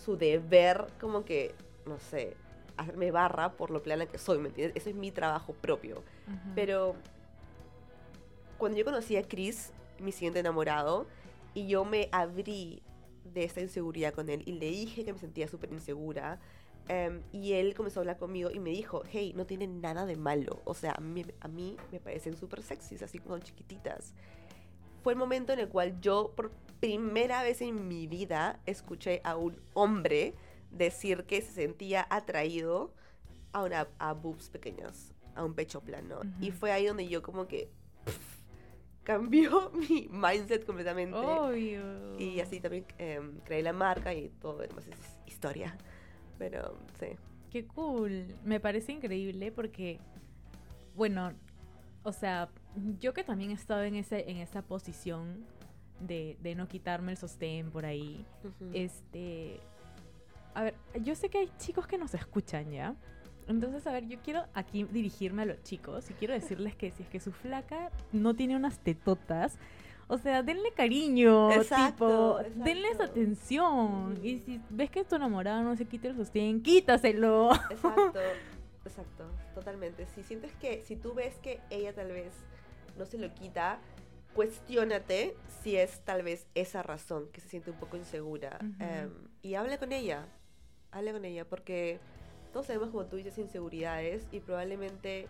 su 0.05 0.16
deber 0.16 0.86
como 1.01 1.24
que, 1.24 1.55
no 1.84 1.99
sé, 1.99 2.36
hacerme 2.76 3.11
barra 3.11 3.53
por 3.53 3.70
lo 3.70 3.82
plana 3.82 4.07
que 4.07 4.18
soy, 4.18 4.38
¿me 4.38 4.49
entiendes? 4.49 4.76
Ese 4.76 4.90
es 4.90 4.97
mi 4.97 5.11
trabajo 5.11 5.53
propio. 5.53 6.03
Pero 6.55 6.95
cuando 8.57 8.78
yo 8.78 8.84
conocí 8.84 9.16
a 9.16 9.26
Chris, 9.26 9.72
mi 9.99 10.12
siguiente 10.12 10.38
enamorado, 10.38 11.07
y 11.55 11.66
yo 11.66 11.84
me 11.84 12.09
abrí 12.12 12.82
de 13.24 13.44
esta 13.44 13.61
inseguridad 13.61 14.14
con 14.14 14.28
él 14.28 14.42
y 14.46 14.53
le 14.53 14.66
dije 14.70 15.05
que 15.05 15.12
me 15.12 15.18
sentía 15.18 15.48
súper 15.48 15.72
insegura, 15.72 16.40
em, 16.88 17.22
y 17.32 17.53
él 17.53 17.74
comenzó 17.74 18.00
a 18.00 18.03
hablar 18.03 18.18
conmigo 18.18 18.50
y 18.50 18.59
me 18.59 18.70
dijo, 18.70 19.03
hey, 19.11 19.32
no 19.36 19.46
tiene 19.46 19.66
nada 19.66 20.07
de 20.07 20.16
malo. 20.16 20.61
O 20.64 20.74
sea, 20.74 20.92
a 20.92 21.00
mí, 21.00 21.24
a 21.40 21.48
mí 21.48 21.76
me 21.90 22.00
parecen 22.00 22.36
súper 22.36 22.62
sexys, 22.62 23.03
así 23.03 23.18
como 23.18 23.38
chiquititas. 23.38 24.14
Fue 25.03 25.12
el 25.12 25.18
momento 25.18 25.53
en 25.53 25.61
el 25.61 25.68
cual 25.68 26.00
yo 26.00 26.32
por 26.36 26.50
primera 26.80 27.42
vez 27.42 27.61
en 27.61 27.88
mi 27.88 28.07
vida 28.07 28.61
escuché 28.66 29.20
a 29.24 29.36
un 29.36 29.61
hombre 29.74 30.34
decir 30.70 31.24
que 31.24 31.40
se 31.42 31.53
sentía 31.53 32.07
atraído 32.11 32.92
a, 33.53 33.62
una, 33.62 33.88
a 33.98 34.12
boobs 34.14 34.48
pequeñas, 34.48 35.12
a 35.34 35.44
un 35.44 35.55
pecho 35.55 35.80
plano. 35.80 36.20
Y 36.40 36.50
fue 36.50 36.72
ahí 36.72 36.86
donde 36.86 37.07
yo 37.09 37.22
como 37.22 37.46
que 37.46 37.70
pff, 38.05 38.41
cambió 39.03 39.70
mi 39.88 40.09
mindset 40.11 40.64
completamente. 40.64 41.16
Obvio. 41.16 42.18
Y 42.18 42.40
así 42.40 42.61
también 42.61 42.84
em, 42.98 43.38
creé 43.44 43.62
la 43.62 43.72
marca 43.72 44.14
y 44.14 44.28
todo 44.40 44.62
es 44.62 44.70
historia. 45.26 45.76
Pero 46.38 46.78
sí. 46.98 47.09
Qué 47.50 47.66
cool. 47.66 48.34
Me 48.44 48.61
parece 48.61 48.92
increíble 48.92 49.53
porque, 49.53 49.98
bueno, 50.94 51.32
o 52.03 52.12
sea, 52.12 52.48
yo 52.98 53.12
que 53.12 53.24
también 53.24 53.50
he 53.50 53.55
estado 53.55 53.84
en, 53.84 53.96
ese, 53.96 54.30
en 54.30 54.38
esa 54.38 54.62
posición 54.62 55.44
de, 56.00 56.36
de 56.40 56.55
no 56.55 56.66
quitarme 56.66 57.12
el 57.12 57.18
sostén 57.18 57.70
por 57.70 57.84
ahí, 57.84 58.24
este... 58.72 59.61
A 60.55 60.64
ver, 60.64 60.74
yo 61.00 61.14
sé 61.14 61.30
que 61.30 61.38
hay 61.38 61.50
chicos 61.59 61.86
que 61.86 61.96
nos 61.96 62.12
escuchan 62.14 62.70
ya. 62.70 62.94
Entonces, 63.49 63.86
a 63.86 63.93
ver, 63.93 64.07
yo 64.07 64.18
quiero 64.22 64.45
aquí 64.55 64.84
dirigirme 64.84 65.43
a 65.43 65.47
los 65.47 65.62
chicos 65.62 66.11
y 66.11 66.14
quiero 66.14 66.34
decirles 66.34 66.74
que 66.76 66.90
si 66.90 67.03
es 67.03 67.09
que 67.09 67.20
su 67.20 67.32
flaca 67.32 67.90
no 68.12 68.34
tiene 68.34 68.57
unas 68.57 68.78
tetotas, 68.78 69.59
o 70.09 70.18
sea, 70.18 70.43
denle 70.43 70.72
cariño, 70.72 71.51
Exacto, 71.53 72.40
tipo, 72.45 72.64
denles 72.64 73.01
atención. 73.01 74.18
Y 74.22 74.40
si 74.40 74.61
ves 74.68 74.90
que 74.90 75.05
tu 75.05 75.16
enamorado 75.16 75.62
no 75.62 75.74
se 75.76 75.86
quita 75.86 76.09
el 76.09 76.16
sostén, 76.16 76.62
quítaselo. 76.62 77.51
Exacto, 77.70 78.20
exacto, 78.84 79.24
totalmente. 79.55 80.07
Si 80.14 80.22
sientes 80.22 80.53
que, 80.61 80.82
si 80.82 80.97
tú 80.97 81.14
ves 81.14 81.34
que 81.36 81.61
ella 81.70 81.95
tal 81.95 82.09
vez 82.09 82.32
no 82.99 83.07
se 83.07 83.18
lo 83.18 83.32
quita, 83.34 83.78
cuestiónate 84.34 85.34
si 85.62 85.76
es 85.76 86.01
tal 86.01 86.22
vez 86.22 86.47
esa 86.55 86.82
razón 86.82 87.28
que 87.32 87.40
se 87.40 87.49
siente 87.49 87.70
un 87.70 87.78
poco 87.78 87.97
insegura. 87.97 88.59
Em, 88.80 89.11
y 89.43 89.55
habla 89.55 89.78
con 89.78 89.93
ella, 89.93 90.26
habla 90.90 91.12
con 91.12 91.24
ella, 91.24 91.45
porque 91.45 92.01
todos 92.53 92.66
sabemos, 92.66 92.90
como 92.90 93.07
tú 93.07 93.16
dices, 93.16 93.38
inseguridades 93.38 94.26
y 94.30 94.40
probablemente 94.40 95.26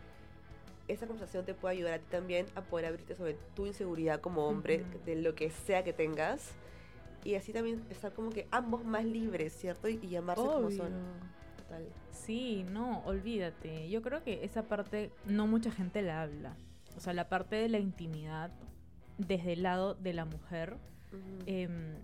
esa 0.88 1.06
conversación 1.06 1.44
te 1.44 1.54
puede 1.54 1.76
ayudar 1.76 1.94
a 1.94 1.98
ti 1.98 2.06
también 2.10 2.46
a 2.54 2.62
poder 2.62 2.86
abrirte 2.86 3.14
sobre 3.14 3.34
tu 3.54 3.66
inseguridad 3.66 4.20
como 4.20 4.46
hombre, 4.46 4.84
de 5.04 5.16
lo 5.16 5.34
que 5.34 5.50
sea 5.50 5.84
que 5.84 5.92
tengas. 5.92 6.52
Y 7.24 7.36
así 7.36 7.52
también 7.52 7.84
estar 7.88 8.12
como 8.12 8.30
que 8.30 8.48
ambos 8.50 8.84
más 8.84 9.04
libres, 9.04 9.52
¿cierto? 9.52 9.88
Y, 9.88 10.00
y 10.02 10.16
amarse 10.16 10.42
como 10.42 10.70
son. 10.70 10.92
Obvio. 10.92 11.32
Total. 11.56 11.88
Sí, 12.10 12.64
no, 12.68 13.02
olvídate. 13.04 13.88
Yo 13.88 14.02
creo 14.02 14.24
que 14.24 14.44
esa 14.44 14.64
parte 14.64 15.12
no 15.24 15.46
mucha 15.46 15.70
gente 15.70 16.02
la 16.02 16.22
habla. 16.22 16.56
O 16.96 17.00
sea, 17.00 17.12
la 17.14 17.28
parte 17.28 17.56
de 17.56 17.68
la 17.68 17.78
intimidad 17.78 18.50
desde 19.18 19.52
el 19.52 19.62
lado 19.62 19.94
de 19.94 20.12
la 20.12 20.24
mujer. 20.24 20.76
Em, 21.46 21.94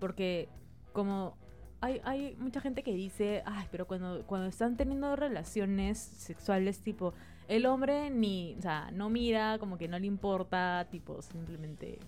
porque 0.00 0.48
como 0.92 1.36
hay, 1.84 2.36
mucha 2.38 2.60
gente 2.60 2.82
que 2.82 2.94
dice, 2.94 3.42
ay, 3.46 3.66
pero 3.70 3.86
cuando, 3.86 4.24
cuando 4.26 4.48
están 4.48 4.76
teniendo 4.76 5.16
relaciones 5.16 5.98
sexuales, 5.98 6.80
tipo, 6.80 7.14
el 7.48 7.66
hombre 7.66 8.10
ni, 8.10 8.54
o 8.58 8.62
sea, 8.62 8.90
no 8.92 9.10
mira, 9.10 9.58
como 9.58 9.76
que 9.76 9.88
no 9.88 9.98
le 9.98 10.06
importa, 10.06 10.86
tipo, 10.90 11.20
simplemente... 11.22 11.98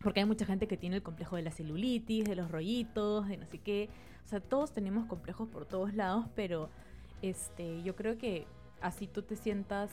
Porque 0.00 0.20
hay 0.20 0.26
mucha 0.26 0.46
gente 0.46 0.68
que 0.68 0.76
tiene 0.76 0.96
el 0.96 1.02
complejo 1.02 1.36
de 1.36 1.42
la 1.42 1.50
celulitis, 1.50 2.24
de 2.24 2.36
los 2.36 2.50
rollitos, 2.50 3.26
de 3.26 3.36
no 3.36 3.46
sé 3.46 3.58
qué. 3.58 3.88
O 4.24 4.28
sea, 4.28 4.38
todos 4.40 4.72
tenemos 4.72 5.06
complejos 5.06 5.48
por 5.48 5.66
todos 5.66 5.92
lados, 5.92 6.26
pero 6.36 6.70
este, 7.20 7.82
yo 7.82 7.96
creo 7.96 8.16
que 8.16 8.46
así 8.80 9.08
tú 9.08 9.22
te 9.22 9.34
sientas 9.34 9.90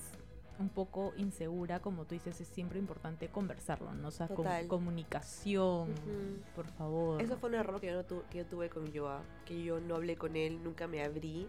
un 0.59 0.69
poco 0.69 1.13
insegura, 1.17 1.81
como 1.81 2.05
tú 2.05 2.15
dices, 2.15 2.39
es 2.39 2.47
siempre 2.47 2.79
importante 2.79 3.27
conversarlo, 3.29 3.93
¿no? 3.93 4.07
O 4.07 4.11
sea, 4.11 4.27
com- 4.27 4.45
comunicación, 4.67 5.91
Ujú. 5.91 6.41
por 6.55 6.67
favor. 6.67 7.21
Eso 7.21 7.37
fue 7.37 7.49
un 7.49 7.55
error 7.55 7.79
que 7.81 7.87
yo, 7.87 7.93
no 7.95 8.05
tu- 8.05 8.23
que 8.29 8.39
yo 8.39 8.45
tuve 8.45 8.69
con 8.69 8.93
Joa, 8.95 9.21
que 9.45 9.63
yo 9.63 9.79
no 9.79 9.95
hablé 9.95 10.15
con 10.15 10.35
él, 10.35 10.63
nunca 10.63 10.87
me 10.87 11.03
abrí. 11.03 11.47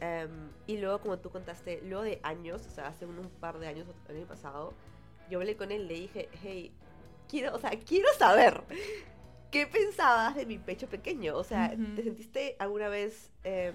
Em, 0.00 0.50
y 0.68 0.76
luego, 0.78 1.00
como 1.00 1.18
tú 1.18 1.30
contaste, 1.30 1.80
luego 1.82 2.04
de 2.04 2.20
años, 2.22 2.64
o 2.66 2.70
sea, 2.70 2.86
hace 2.86 3.04
un, 3.06 3.18
un 3.18 3.28
par 3.28 3.58
de 3.58 3.66
años, 3.66 3.86
el 4.08 4.16
año 4.16 4.26
pasado, 4.26 4.72
yo 5.28 5.38
hablé 5.38 5.56
con 5.56 5.72
él, 5.72 5.88
le 5.88 5.94
dije, 5.94 6.28
hey, 6.42 6.72
quiero, 7.28 7.54
o 7.56 7.58
sea, 7.58 7.70
quiero 7.84 8.08
saber, 8.16 8.62
¿qué 9.50 9.66
pensabas 9.66 10.36
de 10.36 10.46
mi 10.46 10.58
pecho 10.58 10.86
pequeño? 10.88 11.36
O 11.36 11.42
sea, 11.42 11.72
Ujú. 11.74 11.96
¿te 11.96 12.04
sentiste 12.04 12.54
alguna 12.60 12.88
vez 12.88 13.32
em, 13.42 13.74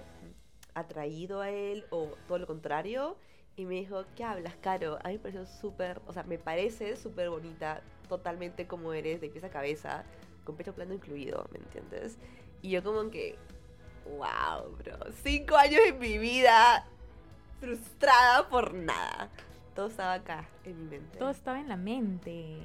atraído 0.72 1.40
a 1.42 1.50
él 1.50 1.84
o 1.90 2.12
todo 2.26 2.38
lo 2.38 2.46
contrario? 2.46 3.18
Y 3.56 3.66
me 3.66 3.74
dijo, 3.74 4.04
¿qué 4.16 4.24
hablas, 4.24 4.54
Caro? 4.60 4.98
A 5.04 5.08
mí 5.08 5.14
me 5.14 5.20
pareció 5.20 5.46
súper, 5.46 6.00
o 6.06 6.12
sea, 6.12 6.24
me 6.24 6.38
parece 6.38 6.96
súper 6.96 7.30
bonita, 7.30 7.82
totalmente 8.08 8.66
como 8.66 8.92
eres, 8.92 9.20
de 9.20 9.28
pies 9.28 9.44
a 9.44 9.50
cabeza, 9.50 10.04
con 10.44 10.56
pecho 10.56 10.74
plano 10.74 10.94
incluido, 10.94 11.46
¿me 11.52 11.58
entiendes? 11.58 12.18
Y 12.62 12.70
yo 12.70 12.82
como 12.82 13.10
que, 13.10 13.36
wow, 14.06 14.76
bro, 14.76 14.98
cinco 15.22 15.56
años 15.56 15.80
en 15.86 15.98
mi 15.98 16.18
vida 16.18 16.84
frustrada 17.60 18.48
por 18.48 18.74
nada. 18.74 19.28
Todo 19.74 19.86
estaba 19.88 20.14
acá, 20.14 20.48
en 20.64 20.84
mi 20.84 20.90
mente. 20.90 21.18
Todo 21.18 21.30
estaba 21.30 21.60
en 21.60 21.68
la 21.68 21.76
mente. 21.76 22.58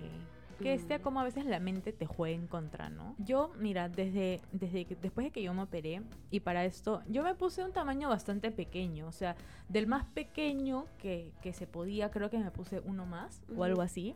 Que 0.63 0.77
sea 0.79 0.99
como 0.99 1.19
a 1.19 1.23
veces 1.23 1.45
la 1.45 1.59
mente 1.59 1.93
te 1.93 2.05
juega 2.05 2.35
en 2.35 2.47
contra, 2.47 2.89
¿no? 2.89 3.15
Yo, 3.17 3.51
mira, 3.57 3.89
desde, 3.89 4.41
desde 4.51 4.85
que, 4.85 4.95
después 4.95 5.25
de 5.27 5.31
que 5.31 5.41
yo 5.41 5.53
me 5.53 5.61
operé, 5.63 6.01
y 6.31 6.41
para 6.41 6.65
esto, 6.65 7.01
yo 7.07 7.23
me 7.23 7.33
puse 7.35 7.63
un 7.63 7.71
tamaño 7.71 8.09
bastante 8.09 8.51
pequeño. 8.51 9.07
O 9.07 9.11
sea, 9.11 9.35
del 9.69 9.87
más 9.87 10.05
pequeño 10.05 10.85
que, 10.97 11.31
que 11.41 11.53
se 11.53 11.65
podía, 11.67 12.11
creo 12.11 12.29
que 12.29 12.37
me 12.39 12.51
puse 12.51 12.81
uno 12.85 13.05
más 13.05 13.41
o 13.49 13.53
Ujú. 13.53 13.63
algo 13.63 13.81
así. 13.81 14.15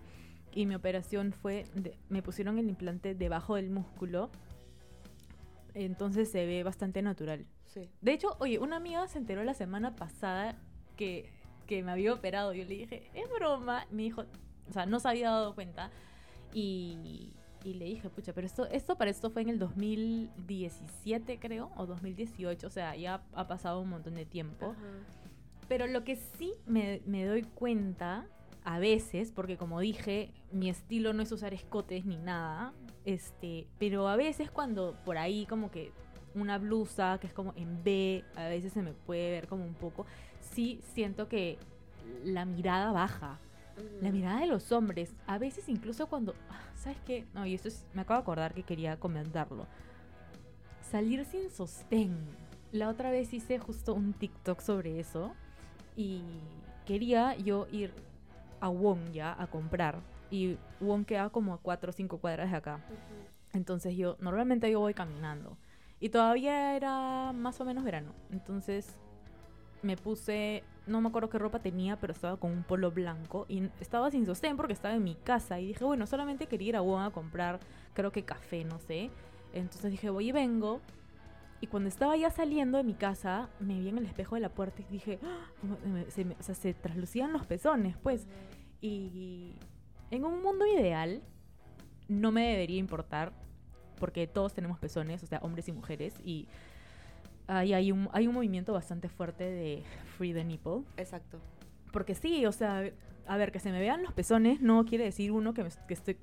Y 0.56 0.66
mi 0.66 0.76
operación 0.76 1.32
fue, 1.34 1.66
de- 1.74 1.98
me 2.10 2.22
pusieron 2.22 2.60
el 2.60 2.70
implante 2.70 3.16
debajo 3.16 3.56
del 3.56 3.70
músculo. 3.70 4.30
Entonces 5.74 6.30
se 6.32 6.46
ve 6.46 6.64
bastante 6.64 7.02
natural. 7.02 7.46
Sí. 7.66 7.90
De 8.02 8.14
hecho, 8.14 8.36
oye, 8.40 8.60
una 8.60 8.76
amiga 8.76 9.08
se 9.08 9.18
enteró 9.18 9.44
la 9.44 9.56
semana 9.56 9.96
pasada 9.96 10.56
que, 10.96 11.32
que 11.66 11.82
me 11.82 11.92
había 11.92 12.14
operado. 12.14 12.54
Yo 12.54 12.64
le 12.66 12.76
dije, 12.76 13.10
es 13.16 13.28
broma. 13.32 13.88
Me 13.90 14.04
dijo, 14.04 14.26
o 14.70 14.72
sea, 14.74 14.86
no 14.86 15.00
se 15.00 15.08
había 15.10 15.32
dado 15.32 15.56
cuenta. 15.56 15.90
Y, 16.54 17.34
y 17.64 17.74
le 17.74 17.86
dije, 17.86 18.10
pucha, 18.10 18.34
pero 18.34 18.46
esto, 18.46 18.66
esto 18.68 18.98
para 18.98 19.12
esto 19.12 19.30
fue 19.30 19.42
en 19.42 19.50
el 19.50 19.60
2017, 19.60 21.40
creo, 21.40 21.72
o 21.76 21.86
2018. 21.86 22.68
O 22.68 22.70
sea, 22.70 22.96
ya 22.96 23.24
ha 23.34 23.48
pasado 23.48 23.82
un 23.82 23.90
montón 23.90 24.16
de 24.16 24.26
tiempo. 24.26 24.72
Ajá. 24.72 25.24
Pero 25.68 25.88
lo 25.88 26.04
que 26.04 26.16
sí 26.16 26.54
me, 26.66 27.02
me 27.06 27.26
doy 27.26 27.44
cuenta 27.44 28.28
a 28.64 28.80
veces, 28.80 29.32
porque 29.32 29.58
como 29.58 29.80
dije, 29.80 30.32
mi 30.52 30.70
estilo 30.70 31.14
no 31.14 31.24
es 31.24 31.32
usar 31.32 31.54
escotes 31.54 32.06
ni 32.06 32.18
nada, 32.18 32.74
este, 33.06 33.68
pero 33.80 34.08
a 34.08 34.16
veces 34.16 34.50
cuando 34.52 34.96
por 35.04 35.18
ahí 35.18 35.46
como 35.46 35.72
que 35.72 35.92
una 36.36 36.58
blusa 36.58 37.18
que 37.20 37.28
es 37.28 37.34
como 37.34 37.54
en 37.56 37.84
B, 37.84 38.24
a 38.36 38.48
veces 38.48 38.74
se 38.74 38.82
me 38.82 38.94
puede 38.94 39.32
ver 39.32 39.48
como 39.48 39.66
un 39.66 39.74
poco, 39.74 40.06
sí 40.40 40.82
siento 40.94 41.28
que 41.28 41.58
la 42.24 42.46
mirada 42.46 42.92
baja. 42.92 43.40
La 44.02 44.12
mirada 44.12 44.42
de 44.42 44.48
los 44.48 44.72
hombres, 44.72 45.14
a 45.28 45.38
veces 45.38 45.68
incluso 45.70 46.08
cuando, 46.08 46.36
ah, 46.50 46.62
¿sabes 46.76 46.98
qué? 47.06 47.26
No, 47.34 47.46
y 47.46 47.54
esto 47.56 47.68
es- 47.68 47.86
me 47.94 48.02
acabo 48.02 48.20
de 48.20 48.24
acordar 48.24 48.54
que 48.54 48.64
quería 48.64 49.00
comentarlo. 49.00 49.66
Salir 50.82 51.26
sin 51.26 51.50
sostén. 51.50 52.18
La 52.72 52.90
otra 52.90 53.12
vez 53.12 53.34
hice 53.34 53.60
justo 53.60 53.94
un 53.94 54.14
TikTok 54.14 54.60
sobre 54.62 55.00
eso 55.00 55.34
y 55.96 56.22
quería 56.86 57.36
yo 57.38 57.68
ir 57.72 57.94
a 58.60 58.70
Wong 58.70 59.12
ya 59.12 59.36
a 59.42 59.48
comprar 59.48 60.00
y 60.32 60.58
Wong 60.80 61.06
queda 61.06 61.30
como 61.30 61.54
a 61.54 61.58
4 61.58 61.90
o 61.90 61.94
5 61.94 62.18
cuadras 62.18 62.52
de 62.52 62.58
acá. 62.58 62.80
Entonces 63.54 63.96
yo, 63.96 64.18
normalmente 64.20 64.70
yo 64.72 64.80
voy 64.80 64.94
caminando. 64.94 65.58
Y 66.00 66.10
todavía 66.10 66.76
era 66.76 67.32
más 67.34 67.62
o 67.62 67.66
menos 67.66 67.84
verano. 67.84 68.14
Entonces 68.32 68.96
me 69.84 69.96
puse, 69.96 70.64
no 70.88 71.00
me 71.02 71.08
acuerdo 71.10 71.30
qué 71.30 71.38
ropa 71.40 71.60
tenía, 71.60 71.96
pero 71.98 72.14
estaba 72.14 72.38
con 72.38 72.52
un 72.52 72.64
polo 72.64 72.92
blanco. 72.92 73.46
Y 73.48 73.70
estaba 73.80 74.12
sin 74.12 74.26
sostén 74.26 74.58
porque 74.58 74.74
estaba 74.74 74.96
en 74.96 75.04
mi 75.04 75.16
casa. 75.16 75.60
Y 75.60 75.68
dije, 75.68 75.84
bueno, 75.84 76.06
solamente 76.08 76.48
quería 76.48 76.70
ir 76.70 76.76
a 76.76 76.82
Wong 76.82 77.02
a 77.04 77.12
comprar, 77.12 77.60
creo 77.94 78.12
que 78.12 78.24
café, 78.24 78.64
no 78.66 78.80
sé. 78.80 79.10
Entonces 79.54 79.92
dije, 79.92 80.10
voy 80.10 80.30
y 80.30 80.32
vengo. 80.32 80.82
Y 81.62 81.68
cuando 81.68 81.88
estaba 81.88 82.18
ya 82.18 82.30
saliendo 82.30 82.78
de 82.78 82.84
mi 82.84 82.94
casa, 82.94 83.48
me 83.62 83.80
vi 83.80 83.88
en 83.88 83.98
el 83.98 84.06
espejo 84.06 84.36
de 84.36 84.42
la 84.42 84.50
puerta 84.50 84.82
y 84.82 84.92
dije, 84.92 85.20
¡Ah! 85.24 85.48
Se, 86.10 86.26
me- 86.26 86.36
traslucían 86.74 87.32
los 87.32 87.46
pezones, 87.46 87.96
pues. 88.04 88.28
Y 88.82 89.54
en 90.12 90.26
un 90.26 90.42
mundo 90.44 90.66
ideal, 90.68 91.22
no 92.10 92.34
me 92.34 92.50
debería 92.50 92.80
importar, 92.80 93.32
porque 93.98 94.28
todos 94.28 94.54
tenemos 94.54 94.78
pezones, 94.78 95.24
o 95.24 95.28
sea, 95.28 95.40
hombres 95.40 95.70
y 95.70 95.72
mujeres, 95.72 96.16
y 96.26 96.50
hay, 97.48 97.74
hay, 97.74 97.92
un, 97.92 98.10
hay 98.14 98.28
un 98.28 98.34
movimiento 98.34 98.74
bastante 98.74 99.10
fuerte 99.10 99.44
de 99.44 99.84
Free 100.18 100.34
the 100.34 100.44
Nipple. 100.44 100.82
Exacto. 100.98 101.40
Porque 101.92 102.16
sí, 102.16 102.46
o 102.46 102.52
sea, 102.52 102.90
a 103.28 103.38
ver, 103.38 103.52
que 103.52 103.60
se 103.60 103.72
me 103.72 103.80
vean 103.80 104.04
los 104.04 104.14
pezones 104.14 104.62
no 104.62 104.84
quiere 104.86 105.04
decir, 105.06 105.32
uno, 105.32 105.54
que, 105.54 105.64
me- 105.64 105.70
que 105.88 105.94
estoy 105.94 106.18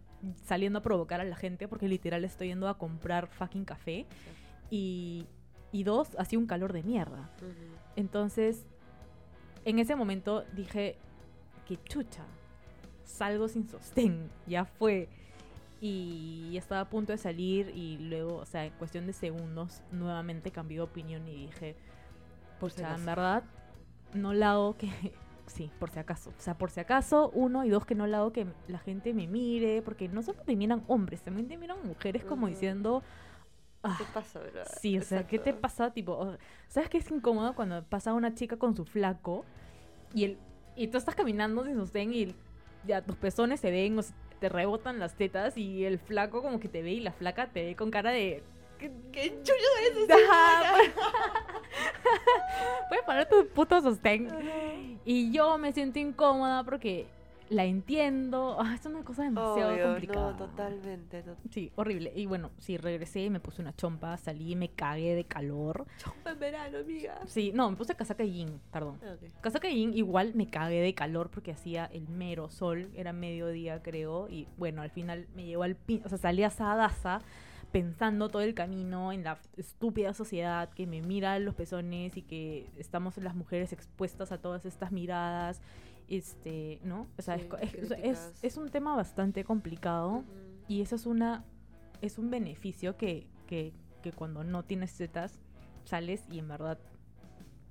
saliendo 0.45 0.81
a 0.81 0.83
provocar 0.83 1.21
a 1.21 1.25
la 1.25 1.37
gente, 1.37 1.69
porque 1.69 1.89
literal 1.89 2.25
estoy 2.25 2.49
yendo 2.49 2.69
a 2.69 2.77
comprar 2.79 3.27
fucking 3.29 3.65
café, 3.65 4.07
y, 4.71 5.27
y 5.73 5.83
dos, 5.85 6.11
hacía 6.19 6.39
un 6.39 6.47
calor 6.47 6.73
de 6.73 6.83
mierda. 6.83 7.31
Entonces, 7.97 8.65
en 9.65 9.79
ese 9.79 9.97
momento 9.97 10.45
dije, 10.55 10.97
que 11.67 11.77
chucha, 11.85 12.25
salgo 13.05 13.49
sin 13.49 13.69
sostén, 13.69 14.29
ya 14.47 14.65
fue. 14.65 15.09
Y 15.81 16.55
estaba 16.57 16.83
a 16.83 16.91
punto 16.91 17.13
de 17.13 17.19
salir 17.19 17.73
y 17.75 17.97
luego, 17.99 18.37
o 18.37 18.45
sea, 18.45 18.67
en 18.67 18.73
cuestión 18.75 19.07
de 19.07 19.13
segundos, 19.15 19.83
nuevamente 19.93 20.51
cambié 20.51 20.79
de 20.79 20.83
opinión 20.83 21.27
y 21.27 21.47
dije, 21.47 21.75
Por 22.59 22.71
si 22.71 22.83
en 22.83 23.07
verdad, 23.07 23.45
no 24.15 24.35
la 24.35 24.53
hago 24.53 24.77
que... 24.77 24.89
Sí, 25.47 25.69
por 25.81 25.91
si 25.91 25.99
acaso. 25.99 26.31
O 26.31 26.41
sea, 26.41 26.57
por 26.57 26.71
si 26.71 26.79
acaso, 26.79 27.31
uno 27.35 27.65
y 27.65 27.71
dos, 27.71 27.85
que 27.85 27.97
no 27.97 28.07
la 28.07 28.19
hago 28.19 28.31
que 28.33 28.47
la 28.69 28.79
gente 28.79 29.13
me 29.13 29.27
mire, 29.27 29.83
porque 29.83 30.09
no 30.09 30.23
solo 30.23 30.41
te 30.43 30.55
miran 30.55 30.85
hombres, 30.87 31.23
también 31.23 31.49
te 31.49 31.57
miran 31.57 31.79
mujeres 31.85 32.25
como 32.25 32.47
diciendo... 32.47 33.03
"Ah, 33.83 33.97
¿Qué 33.99 34.05
pasa, 34.15 34.39
verdad? 34.39 34.69
Sí, 34.81 34.97
o 34.97 35.03
sea, 35.03 35.27
¿qué 35.27 35.41
te 35.41 35.53
pasa? 35.53 35.91
Tipo, 35.93 36.37
¿sabes 36.69 36.89
qué 36.89 36.99
es 36.99 37.11
incómodo 37.11 37.57
cuando 37.57 37.83
pasa 37.83 38.15
una 38.15 38.33
chica 38.33 38.59
con 38.59 38.77
su 38.77 38.85
flaco 38.85 39.45
y 40.15 40.23
el 40.25 40.39
y 40.77 40.87
tú 40.87 40.99
estás 40.99 41.17
caminando 41.17 41.65
sin 41.65 41.75
sostén 41.75 42.13
y 42.15 42.33
ya 42.87 43.03
tus 43.03 43.17
pezones 43.17 43.59
se 43.59 43.73
ven 43.73 43.99
o 43.99 44.03
te 44.41 44.49
rebotan 44.49 44.99
las 44.99 45.15
tetas 45.15 45.57
y 45.57 45.85
el 45.85 45.99
flaco 45.99 46.43
como 46.43 46.61
que 46.61 46.69
te 46.69 46.83
ve 46.83 46.93
y 46.93 47.01
la 47.01 47.13
flaca 47.13 47.49
te 47.49 47.65
ve 47.65 47.77
con 47.77 47.91
cara 47.91 48.11
de 48.11 48.43
¿Qué, 48.79 48.91
qué 49.13 49.29
chucho 49.43 49.53
es? 49.53 50.11
Ajá, 50.11 50.73
puedes 52.89 53.05
poner 53.05 53.29
tu 53.29 53.47
puto 53.49 53.79
sostén. 53.83 54.99
Y 55.05 55.31
yo 55.33 55.59
me 55.59 55.75
siento 55.75 55.99
incómoda 55.99 56.65
porque 56.65 57.07
la 57.51 57.65
entiendo. 57.67 58.57
Ah, 58.61 58.75
es 58.75 58.87
una 58.87 59.03
cosa 59.05 59.25
demasiado 59.25 59.73
Obvio, 59.75 59.85
complicada. 59.89 60.31
no, 60.33 60.37
totalmente. 60.37 61.23
to- 61.23 61.37
Sí, 61.51 61.71
horrible. 61.77 62.13
Y 62.17 62.27
bueno, 62.27 62.51
sí, 62.59 62.77
regresé, 62.77 63.29
me 63.31 63.41
puse 63.41 63.61
una 63.61 63.75
chompa, 63.75 64.17
salí, 64.17 64.55
me 64.57 64.69
cagué 64.71 65.15
de 65.15 65.25
calor. 65.25 65.87
Chompa 65.99 66.31
en 66.31 66.39
verano, 66.39 66.79
amiga. 66.79 67.21
Sí, 67.27 67.53
no, 67.55 67.71
me 67.71 67.77
puse 67.77 67.95
casaca 67.95 68.25
y 68.25 68.33
jean, 68.33 68.61
perdón. 68.73 68.99
Ah. 69.05 69.17
Casaca 69.43 69.69
y 69.69 69.81
jean 69.81 69.95
igual 69.95 70.33
me 70.35 70.49
cagué 70.49 70.81
de 70.81 70.95
calor 70.95 71.31
porque 71.31 71.51
hacía 71.53 71.87
el 71.87 72.09
mero 72.09 72.49
sol, 72.51 72.91
era 72.95 73.13
mediodía 73.13 73.83
creo, 73.83 74.29
y 74.29 74.47
bueno, 74.57 74.83
al 74.83 74.91
final 74.91 75.27
me 75.35 75.45
llevó 75.45 75.65
al 75.65 75.75
pin, 75.77 76.03
o 76.05 76.09
sea, 76.09 76.19
salí 76.19 76.43
asadaza 76.45 77.21
pensando 77.73 78.29
todo 78.29 78.43
el 78.43 78.55
camino 78.55 79.13
en 79.13 79.23
la 79.23 79.39
estúpida 79.57 80.13
sociedad 80.13 80.71
que 80.71 80.89
me 80.89 81.03
mira 81.03 81.39
los 81.39 81.55
pezones 81.55 82.17
y 82.17 82.23
que 82.23 82.69
estamos 82.79 83.17
las 83.19 83.37
mujeres 83.37 83.73
expuestas 83.73 84.33
a 84.33 84.39
todas 84.39 84.67
estas 84.67 84.91
miradas, 84.91 85.61
este, 86.11 86.81
¿no? 86.83 87.07
O 87.19 87.23
sea, 87.23 87.37
es 87.37 87.47
Sí, 87.71 87.95
es, 88.03 88.33
es, 88.43 88.57
un 88.57 88.69
tema 88.69 88.97
bastante 88.97 89.45
complicado 89.45 90.25
y 90.69 90.83
eso 90.83 90.97
es 90.97 91.07
una 91.07 91.45
es 92.03 92.19
un 92.19 92.31
beneficio 92.31 92.97
que, 92.97 93.27
que, 93.47 93.73
que 94.03 94.13
cuando 94.13 94.43
no 94.43 94.65
tienes 94.65 94.97
tetas 94.97 95.41
sales 95.85 96.25
y 96.31 96.39
en 96.39 96.49
verdad 96.49 96.79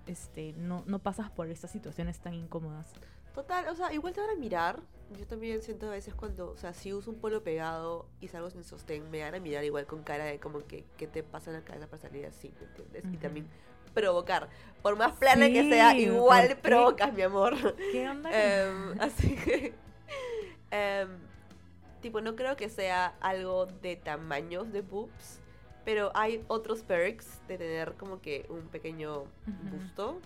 este 0.06 0.54
no, 0.54 0.84
no 0.88 1.00
pasas 1.00 1.30
por 1.32 1.50
estas 1.50 1.72
situaciones 1.72 2.20
tan 2.20 2.34
incómodas. 2.34 2.94
Total, 3.34 3.68
o 3.70 3.76
sea, 3.76 3.94
igual 3.94 4.14
te 4.14 4.22
van 4.22 4.32
a 4.32 4.36
mirar. 4.36 4.82
Yo 5.18 5.26
también 5.26 5.62
siento 5.62 5.88
a 5.88 5.92
veces 5.92 6.14
cuando, 6.14 6.52
o 6.52 6.58
sea, 6.58 6.74
si 6.74 6.94
uso 6.94 7.12
un 7.12 7.20
polo 7.20 7.44
pegado 7.44 8.08
y 8.20 8.28
salgo 8.28 8.50
sin 8.50 8.64
sostén, 8.64 9.10
me 9.10 9.22
van 9.24 9.36
a 9.36 9.40
mirar 9.40 9.64
igual 9.64 9.86
con 9.86 10.04
cara 10.04 10.26
de 10.26 10.40
como 10.40 10.60
que, 10.66 10.86
¿qué 10.98 11.08
te 11.08 11.24
pasa 11.24 11.52
en 11.52 11.58
la 11.58 11.64
cabeza 11.64 11.88
para 11.88 12.02
salir 12.02 12.26
así? 12.26 12.54
¿Me 12.60 12.68
entiendes? 12.68 13.06
Y 13.14 13.18
también 13.18 13.48
provocar. 13.90 14.50
Por 14.82 14.98
más 14.98 15.14
plana 15.14 15.48
que 15.48 15.68
sea, 15.70 15.98
igual 15.98 16.58
provocas, 16.62 17.14
mi 17.14 17.22
amor. 17.22 17.76
¿Qué 17.92 18.08
onda? 18.08 18.30
Em, 18.34 19.00
así 19.02 19.36
que, 19.36 19.74
em, 20.72 21.10
tipo, 22.02 22.22
no 22.22 22.36
creo 22.36 22.56
que 22.56 22.70
sea 22.70 23.14
algo 23.20 23.66
de 23.66 23.98
tamaños 23.98 24.72
de 24.72 24.82
boobs, 24.82 25.42
pero 25.84 26.12
hay 26.16 26.44
otros 26.48 26.84
perks 26.84 27.46
de 27.48 27.58
tener 27.58 27.94
como 27.94 28.22
que 28.22 28.46
un 28.50 28.68
pequeño 28.70 29.26
busto, 29.72 30.20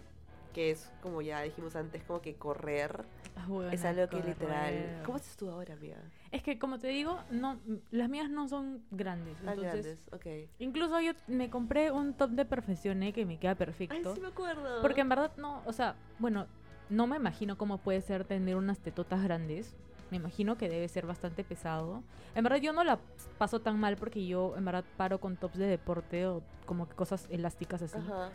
que 0.54 0.72
es, 0.72 0.92
como 1.02 1.22
ya 1.22 1.42
dijimos 1.42 1.76
antes, 1.76 2.04
como 2.04 2.22
que 2.22 2.36
correr. 2.36 3.06
Ah, 3.36 3.46
bueno, 3.48 3.72
es 3.72 3.84
algo 3.86 4.08
que 4.08 4.22
literal... 4.22 5.02
¿Cómo 5.04 5.18
estás 5.18 5.36
tú 5.36 5.50
ahora, 5.50 5.74
amiga? 5.74 5.98
Es 6.34 6.42
que 6.42 6.58
como 6.58 6.80
te 6.80 6.88
digo, 6.88 7.20
no 7.30 7.60
las 7.92 8.10
mías 8.10 8.28
no 8.30 8.48
son 8.48 8.82
grandes, 8.90 9.38
Tan 9.38 9.50
entonces 9.50 10.04
grandes, 10.12 10.48
ok. 10.48 10.50
incluso 10.58 11.00
yo 11.00 11.12
me 11.28 11.50
compré 11.52 11.92
un 11.92 12.14
top 12.16 12.32
de 12.32 12.44
Perfeccioné 12.44 13.14
que 13.14 13.24
me 13.26 13.38
queda 13.38 13.52
Ay, 13.52 13.58
perfecto. 13.58 14.16
sí 14.16 14.20
me 14.20 14.30
acuerdo. 14.30 14.82
Porque 14.82 15.02
en 15.02 15.10
verdad 15.10 15.32
no, 15.38 15.62
o 15.68 15.72
sea, 15.72 15.96
bueno, 16.18 16.48
no 16.90 17.06
me 17.06 17.18
imagino 17.18 17.56
cómo 17.56 17.78
puede 17.78 18.02
ser 18.02 18.26
tener 18.26 18.56
unas 18.56 18.80
tetotas 18.80 19.22
grandes. 19.24 19.76
Me 20.10 20.18
imagino 20.18 20.58
que 20.58 20.70
debe 20.70 20.88
ser 20.88 21.06
bastante 21.06 21.44
pesado. 21.44 22.02
En 22.34 22.44
verdad 22.44 22.58
yo 22.60 22.74
no 22.74 22.84
la 22.84 23.00
paso 23.38 23.62
tan 23.62 23.80
mal 23.80 23.96
porque 23.96 24.26
yo 24.26 24.56
en 24.58 24.66
verdad 24.66 24.84
paro 24.98 25.20
con 25.20 25.38
tops 25.38 25.58
de 25.60 25.68
deporte 25.68 26.26
o 26.26 26.42
como 26.66 26.90
que 26.90 26.96
cosas 26.96 27.28
elásticas 27.30 27.84
así. 27.84 27.98
Ajá, 27.98 28.26
ajá. 28.26 28.34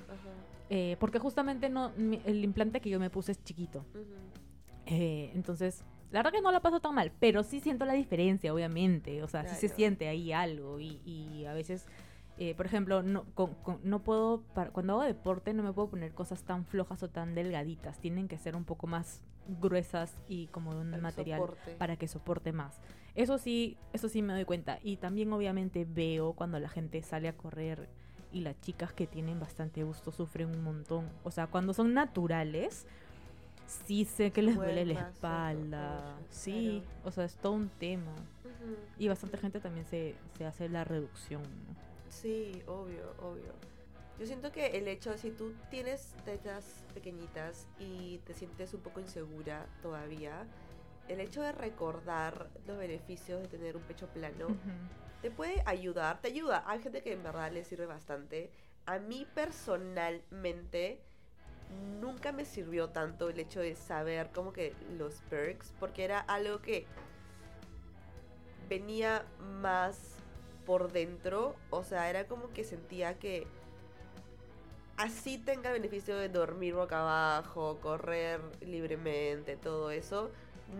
Eh, 0.71 0.97
porque 1.01 1.19
justamente 1.19 1.69
no, 1.69 1.91
mi- 1.97 2.23
el 2.25 2.45
implante 2.45 2.81
que 2.81 2.91
yo 2.91 3.01
me 3.01 3.11
puse 3.11 3.33
es 3.33 3.43
chiquito. 3.43 3.85
Eh, 4.87 5.31
entonces, 5.35 5.85
la 6.11 6.21
verdad 6.21 6.33
que 6.33 6.41
no 6.41 6.51
la 6.53 6.61
paso 6.61 6.81
tan 6.81 6.95
mal, 6.95 7.13
pero 7.21 7.43
sí 7.43 7.61
siento 7.61 7.85
la 7.85 7.93
diferencia, 7.95 8.53
obviamente. 8.55 9.23
O 9.23 9.29
sea, 9.29 9.43
sí 9.45 9.55
se 9.57 9.67
Claro. 9.67 9.77
siente 9.77 10.09
ahí 10.09 10.33
algo. 10.33 10.81
Y, 10.81 11.01
y 11.05 11.45
a 11.47 11.53
veces, 11.53 11.87
eh, 12.39 12.55
por 12.55 12.67
ejemplo, 12.67 13.03
no, 13.03 13.25
con- 13.35 13.55
con- 13.63 13.81
no 13.83 14.01
puedo, 14.03 14.43
para- 14.55 14.71
cuando 14.71 14.95
hago 14.95 15.03
deporte, 15.05 15.53
no 15.55 15.63
me 15.63 15.73
puedo 15.73 15.89
poner 15.91 16.13
cosas 16.13 16.43
tan 16.45 16.65
flojas 16.65 17.03
o 17.03 17.09
tan 17.09 17.35
delgaditas. 17.35 17.99
Tienen 17.99 18.29
que 18.29 18.39
ser 18.39 18.57
un 18.57 18.65
poco 18.65 18.87
más 18.87 19.23
gruesas 19.61 20.15
y 20.29 20.47
como 20.49 20.75
de 20.75 20.81
un 20.83 20.95
El 20.95 21.01
material 21.03 21.41
soporte. 21.41 21.73
para 21.77 21.97
que 21.97 22.07
soporte 22.09 22.53
más. 22.53 22.81
Eso 23.15 23.39
sí, 23.39 23.77
eso 23.93 24.09
sí 24.09 24.23
me 24.23 24.33
doy 24.35 24.45
cuenta. 24.45 24.79
Y 24.83 24.97
también 24.99 25.33
obviamente 25.33 25.87
veo 25.89 26.33
cuando 26.35 26.59
la 26.61 26.69
gente 26.69 27.03
sale 27.03 27.29
a 27.29 27.37
correr 27.37 27.89
y 28.31 28.41
las 28.43 28.61
chicas 28.61 28.93
que 28.93 29.07
tienen 29.07 29.41
bastante 29.41 29.83
gusto 29.85 30.13
sufren 30.13 30.51
un 30.51 30.63
montón. 30.63 31.09
O 31.25 31.31
sea, 31.31 31.47
cuando 31.47 31.73
son 31.73 31.95
naturales, 31.95 32.87
sí 33.69 34.05
sé 34.05 34.33
que 34.33 34.43
les 34.43 34.57
duele 34.57 34.85
la 34.85 35.09
espalda. 35.09 36.19
Sí, 36.31 36.83
o 37.05 37.11
sea, 37.11 37.25
es 37.25 37.37
todo 37.37 37.53
un 37.53 37.69
tema. 37.69 38.14
Y 38.99 39.09
bastante 39.09 39.39
gente 39.39 39.61
también 39.61 39.87
se, 39.87 40.14
se 40.37 40.45
hace 40.45 40.69
la 40.69 40.85
reducción. 40.85 41.43
¿no? 41.43 41.77
Sí, 42.09 42.62
obvio, 42.66 43.14
obvio. 43.21 43.53
Yo 44.19 44.27
siento 44.27 44.51
que 44.51 44.66
el 44.79 44.89
hecho 44.89 45.11
de 45.11 45.19
si 45.19 45.31
tú 45.31 45.53
tienes 45.71 46.14
tetas 46.25 46.83
pequeñitas 46.93 47.69
y 47.79 48.19
te 48.27 48.35
sientes 48.35 48.75
un 48.75 48.81
poco 48.81 48.99
insegura 48.99 49.66
todavía, 49.81 50.45
el 51.07 51.21
hecho 51.21 51.41
de 51.41 51.53
recordar 51.53 52.51
los 52.66 52.77
beneficios 52.77 53.41
de 53.41 53.49
tener 53.49 53.77
un 53.77 53.83
pecho 53.83 54.09
plano 54.09 54.49
te 55.23 55.31
puede 55.31 55.62
ayudar, 55.66 56.21
te 56.21 56.29
ayuda. 56.29 56.64
Hay 56.66 56.81
gente 56.81 57.03
que 57.03 57.12
en 57.12 57.23
verdad 57.23 57.53
le 57.53 57.64
sirve 57.64 57.87
bastante. 57.87 58.51
A 58.87 58.99
mí 58.99 59.27
personalmente 59.35 61.01
nunca 62.01 62.33
me 62.33 62.45
sirvió 62.45 62.89
tanto 62.91 63.29
el 63.29 63.39
hecho 63.39 63.61
de 63.61 63.75
saber 63.75 64.31
como 64.33 64.53
que 64.53 64.75
los 64.97 65.21
perks, 65.31 65.73
porque 65.79 66.05
era 66.05 66.21
algo 66.21 66.61
que 66.61 66.87
venía 68.69 69.25
más 69.61 70.16
por 70.66 70.93
dentro, 70.93 71.57
o 71.71 71.83
sea, 71.83 72.11
era 72.11 72.27
como 72.27 72.51
que 72.53 72.64
sentía 72.64 73.19
que 73.19 73.47
así 74.97 75.39
tenga 75.39 75.71
el 75.71 75.81
beneficio 75.81 76.16
de 76.16 76.29
dormir 76.29 76.75
boca 76.75 77.01
abajo, 77.01 77.79
correr 77.81 78.41
libremente, 78.61 79.57
todo 79.57 79.91
eso, 79.91 80.31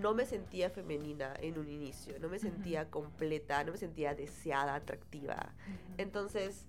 no 0.03 0.13
me 0.13 0.27
sentía 0.27 0.69
femenina 0.71 1.35
en 1.41 1.59
un 1.59 1.69
inicio, 1.69 2.19
no 2.21 2.29
me 2.29 2.39
sentía 2.39 2.91
completa, 2.91 3.65
no 3.65 3.73
me 3.73 3.79
sentía 3.79 4.15
deseada, 4.15 4.75
atractiva. 4.75 5.55
Entonces, 5.97 6.67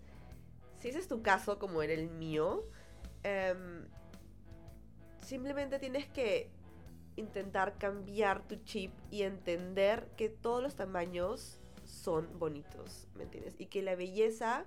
si 0.79 0.89
ese 0.89 0.99
es 0.99 1.07
tu 1.07 1.21
caso 1.21 1.59
como 1.59 1.81
era 1.81 1.93
el 1.93 2.09
mío, 2.09 2.63
em, 3.23 3.85
simplemente 5.21 5.79
tienes 5.79 6.07
que 6.07 6.49
intentar 7.15 7.77
cambiar 7.77 8.47
tu 8.47 8.55
chip 8.57 8.93
y 9.11 9.23
entender 9.23 10.07
que 10.15 10.29
todos 10.29 10.63
los 10.63 10.75
tamaños 10.75 11.59
son 11.83 12.39
bonitos, 12.39 13.07
¿me 13.15 13.23
entiendes? 13.23 13.55
Y 13.57 13.65
que 13.65 13.81
la 13.81 13.95
belleza 13.95 14.65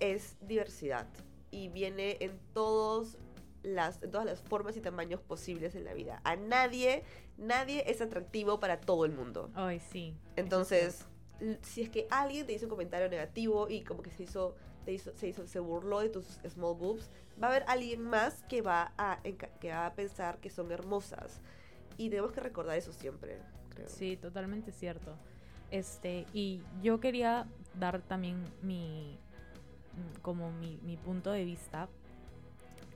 es 0.00 0.36
diversidad 0.40 1.06
y 1.50 1.68
viene 1.68 2.16
en 2.20 2.38
todos 2.52 3.18
las, 3.62 4.02
en 4.02 4.10
todas 4.10 4.26
las 4.26 4.40
formas 4.40 4.76
y 4.76 4.80
tamaños 4.80 5.20
posibles 5.20 5.74
en 5.74 5.84
la 5.84 5.94
vida. 5.94 6.20
A 6.24 6.36
nadie, 6.36 7.04
nadie 7.36 7.84
es 7.86 8.00
atractivo 8.00 8.60
para 8.60 8.80
todo 8.80 9.04
el 9.04 9.12
mundo. 9.12 9.50
Ay, 9.54 9.80
sí. 9.80 10.14
Entonces, 10.36 11.06
si 11.62 11.82
es 11.82 11.90
que 11.90 12.06
alguien 12.10 12.46
te 12.46 12.52
hizo 12.52 12.66
un 12.66 12.70
comentario 12.70 13.08
negativo 13.08 13.68
y 13.68 13.82
como 13.82 14.02
que 14.02 14.10
se 14.10 14.24
hizo, 14.24 14.54
te 14.84 14.92
hizo, 14.92 15.12
se 15.16 15.28
hizo, 15.28 15.46
se 15.46 15.60
burló 15.60 16.00
de 16.00 16.08
tus 16.08 16.40
small 16.48 16.76
boobs, 16.76 17.10
va 17.42 17.48
a 17.48 17.50
haber 17.50 17.64
alguien 17.68 18.02
más 18.02 18.42
que 18.44 18.62
va 18.62 18.92
a, 18.98 19.20
que 19.60 19.70
va 19.70 19.86
a 19.86 19.94
pensar 19.94 20.38
que 20.38 20.50
son 20.50 20.70
hermosas. 20.72 21.40
Y 21.96 22.10
tenemos 22.10 22.32
que 22.32 22.40
recordar 22.40 22.76
eso 22.76 22.92
siempre, 22.92 23.40
creo. 23.70 23.88
Sí, 23.88 24.16
totalmente 24.16 24.72
cierto. 24.72 25.16
Este, 25.70 26.26
y 26.32 26.62
yo 26.82 27.00
quería 27.00 27.46
dar 27.74 28.00
también 28.02 28.42
mi 28.62 29.18
como 30.22 30.52
mi, 30.52 30.78
mi 30.84 30.96
punto 30.96 31.32
de 31.32 31.44
vista 31.44 31.88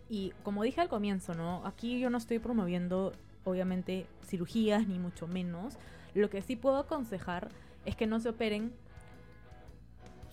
y 0.09 0.35
como 0.43 0.63
dije 0.63 0.81
al 0.83 0.91
comienzo, 0.91 1.35
¿no? 1.35 1.65
Aquí 1.65 1.99
yo 1.99 2.11
no 2.11 2.19
estoy 2.19 2.39
promoviendo, 2.39 3.13
obviamente, 3.45 4.07
cirugías, 4.27 4.87
ni 4.87 4.99
mucho 4.99 5.27
menos. 5.27 5.79
Lo 6.13 6.29
que 6.29 6.43
sí 6.43 6.55
puedo 6.55 6.77
aconsejar 6.77 7.49
es 7.87 7.97
que 7.97 8.07
no 8.07 8.21
se 8.21 8.29
operen 8.29 8.75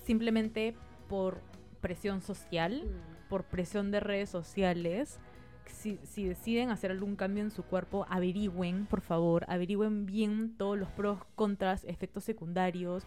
simplemente 0.03 0.75
por 1.07 1.39
presión 1.79 2.21
social, 2.21 2.83
mm. 2.83 3.18
Por 3.29 3.43
presión 3.43 3.91
de 3.91 3.99
redes 3.99 4.29
sociales. 4.29 5.19
Si, 5.65 5.99
si, 6.03 6.25
deciden 6.25 6.71
hacer 6.71 6.89
algún 6.89 7.15
cambio 7.15 7.43
en 7.43 7.51
su 7.51 7.63
cuerpo, 7.63 8.05
averigüen, 8.09 8.87
por 8.87 9.01
favor, 9.01 9.45
averigüen 9.47 10.07
bien 10.07 10.55
todos 10.57 10.77
los 10.77 10.89
pros, 10.89 11.19
contras, 11.35 11.83
efectos 11.85 12.23
secundarios, 12.23 13.05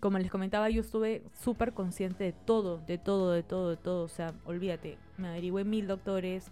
como 0.00 0.18
les 0.18 0.30
comentaba, 0.30 0.70
yo 0.70 0.80
estuve 0.80 1.22
súper 1.32 1.72
consciente 1.72 2.24
de 2.24 2.32
todo, 2.32 2.78
de 2.78 2.98
todo, 2.98 3.32
de 3.32 3.42
todo, 3.42 3.70
de 3.70 3.76
todo. 3.76 4.04
O 4.04 4.08
sea, 4.08 4.32
olvídate, 4.44 4.98
me 5.16 5.28
averigüé 5.28 5.64
mil 5.64 5.86
doctores. 5.86 6.50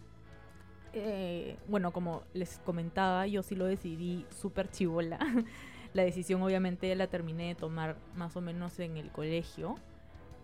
Eh, 0.93 1.57
bueno, 1.69 1.93
como 1.93 2.23
les 2.33 2.59
comentaba, 2.59 3.27
yo 3.27 3.43
sí 3.43 3.55
lo 3.55 3.67
decidí 3.67 4.27
súper 4.31 4.71
chivola. 4.71 5.19
la 5.95 6.03
decisión 6.03 6.43
obviamente 6.43 6.95
la 6.95 7.07
terminé 7.07 7.49
de 7.49 7.55
tomar 7.55 7.97
más 8.15 8.37
o 8.37 8.41
menos 8.41 8.79
en 8.81 8.97
el 8.97 9.11
colegio. 9.11 9.77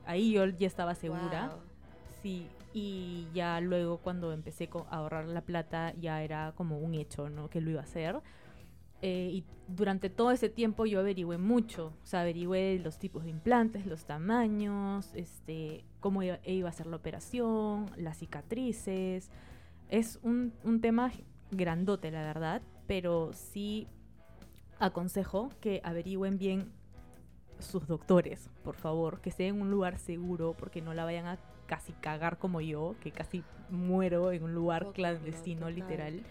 Ahí 0.07 0.33
yo 0.33 0.47
ya 0.47 0.67
estaba 0.67 0.95
segura. 0.95 1.57
Sí, 2.23 2.47
y 2.73 3.29
ya 3.35 3.61
luego 3.61 3.99
cuando 3.99 4.33
empecé 4.33 4.69
a 4.91 4.97
ahorrar 4.97 5.27
la 5.27 5.43
plata 5.43 5.95
ya 6.01 6.23
era 6.23 6.53
como 6.57 6.79
un 6.79 6.95
hecho, 6.95 7.29
¿no? 7.29 7.49
Que 7.51 7.61
lo 7.61 7.71
iba 7.71 7.81
a 7.81 7.85
hacer. 7.85 8.21
Eh, 9.03 9.31
y 9.33 9.45
durante 9.67 10.11
todo 10.11 10.31
ese 10.31 10.49
tiempo 10.49 10.87
yo 10.87 11.01
averigüé 11.01 11.37
mucho, 11.37 11.93
o 12.03 12.07
sea, 12.07 12.21
averigüé 12.21 12.79
los 12.79 12.99
tipos 12.99 13.25
de 13.25 13.31
implantes, 13.31 13.85
los 13.85 14.05
tamaños, 14.05 15.13
este, 15.15 15.85
cómo 15.99 16.23
iba, 16.23 16.69
a 16.69 16.73
ser 16.73 16.87
la 16.87 16.97
operación, 16.97 17.91
las 17.97 18.19
cicatrices. 18.19 19.31
Es 19.89 20.21
un, 20.23 20.53
un 20.63 20.81
tema 20.81 21.11
grandote, 21.51 22.11
la 22.11 22.23
verdad, 22.23 22.63
pero 22.87 23.33
sí 23.33 23.89
aconsejo 24.79 25.51
que 25.61 25.81
averigüen 25.85 26.39
bien 26.39 26.73
sus 27.59 27.87
doctores, 27.87 28.51
por 28.65 28.77
favor, 28.77 29.21
que 29.21 29.31
estén 29.31 29.57
en 29.57 29.63
un 29.63 29.71
lugar 29.71 29.99
seguro, 29.99 30.55
porque 30.59 30.81
no 30.81 30.95
la 30.95 31.05
vayan 31.05 31.27
a 31.27 31.39
casi 31.67 31.93
cagar 31.93 32.39
como 32.39 32.61
yo, 32.61 32.95
que 33.01 33.11
casi 33.11 33.45
muero 33.71 34.33
en 34.33 34.43
un 34.45 34.55
lugar 34.55 34.93
clandestino, 34.93 35.71
literal. 35.71 36.23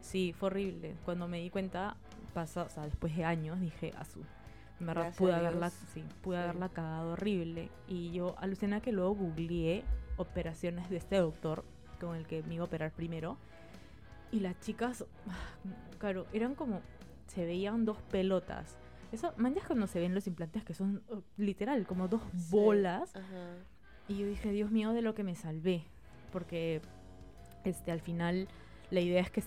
Sí, 0.00 0.34
fue 0.38 0.48
horrible. 0.48 0.94
Cuando 1.04 1.28
me 1.28 1.40
di 1.40 1.50
cuenta, 1.50 1.96
pasa, 2.32 2.64
o 2.64 2.68
sea, 2.68 2.84
después 2.84 3.16
de 3.16 3.24
años, 3.24 3.60
dije, 3.60 3.92
a 3.98 4.04
su. 4.04 4.20
Me 4.78 4.92
pude 5.12 5.32
haberla, 5.32 5.70
sí, 5.70 6.04
pude 6.22 6.36
haberla 6.36 6.68
cagado 6.68 7.12
horrible. 7.12 7.70
Y 7.88 8.12
yo 8.12 8.34
aluciné 8.38 8.80
que 8.82 8.92
luego 8.92 9.14
googleé 9.14 9.84
operaciones 10.18 10.90
de 10.90 10.98
este 10.98 11.16
doctor 11.16 11.64
con 11.98 12.14
el 12.14 12.26
que 12.26 12.42
me 12.42 12.54
iba 12.54 12.64
a 12.64 12.66
operar 12.66 12.92
primero. 12.92 13.38
Y 14.30 14.40
las 14.40 14.58
chicas, 14.60 15.04
claro, 15.98 16.26
eran 16.32 16.54
como. 16.54 16.80
Se 17.26 17.44
veían 17.44 17.84
dos 17.84 18.00
pelotas. 18.02 18.76
Eso, 19.12 19.32
manjas 19.36 19.66
cuando 19.66 19.86
se 19.86 19.98
ven 19.98 20.14
los 20.14 20.26
implantes 20.26 20.64
que 20.64 20.74
son 20.74 21.02
oh, 21.08 21.22
literal, 21.36 21.86
como 21.86 22.08
dos 22.08 22.22
bolas. 22.50 23.12
Y 24.08 24.18
yo 24.18 24.26
dije, 24.26 24.50
Dios 24.50 24.70
mío, 24.70 24.92
de 24.92 25.02
lo 25.02 25.14
que 25.14 25.24
me 25.24 25.34
salvé. 25.34 25.84
Porque 26.32 26.80
este, 27.64 27.90
al 27.90 28.00
final 28.00 28.48
la 28.90 29.00
idea 29.00 29.20
es 29.20 29.30
que 29.30 29.42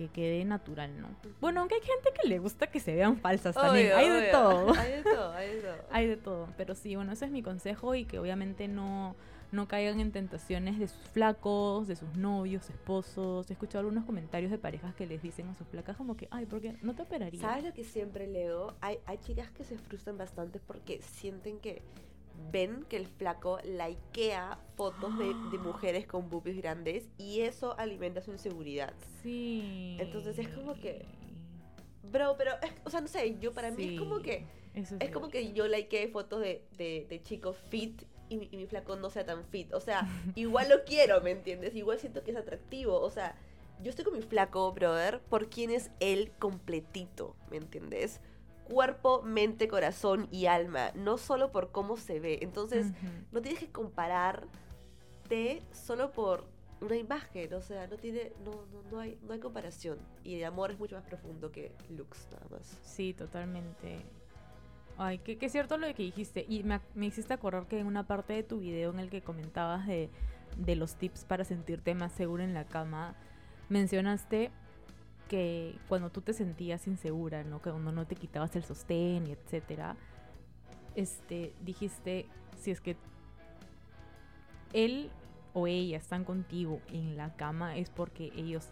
que 0.00 0.08
quede 0.08 0.44
natural, 0.46 0.98
¿no? 0.98 1.08
Bueno, 1.42 1.60
aunque 1.60 1.74
hay 1.74 1.82
gente 1.82 2.10
que 2.18 2.26
le 2.26 2.38
gusta 2.38 2.68
que 2.68 2.80
se 2.80 2.94
vean 2.94 3.18
falsas 3.18 3.54
también. 3.54 3.92
hay 3.94 4.08
de 4.08 4.30
todo. 4.30 4.72
Hay 4.74 4.92
de 4.92 5.02
todo, 5.02 5.32
hay 5.34 5.48
de 5.48 5.60
todo. 5.60 5.74
hay 5.90 6.06
de 6.06 6.16
todo. 6.16 6.48
Pero 6.56 6.74
sí, 6.74 6.96
bueno, 6.96 7.12
ese 7.12 7.26
es 7.26 7.30
mi 7.30 7.42
consejo 7.42 7.94
y 7.94 8.06
que 8.06 8.18
obviamente 8.18 8.66
no, 8.66 9.14
no 9.52 9.68
caigan 9.68 10.00
en 10.00 10.10
tentaciones 10.10 10.78
de 10.78 10.88
sus 10.88 11.06
flacos, 11.08 11.86
de 11.86 11.96
sus 11.96 12.16
novios, 12.16 12.70
esposos. 12.70 13.50
He 13.50 13.52
escuchado 13.52 13.80
algunos 13.80 14.06
comentarios 14.06 14.50
de 14.50 14.56
parejas 14.56 14.94
que 14.94 15.06
les 15.06 15.20
dicen 15.22 15.48
a 15.48 15.54
sus 15.54 15.66
flacas 15.66 15.98
como 15.98 16.16
que, 16.16 16.28
ay, 16.30 16.46
¿por 16.46 16.62
qué 16.62 16.78
no 16.80 16.94
te 16.94 17.02
operarías? 17.02 17.42
¿Sabes 17.42 17.64
lo 17.64 17.74
que 17.74 17.84
siempre 17.84 18.26
leo? 18.26 18.74
Hay, 18.80 19.00
hay 19.04 19.18
chicas 19.18 19.50
que 19.50 19.64
se 19.64 19.76
frustran 19.76 20.16
bastante 20.16 20.60
porque 20.60 21.02
sienten 21.02 21.58
que 21.58 21.82
ven 22.50 22.84
que 22.88 22.96
el 22.96 23.06
flaco 23.06 23.58
likea 23.64 24.58
fotos 24.76 25.16
de, 25.18 25.24
mujeres 25.58 26.06
con 26.06 26.28
boobies 26.28 26.56
grandes 26.56 27.08
y 27.18 27.40
eso 27.40 27.78
alimenta 27.78 28.20
su 28.20 28.32
inseguridad. 28.32 28.94
Sí. 29.22 29.96
Entonces 30.00 30.38
es 30.38 30.48
como 30.48 30.74
que. 30.74 31.04
Bro, 32.02 32.36
pero, 32.36 32.52
o 32.84 32.90
sea, 32.90 33.00
no 33.00 33.08
sé, 33.08 33.36
yo 33.40 33.52
para 33.52 33.70
mí 33.70 33.94
es 33.94 34.00
como 34.00 34.20
que. 34.20 34.44
es, 34.74 35.10
como 35.12 35.28
que 35.28 35.52
yo 35.52 35.68
likeé 35.68 36.08
fotos 36.08 36.40
de, 36.40 36.64
de, 36.76 37.20
chicos 37.22 37.56
fit 37.68 38.02
y 38.28 38.36
mi, 38.36 38.48
y 38.50 38.56
mi, 38.56 38.66
flaco 38.66 38.96
no 38.96 39.10
sea 39.10 39.24
tan 39.24 39.44
fit. 39.44 39.72
O 39.72 39.80
sea, 39.80 40.08
igual 40.34 40.68
lo 40.68 40.84
quiero, 40.84 41.20
¿me 41.20 41.30
entiendes? 41.30 41.74
Igual 41.74 41.98
siento 41.98 42.24
que 42.24 42.32
es 42.32 42.36
atractivo. 42.36 43.00
O 43.00 43.10
sea, 43.10 43.36
yo 43.82 43.90
estoy 43.90 44.04
con 44.04 44.14
mi 44.14 44.22
flaco, 44.22 44.72
brother, 44.72 45.20
por 45.20 45.48
quién 45.48 45.70
es 45.70 45.90
él 46.00 46.32
completito, 46.38 47.36
¿me 47.50 47.56
entiendes? 47.56 48.20
Cuerpo, 48.70 49.22
mente, 49.22 49.68
corazón 49.68 50.28
y 50.30 50.46
alma, 50.46 50.92
no 50.94 51.18
solo 51.18 51.50
por 51.50 51.72
cómo 51.72 51.96
se 51.96 52.20
ve. 52.20 52.38
Entonces, 52.40 52.92
no 53.32 53.42
tienes 53.42 53.60
que 53.60 53.70
compararte 53.70 54.48
solo 55.72 56.12
por 56.12 56.46
una 56.80 56.96
imagen, 56.96 57.52
o 57.52 57.60
sea, 57.60 57.86
no 57.88 57.96
tiene, 57.96 58.32
no, 58.44 58.52
no, 58.72 58.90
no, 58.90 59.00
hay, 59.00 59.18
no 59.22 59.34
hay 59.34 59.40
comparación. 59.40 59.98
Y 60.24 60.36
el 60.36 60.44
amor 60.44 60.70
es 60.70 60.78
mucho 60.78 60.96
más 60.96 61.04
profundo 61.04 61.50
que 61.50 61.72
looks, 61.90 62.28
nada 62.32 62.46
más. 62.50 62.78
Sí, 62.82 63.12
totalmente. 63.12 63.98
Ay, 64.96 65.18
que, 65.18 65.36
es 65.40 65.52
cierto 65.52 65.76
lo 65.76 65.86
que 65.88 66.04
dijiste. 66.04 66.46
Y 66.48 66.62
me, 66.62 66.80
me, 66.94 67.06
hiciste 67.06 67.34
acordar 67.34 67.66
que 67.66 67.78
en 67.78 67.86
una 67.86 68.06
parte 68.06 68.34
de 68.34 68.42
tu 68.42 68.60
video 68.60 68.90
en 68.92 69.00
el 69.00 69.10
que 69.10 69.20
comentabas 69.20 69.86
de, 69.86 70.10
de 70.56 70.76
los 70.76 70.94
tips 70.94 71.24
para 71.24 71.44
sentirte 71.44 71.94
más 71.94 72.12
seguro 72.12 72.42
en 72.42 72.54
la 72.54 72.64
cama, 72.64 73.16
mencionaste 73.68 74.50
que 75.30 75.78
cuando 75.88 76.10
tú 76.10 76.22
te 76.22 76.32
sentías 76.32 76.88
insegura, 76.88 77.44
¿no? 77.44 77.62
Que 77.62 77.70
cuando 77.70 77.92
no 77.92 78.04
te 78.04 78.16
quitabas 78.16 78.56
el 78.56 78.64
sostén 78.64 79.28
y 79.28 79.30
etcétera, 79.30 79.96
este, 80.96 81.54
dijiste, 81.64 82.26
si 82.58 82.72
es 82.72 82.80
que 82.80 82.96
él 84.72 85.08
o 85.52 85.68
ella 85.68 85.98
están 85.98 86.24
contigo 86.24 86.80
en 86.88 87.16
la 87.16 87.36
cama 87.36 87.76
es 87.76 87.90
porque 87.90 88.32
ellos 88.34 88.70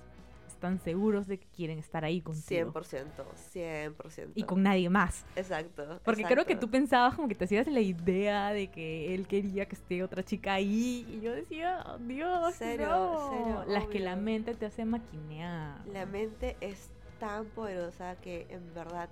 están 0.59 0.81
seguros 0.81 1.29
de 1.29 1.39
que 1.39 1.47
quieren 1.47 1.79
estar 1.79 2.05
ahí 2.05 2.21
contigo. 2.21 2.73
100%, 2.73 3.07
100%. 3.55 4.33
Y 4.35 4.43
con 4.43 4.65
nadie 4.65 4.91
más. 4.91 5.25
Exacto. 5.37 6.01
Porque 6.05 6.25
creo 6.25 6.45
que 6.45 6.57
tú 6.57 6.69
pensabas 6.69 7.15
como 7.15 7.29
que 7.29 7.37
te 7.37 7.45
hacías 7.45 7.69
la 7.69 7.81
idea 7.81 8.51
de 8.51 8.69
que 8.69 9.15
él 9.15 9.29
quería 9.29 9.67
que 9.67 9.77
esté 9.77 10.03
otra 10.03 10.25
chica 10.25 10.55
ahí. 10.55 11.07
Y 11.09 11.21
yo 11.21 11.33
decía, 11.33 11.85
Dios, 12.01 12.55
cero, 12.59 13.65
no. 13.67 13.73
Las 13.73 13.87
que 13.87 14.01
la 14.01 14.17
mente 14.17 14.55
te 14.55 14.67
hace 14.67 14.85
maquinear. 14.85 15.87
La 15.87 16.07
mente 16.07 16.57
es 16.61 16.91
tan 17.21 17.47
poderosa 17.47 18.17
que 18.17 18.49
en 18.51 18.75
verdad 18.75 19.09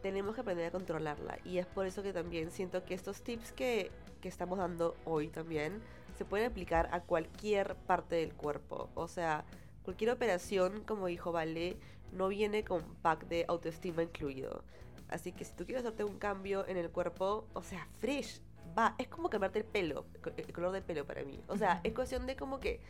tenemos 0.00 0.36
que 0.36 0.42
aprender 0.42 0.66
a 0.66 0.70
controlarla. 0.70 1.38
Y 1.44 1.58
es 1.58 1.66
por 1.66 1.86
eso 1.86 2.04
que 2.04 2.12
también 2.12 2.52
siento 2.52 2.84
que 2.84 2.94
estos 2.94 3.22
tips 3.22 3.50
que, 3.50 3.90
que 4.20 4.28
estamos 4.28 4.58
dando 4.58 4.94
hoy 5.04 5.26
también 5.26 5.80
se 6.16 6.24
pueden 6.24 6.48
aplicar 6.50 6.88
a 6.92 7.00
cualquier 7.00 7.74
parte 7.74 8.14
del 8.14 8.32
cuerpo. 8.32 8.90
O 8.94 9.08
sea, 9.08 9.44
Cualquier 9.82 10.10
operación, 10.10 10.82
como 10.86 11.06
dijo 11.06 11.32
Vale, 11.32 11.76
no 12.12 12.28
viene 12.28 12.64
con 12.64 12.82
pack 12.96 13.26
de 13.26 13.44
autoestima 13.48 14.02
incluido. 14.02 14.64
Así 15.08 15.32
que 15.32 15.44
si 15.44 15.52
tú 15.54 15.64
quieres 15.64 15.84
hacerte 15.84 16.04
un 16.04 16.18
cambio 16.18 16.66
en 16.68 16.76
el 16.76 16.90
cuerpo, 16.90 17.46
o 17.52 17.62
sea, 17.62 17.88
fresh, 17.98 18.40
va. 18.78 18.94
Es 18.98 19.08
como 19.08 19.28
cambiarte 19.28 19.60
el 19.60 19.64
pelo, 19.64 20.06
el 20.36 20.52
color 20.52 20.72
del 20.72 20.82
pelo 20.82 21.04
para 21.04 21.24
mí. 21.24 21.40
O 21.48 21.56
sea, 21.56 21.80
es 21.82 21.92
cuestión 21.92 22.26
de 22.26 22.36
como 22.36 22.60
que 22.60 22.80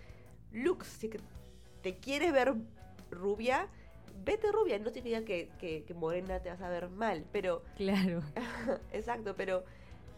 looks. 0.52 0.86
Si 0.86 1.10
te 1.82 1.96
quieres 1.96 2.32
ver 2.32 2.54
rubia, 3.10 3.68
vete 4.24 4.52
rubia, 4.52 4.78
no 4.78 4.90
significa 4.90 5.24
que, 5.24 5.50
que, 5.58 5.84
que 5.84 5.94
morena 5.94 6.40
te 6.40 6.50
vas 6.50 6.60
a 6.60 6.68
ver 6.68 6.88
mal, 6.88 7.24
pero 7.32 7.62
Claro. 7.76 8.22
Exacto, 8.92 9.34
pero 9.36 9.64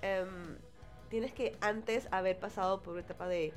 em, 0.03 0.57
tienes 1.09 1.33
que 1.33 1.57
antes 1.61 2.09
haber 2.11 2.39
pasado 2.39 2.83
por 2.83 2.95
una 2.95 3.03
etapa 3.03 3.29
de 3.29 3.53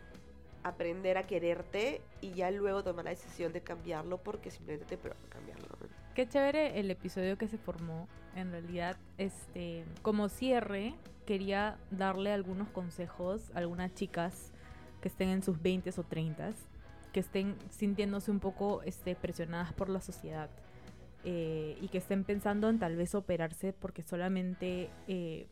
aprender 0.66 1.16
a 1.18 1.28
quererte 1.28 2.01
y 2.22 2.32
ya 2.32 2.49
luego 2.49 2.84
tomar 2.84 3.05
la 3.05 3.11
decisión 3.11 3.53
de 3.53 3.61
cambiarlo 3.61 4.18
porque 4.18 4.49
simplemente 4.49 4.88
te 4.88 4.97
provoca 4.97 5.30
cambiarlo. 5.30 5.68
Qué 6.16 6.28
chévere 6.28 6.80
el 6.80 6.89
episodio 6.89 7.38
que 7.38 7.47
se 7.47 7.59
formó. 7.59 8.07
En 8.36 8.51
realidad, 8.51 8.97
este, 9.20 9.86
como 10.01 10.28
cierre, 10.28 10.95
quería 11.28 11.78
darle 11.91 12.32
algunos 12.32 12.68
consejos 12.70 13.51
a 13.53 13.59
algunas 13.59 13.93
chicas 13.93 14.53
que 15.01 15.07
estén 15.07 15.30
en 15.30 15.43
sus 15.43 15.61
20 15.61 15.91
o 15.95 16.03
30 16.03 16.53
que 17.13 17.20
estén 17.20 17.55
sintiéndose 17.70 18.32
un 18.32 18.39
poco 18.39 18.82
este, 18.84 19.16
presionadas 19.16 19.72
por 19.72 19.88
la 19.88 20.01
sociedad 20.01 20.49
eh, 21.24 21.78
y 21.80 21.89
que 21.89 21.99
estén 21.99 22.24
pensando 22.24 22.70
en 22.70 22.80
tal 22.80 22.95
vez 22.95 23.13
operarse 23.13 23.72
porque 23.72 24.01
solamente, 24.01 24.89
eh, 25.07 25.47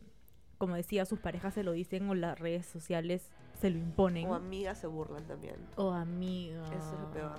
como 0.58 0.74
decía, 0.74 1.06
sus 1.06 1.20
parejas 1.20 1.54
se 1.54 1.62
lo 1.62 1.72
dicen 1.72 2.08
o 2.10 2.14
las 2.14 2.38
redes 2.38 2.66
sociales 2.66 3.30
se 3.60 3.70
lo 3.70 3.78
imponen. 3.78 4.28
O 4.28 4.34
amigas 4.34 4.78
se 4.78 4.86
burlan 4.86 5.24
también. 5.24 5.56
O 5.76 5.90
amigas. 5.90 6.70
Eso 6.70 6.94
es 6.94 7.00
lo 7.00 7.10
peor. 7.10 7.32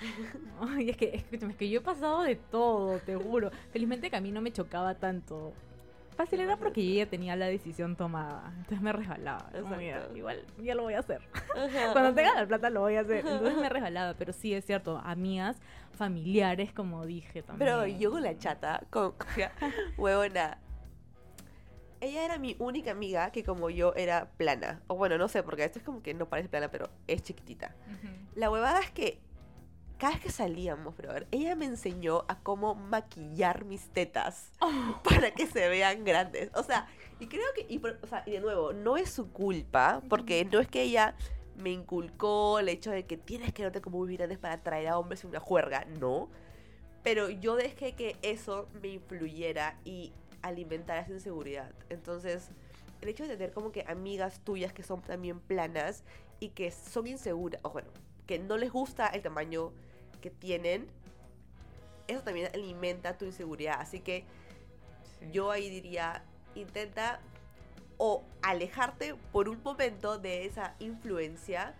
Ay, 0.60 0.90
es 0.90 0.96
que, 0.96 1.14
escúchame, 1.14 1.52
es 1.52 1.58
que 1.58 1.68
yo 1.68 1.80
he 1.80 1.82
pasado 1.82 2.22
de 2.22 2.36
todo, 2.36 2.98
te 3.00 3.16
juro. 3.16 3.50
Felizmente 3.72 4.10
que 4.10 4.16
a 4.16 4.20
mí 4.20 4.30
no 4.32 4.40
me 4.40 4.52
chocaba 4.52 4.94
tanto. 4.94 5.52
Fácil 6.16 6.40
era 6.40 6.56
porque 6.56 6.86
yo 6.86 6.94
ya 6.94 7.10
tenía 7.10 7.36
la 7.36 7.46
decisión 7.46 7.94
tomada. 7.94 8.50
Entonces 8.56 8.80
me 8.80 8.90
resbalaba. 8.90 9.50
Como, 9.52 9.76
igual, 10.14 10.42
ya 10.62 10.74
lo 10.74 10.84
voy 10.84 10.94
a 10.94 11.00
hacer. 11.00 11.20
Ajá, 11.54 11.68
Cuando 11.92 12.08
ajá. 12.08 12.14
tenga 12.14 12.34
la 12.34 12.46
plata 12.46 12.70
lo 12.70 12.80
voy 12.80 12.96
a 12.96 13.00
hacer. 13.00 13.18
Entonces 13.18 13.56
me 13.58 13.68
resbalaba. 13.68 14.14
Pero 14.14 14.32
sí, 14.32 14.54
es 14.54 14.64
cierto. 14.64 14.98
Amigas, 15.04 15.58
familiares, 15.92 16.72
como 16.72 17.04
dije 17.04 17.42
también. 17.42 17.70
Pero 17.70 17.86
yo 17.86 18.10
con 18.10 18.22
la 18.22 18.38
chata, 18.38 18.82
con 18.88 19.12
huevona. 19.98 20.56
Ella 22.06 22.24
era 22.24 22.38
mi 22.38 22.54
única 22.58 22.92
amiga 22.92 23.30
que 23.32 23.42
como 23.42 23.68
yo 23.70 23.92
era 23.94 24.30
plana. 24.36 24.80
O 24.86 24.94
bueno, 24.96 25.18
no 25.18 25.28
sé, 25.28 25.42
porque 25.42 25.64
esto 25.64 25.78
es 25.80 25.84
como 25.84 26.02
que 26.02 26.14
no 26.14 26.28
parece 26.28 26.48
plana, 26.48 26.70
pero 26.70 26.88
es 27.06 27.22
chiquitita. 27.22 27.74
La 28.34 28.50
huevada 28.50 28.80
es 28.80 28.90
que 28.92 29.18
cada 29.98 30.12
vez 30.12 30.22
que 30.22 30.30
salíamos, 30.30 30.96
brother, 30.96 31.26
ella 31.30 31.56
me 31.56 31.64
enseñó 31.64 32.24
a 32.28 32.38
cómo 32.38 32.74
maquillar 32.74 33.64
mis 33.64 33.88
tetas 33.88 34.52
Oh. 34.60 35.00
para 35.02 35.30
que 35.32 35.46
se 35.46 35.68
vean 35.68 36.04
grandes. 36.04 36.50
O 36.54 36.62
sea, 36.62 36.86
y 37.18 37.26
creo 37.28 37.46
que, 37.54 37.66
y, 37.68 37.80
o 38.02 38.06
sea, 38.06 38.22
y 38.26 38.32
de 38.32 38.40
nuevo, 38.40 38.72
no 38.72 38.96
es 38.98 39.10
su 39.10 39.32
culpa, 39.32 40.02
porque 40.08 40.44
no 40.44 40.60
es 40.60 40.68
que 40.68 40.82
ella 40.82 41.14
me 41.56 41.70
inculcó 41.70 42.58
el 42.58 42.68
hecho 42.68 42.90
de 42.90 43.06
que 43.06 43.16
tienes 43.16 43.54
que 43.54 43.62
verte 43.62 43.80
como 43.80 43.98
muy 43.98 44.14
grandes 44.16 44.38
para 44.38 44.54
atraer 44.54 44.88
a 44.88 44.98
hombres 44.98 45.24
en 45.24 45.30
una 45.30 45.40
juerga, 45.40 45.86
no. 45.98 46.28
Pero 47.02 47.30
yo 47.30 47.56
dejé 47.56 47.94
que 47.94 48.16
eso 48.20 48.68
me 48.82 48.88
influyera 48.88 49.78
y 49.84 50.12
alimentara 50.42 51.00
esa 51.00 51.12
inseguridad. 51.12 51.72
Entonces, 51.88 52.48
el 53.00 53.08
hecho 53.08 53.24
de 53.24 53.30
tener 53.36 53.52
como 53.52 53.72
que 53.72 53.84
amigas 53.86 54.40
tuyas 54.40 54.72
que 54.72 54.82
son 54.82 55.02
también 55.02 55.40
planas 55.40 56.02
y 56.40 56.50
que 56.50 56.70
son 56.70 57.06
inseguras, 57.06 57.60
o 57.64 57.70
bueno, 57.70 57.88
que 58.26 58.38
no 58.38 58.56
les 58.56 58.70
gusta 58.72 59.06
el 59.08 59.22
tamaño 59.22 59.72
que 60.20 60.30
tienen, 60.30 60.88
eso 62.08 62.22
también 62.22 62.50
alimenta 62.54 63.16
tu 63.18 63.24
inseguridad. 63.24 63.76
Así 63.80 64.00
que 64.00 64.24
Sí. 65.20 65.30
yo 65.32 65.50
ahí 65.50 65.70
diría, 65.70 66.22
intenta 66.54 67.20
o 67.98 68.22
alejarte 68.42 69.14
por 69.32 69.48
un 69.48 69.62
momento 69.62 70.18
de 70.18 70.44
esa 70.44 70.74
influencia 70.78 71.74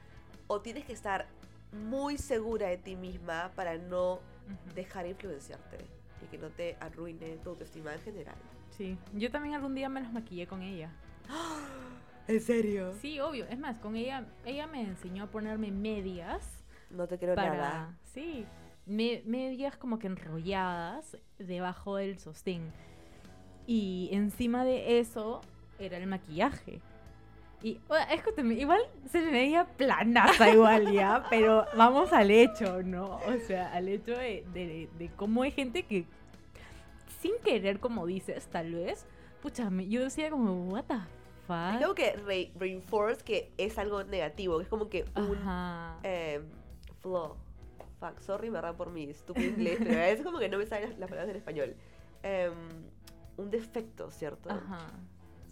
o 0.46 0.60
tienes 0.60 0.84
que 0.84 0.92
estar 0.92 1.26
muy 1.72 2.16
segura 2.16 2.68
de 2.68 2.78
ti 2.78 2.96
misma 2.96 3.52
para 3.54 3.76
no 3.76 4.20
dejar 4.74 5.06
influenciarte 5.06 5.78
y 6.26 6.28
que 6.28 6.38
no 6.38 6.48
te 6.50 6.76
arruine 6.80 7.36
tu 7.42 7.50
autoestima 7.50 7.94
en 7.94 8.00
general. 8.00 8.34
Sí. 8.76 8.98
Yo 9.14 9.30
también 9.30 9.54
algún 9.54 9.74
día 9.74 9.88
me 9.88 10.00
las 10.00 10.12
maquillé 10.12 10.46
con 10.46 10.62
ella. 10.62 10.90
¿En 12.28 12.40
serio? 12.40 12.92
Sí, 13.00 13.20
obvio. 13.20 13.46
Es 13.46 13.58
más, 13.58 13.78
con 13.78 13.96
ella, 13.96 14.26
ella 14.44 14.66
me 14.66 14.82
enseñó 14.82 15.24
a 15.24 15.26
ponerme 15.28 15.70
medias 15.70 16.64
No 16.90 17.06
te 17.06 17.18
creo 17.18 17.34
para, 17.36 17.54
nada. 17.56 17.94
sí, 18.02 18.44
me- 18.84 19.22
medias 19.24 19.76
como 19.76 19.98
que 19.98 20.08
enrolladas 20.08 21.16
debajo 21.38 21.96
del 21.96 22.18
sostén. 22.18 22.72
Y 23.66 24.08
encima 24.12 24.64
de 24.64 24.98
eso 25.00 25.40
era 25.78 25.98
el 25.98 26.06
maquillaje. 26.06 26.80
Y, 27.62 27.80
o 27.88 27.94
sea, 27.94 28.04
escúchame, 28.12 28.54
igual 28.54 28.80
se 29.10 29.20
me 29.22 29.30
veía 29.30 29.64
planaza 29.64 30.50
igual 30.50 30.92
ya, 30.92 31.24
pero 31.30 31.64
vamos 31.76 32.12
al 32.12 32.30
hecho, 32.30 32.82
¿no? 32.82 33.16
O 33.26 33.38
sea, 33.46 33.72
al 33.72 33.88
hecho 33.88 34.12
de, 34.12 34.44
de, 34.52 34.88
de 34.98 35.08
cómo 35.16 35.42
hay 35.42 35.50
gente 35.52 35.84
que, 35.84 36.06
sin 37.20 37.32
querer, 37.44 37.80
como 37.80 38.06
dices, 38.06 38.46
tal 38.48 38.74
vez, 38.74 39.06
pucha, 39.42 39.70
yo 39.88 40.02
decía 40.04 40.30
como, 40.30 40.68
what 40.68 40.84
the 40.84 40.94
fuck? 41.46 41.74
Es 41.74 41.82
como 41.82 41.94
que 41.94 42.12
re- 42.16 42.52
reinforce 42.58 43.22
que 43.24 43.52
es 43.58 43.78
algo 43.78 44.02
negativo, 44.04 44.58
que 44.58 44.64
es 44.64 44.68
como 44.68 44.88
que 44.88 45.04
un 45.16 45.38
eh, 46.02 46.40
flaw. 47.00 47.36
Fuck, 48.00 48.20
sorry, 48.20 48.50
verdad, 48.50 48.74
por 48.76 48.90
mi 48.90 49.04
estúpido 49.04 49.48
inglés, 49.48 49.78
pero 49.82 49.98
es 50.00 50.22
como 50.22 50.38
que 50.38 50.48
no 50.48 50.58
me 50.58 50.66
salen 50.66 50.90
las, 50.90 50.98
las 50.98 51.08
palabras 51.08 51.30
en 51.30 51.36
español. 51.36 51.74
Em, 52.22 52.52
un 53.38 53.50
defecto, 53.50 54.10
¿cierto? 54.10 54.50
Ajá. 54.50 54.90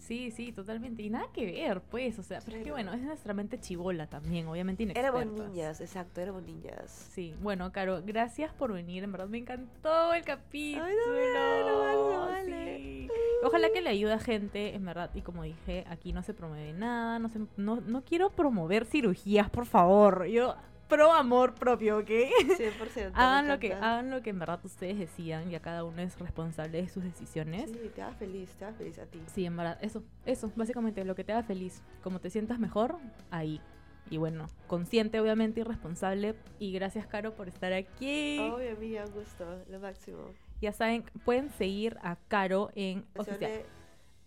Sí, 0.05 0.29
sí, 0.29 0.51
totalmente. 0.51 1.01
Y 1.01 1.09
nada 1.09 1.27
que 1.33 1.45
ver, 1.45 1.81
pues. 1.81 2.19
O 2.19 2.23
sea, 2.23 2.39
pero 2.45 2.57
es 2.57 2.63
que 2.63 2.71
bueno, 2.71 2.93
es 2.93 3.01
nuestra 3.01 3.33
mente 3.33 3.59
chivola 3.59 4.07
también, 4.07 4.47
obviamente 4.47 4.83
inexpertas. 4.83 5.21
Éramos 5.21 5.49
niñas, 5.49 5.81
exacto, 5.81 6.21
éramos 6.21 6.43
niñas. 6.43 7.09
Sí, 7.11 7.33
bueno, 7.41 7.71
Caro, 7.71 8.01
gracias 8.05 8.53
por 8.53 8.71
venir. 8.71 9.03
En 9.03 9.11
verdad 9.11 9.27
me 9.27 9.39
encantó 9.39 10.13
el 10.13 10.23
capítulo. 10.23 10.85
lo 10.85 11.83
máximo, 11.83 12.25
vale. 12.27 12.77
Sí. 12.77 13.07
Ojalá 13.43 13.69
que 13.71 13.81
le 13.81 13.89
ayude 13.89 14.13
a 14.13 14.19
gente, 14.19 14.75
en 14.75 14.85
verdad. 14.85 15.09
Y 15.15 15.21
como 15.21 15.43
dije, 15.43 15.85
aquí 15.89 16.13
no 16.13 16.21
se 16.21 16.33
promueve 16.33 16.73
nada. 16.73 17.17
No, 17.17 17.29
se, 17.29 17.39
no, 17.57 17.81
no 17.81 18.03
quiero 18.03 18.29
promover 18.29 18.85
cirugías, 18.85 19.49
por 19.49 19.65
favor. 19.65 20.25
Yo 20.27 20.55
pro 20.87 21.11
amor 21.11 21.55
propio, 21.55 21.99
¿ok? 21.99 22.09
100%. 22.09 23.11
me 23.11 23.21
hagan 23.21 23.47
lo 23.47 23.59
que 23.59 23.73
hagan 23.73 24.09
lo 24.09 24.21
que 24.21 24.29
en 24.29 24.39
verdad 24.39 24.59
ustedes 24.63 24.97
decidan. 24.97 25.49
Ya 25.49 25.59
cada 25.59 25.83
uno 25.83 26.01
es 26.01 26.17
responsable 26.19 26.81
de 26.81 26.89
sus 26.89 27.03
decisiones. 27.03 27.69
Sí, 27.71 27.91
te 27.93 28.01
haga 28.01 28.13
feliz, 28.13 28.49
te 28.57 28.65
haga 28.65 28.77
feliz 28.77 28.99
a 28.99 29.05
ti. 29.05 29.21
Sí, 29.33 29.45
en 29.45 29.57
verdad, 29.57 29.77
eso, 29.81 30.03
eso, 30.25 30.51
básicamente 30.55 31.03
lo 31.05 31.15
que 31.15 31.23
te 31.23 31.33
haga 31.33 31.43
feliz. 31.43 31.81
Como 32.03 32.19
te 32.19 32.29
sientas 32.29 32.59
mejor, 32.59 32.97
ahí. 33.31 33.61
Y 34.09 34.17
bueno, 34.17 34.47
consciente 34.67 35.19
obviamente 35.19 35.61
y 35.61 35.63
responsable. 35.63 36.35
Y 36.59 36.71
gracias, 36.73 37.07
Caro, 37.07 37.33
por 37.33 37.47
estar 37.47 37.73
aquí. 37.73 38.39
Obvio, 38.39 38.71
amiga, 38.71 39.05
un 39.05 39.13
gusto, 39.13 39.45
lo 39.69 39.79
máximo. 39.79 40.19
Ya 40.61 40.71
saben, 40.71 41.03
pueden 41.23 41.49
seguir 41.51 41.97
a 42.01 42.15
Caro 42.27 42.69
en 42.75 43.05
oficial. 43.15 43.63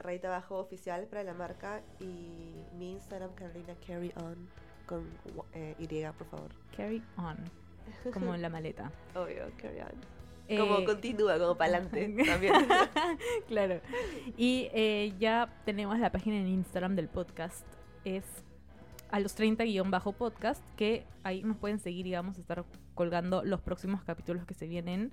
Rayita 0.01 0.29
abajo 0.29 0.59
oficial 0.59 1.07
para 1.07 1.25
la 1.25 1.35
marca 1.35 1.83
y 1.99 2.65
mi 2.77 2.93
Instagram, 2.93 3.35
Carolina 3.35 3.75
Carry 3.85 4.13
On, 4.23 4.49
con 4.89 5.07
eh, 5.53 5.77
Y, 5.79 5.87
por 5.87 6.27
favor. 6.27 6.51
Carry 6.77 7.03
on, 7.17 7.37
como 8.13 8.35
en 8.35 8.43
la 8.43 8.49
maleta. 8.49 8.91
Obvio, 9.15 9.51
Carry 9.57 9.81
On. 9.81 10.19
Eh, 10.49 10.59
Como 10.59 10.83
continúa, 10.85 11.39
como 11.39 11.57
para 11.57 11.77
adelante 11.77 12.25
también. 12.27 12.55
claro. 13.49 13.81
Y 14.37 14.71
eh, 14.73 15.13
ya 15.19 15.53
tenemos 15.67 15.99
la 15.99 16.11
página 16.11 16.39
en 16.39 16.49
Instagram 16.49 16.97
del 16.97 17.09
podcast. 17.09 17.67
Es 18.05 18.25
a 19.11 19.21
los 19.21 19.35
30 19.35 19.65
guion 19.65 19.91
bajo 19.91 20.13
podcast, 20.13 20.63
que 20.77 21.05
ahí 21.23 21.43
nos 21.43 21.59
pueden 21.59 21.79
seguir 21.79 22.07
y 22.07 22.13
vamos 22.13 22.39
a 22.39 22.41
estar 22.41 22.65
colgando 22.95 23.45
los 23.45 23.61
próximos 23.61 24.03
capítulos 24.05 24.47
que 24.47 24.55
se 24.55 24.67
vienen, 24.67 25.13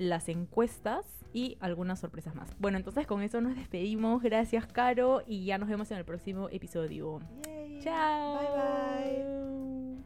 las 0.00 0.30
encuestas 0.30 1.04
y 1.32 1.58
algunas 1.60 2.00
sorpresas 2.00 2.34
más. 2.34 2.56
Bueno, 2.58 2.78
entonces 2.78 3.06
con 3.06 3.22
eso 3.22 3.40
nos 3.40 3.54
despedimos. 3.54 4.22
Gracias, 4.22 4.66
Caro, 4.66 5.22
y 5.26 5.44
ya 5.44 5.58
nos 5.58 5.68
vemos 5.68 5.90
en 5.90 5.98
el 5.98 6.04
próximo 6.04 6.48
episodio. 6.50 7.20
Yay. 7.46 7.80
Chao. 7.82 8.38
Bye 8.38 8.48
bye. 8.48 9.99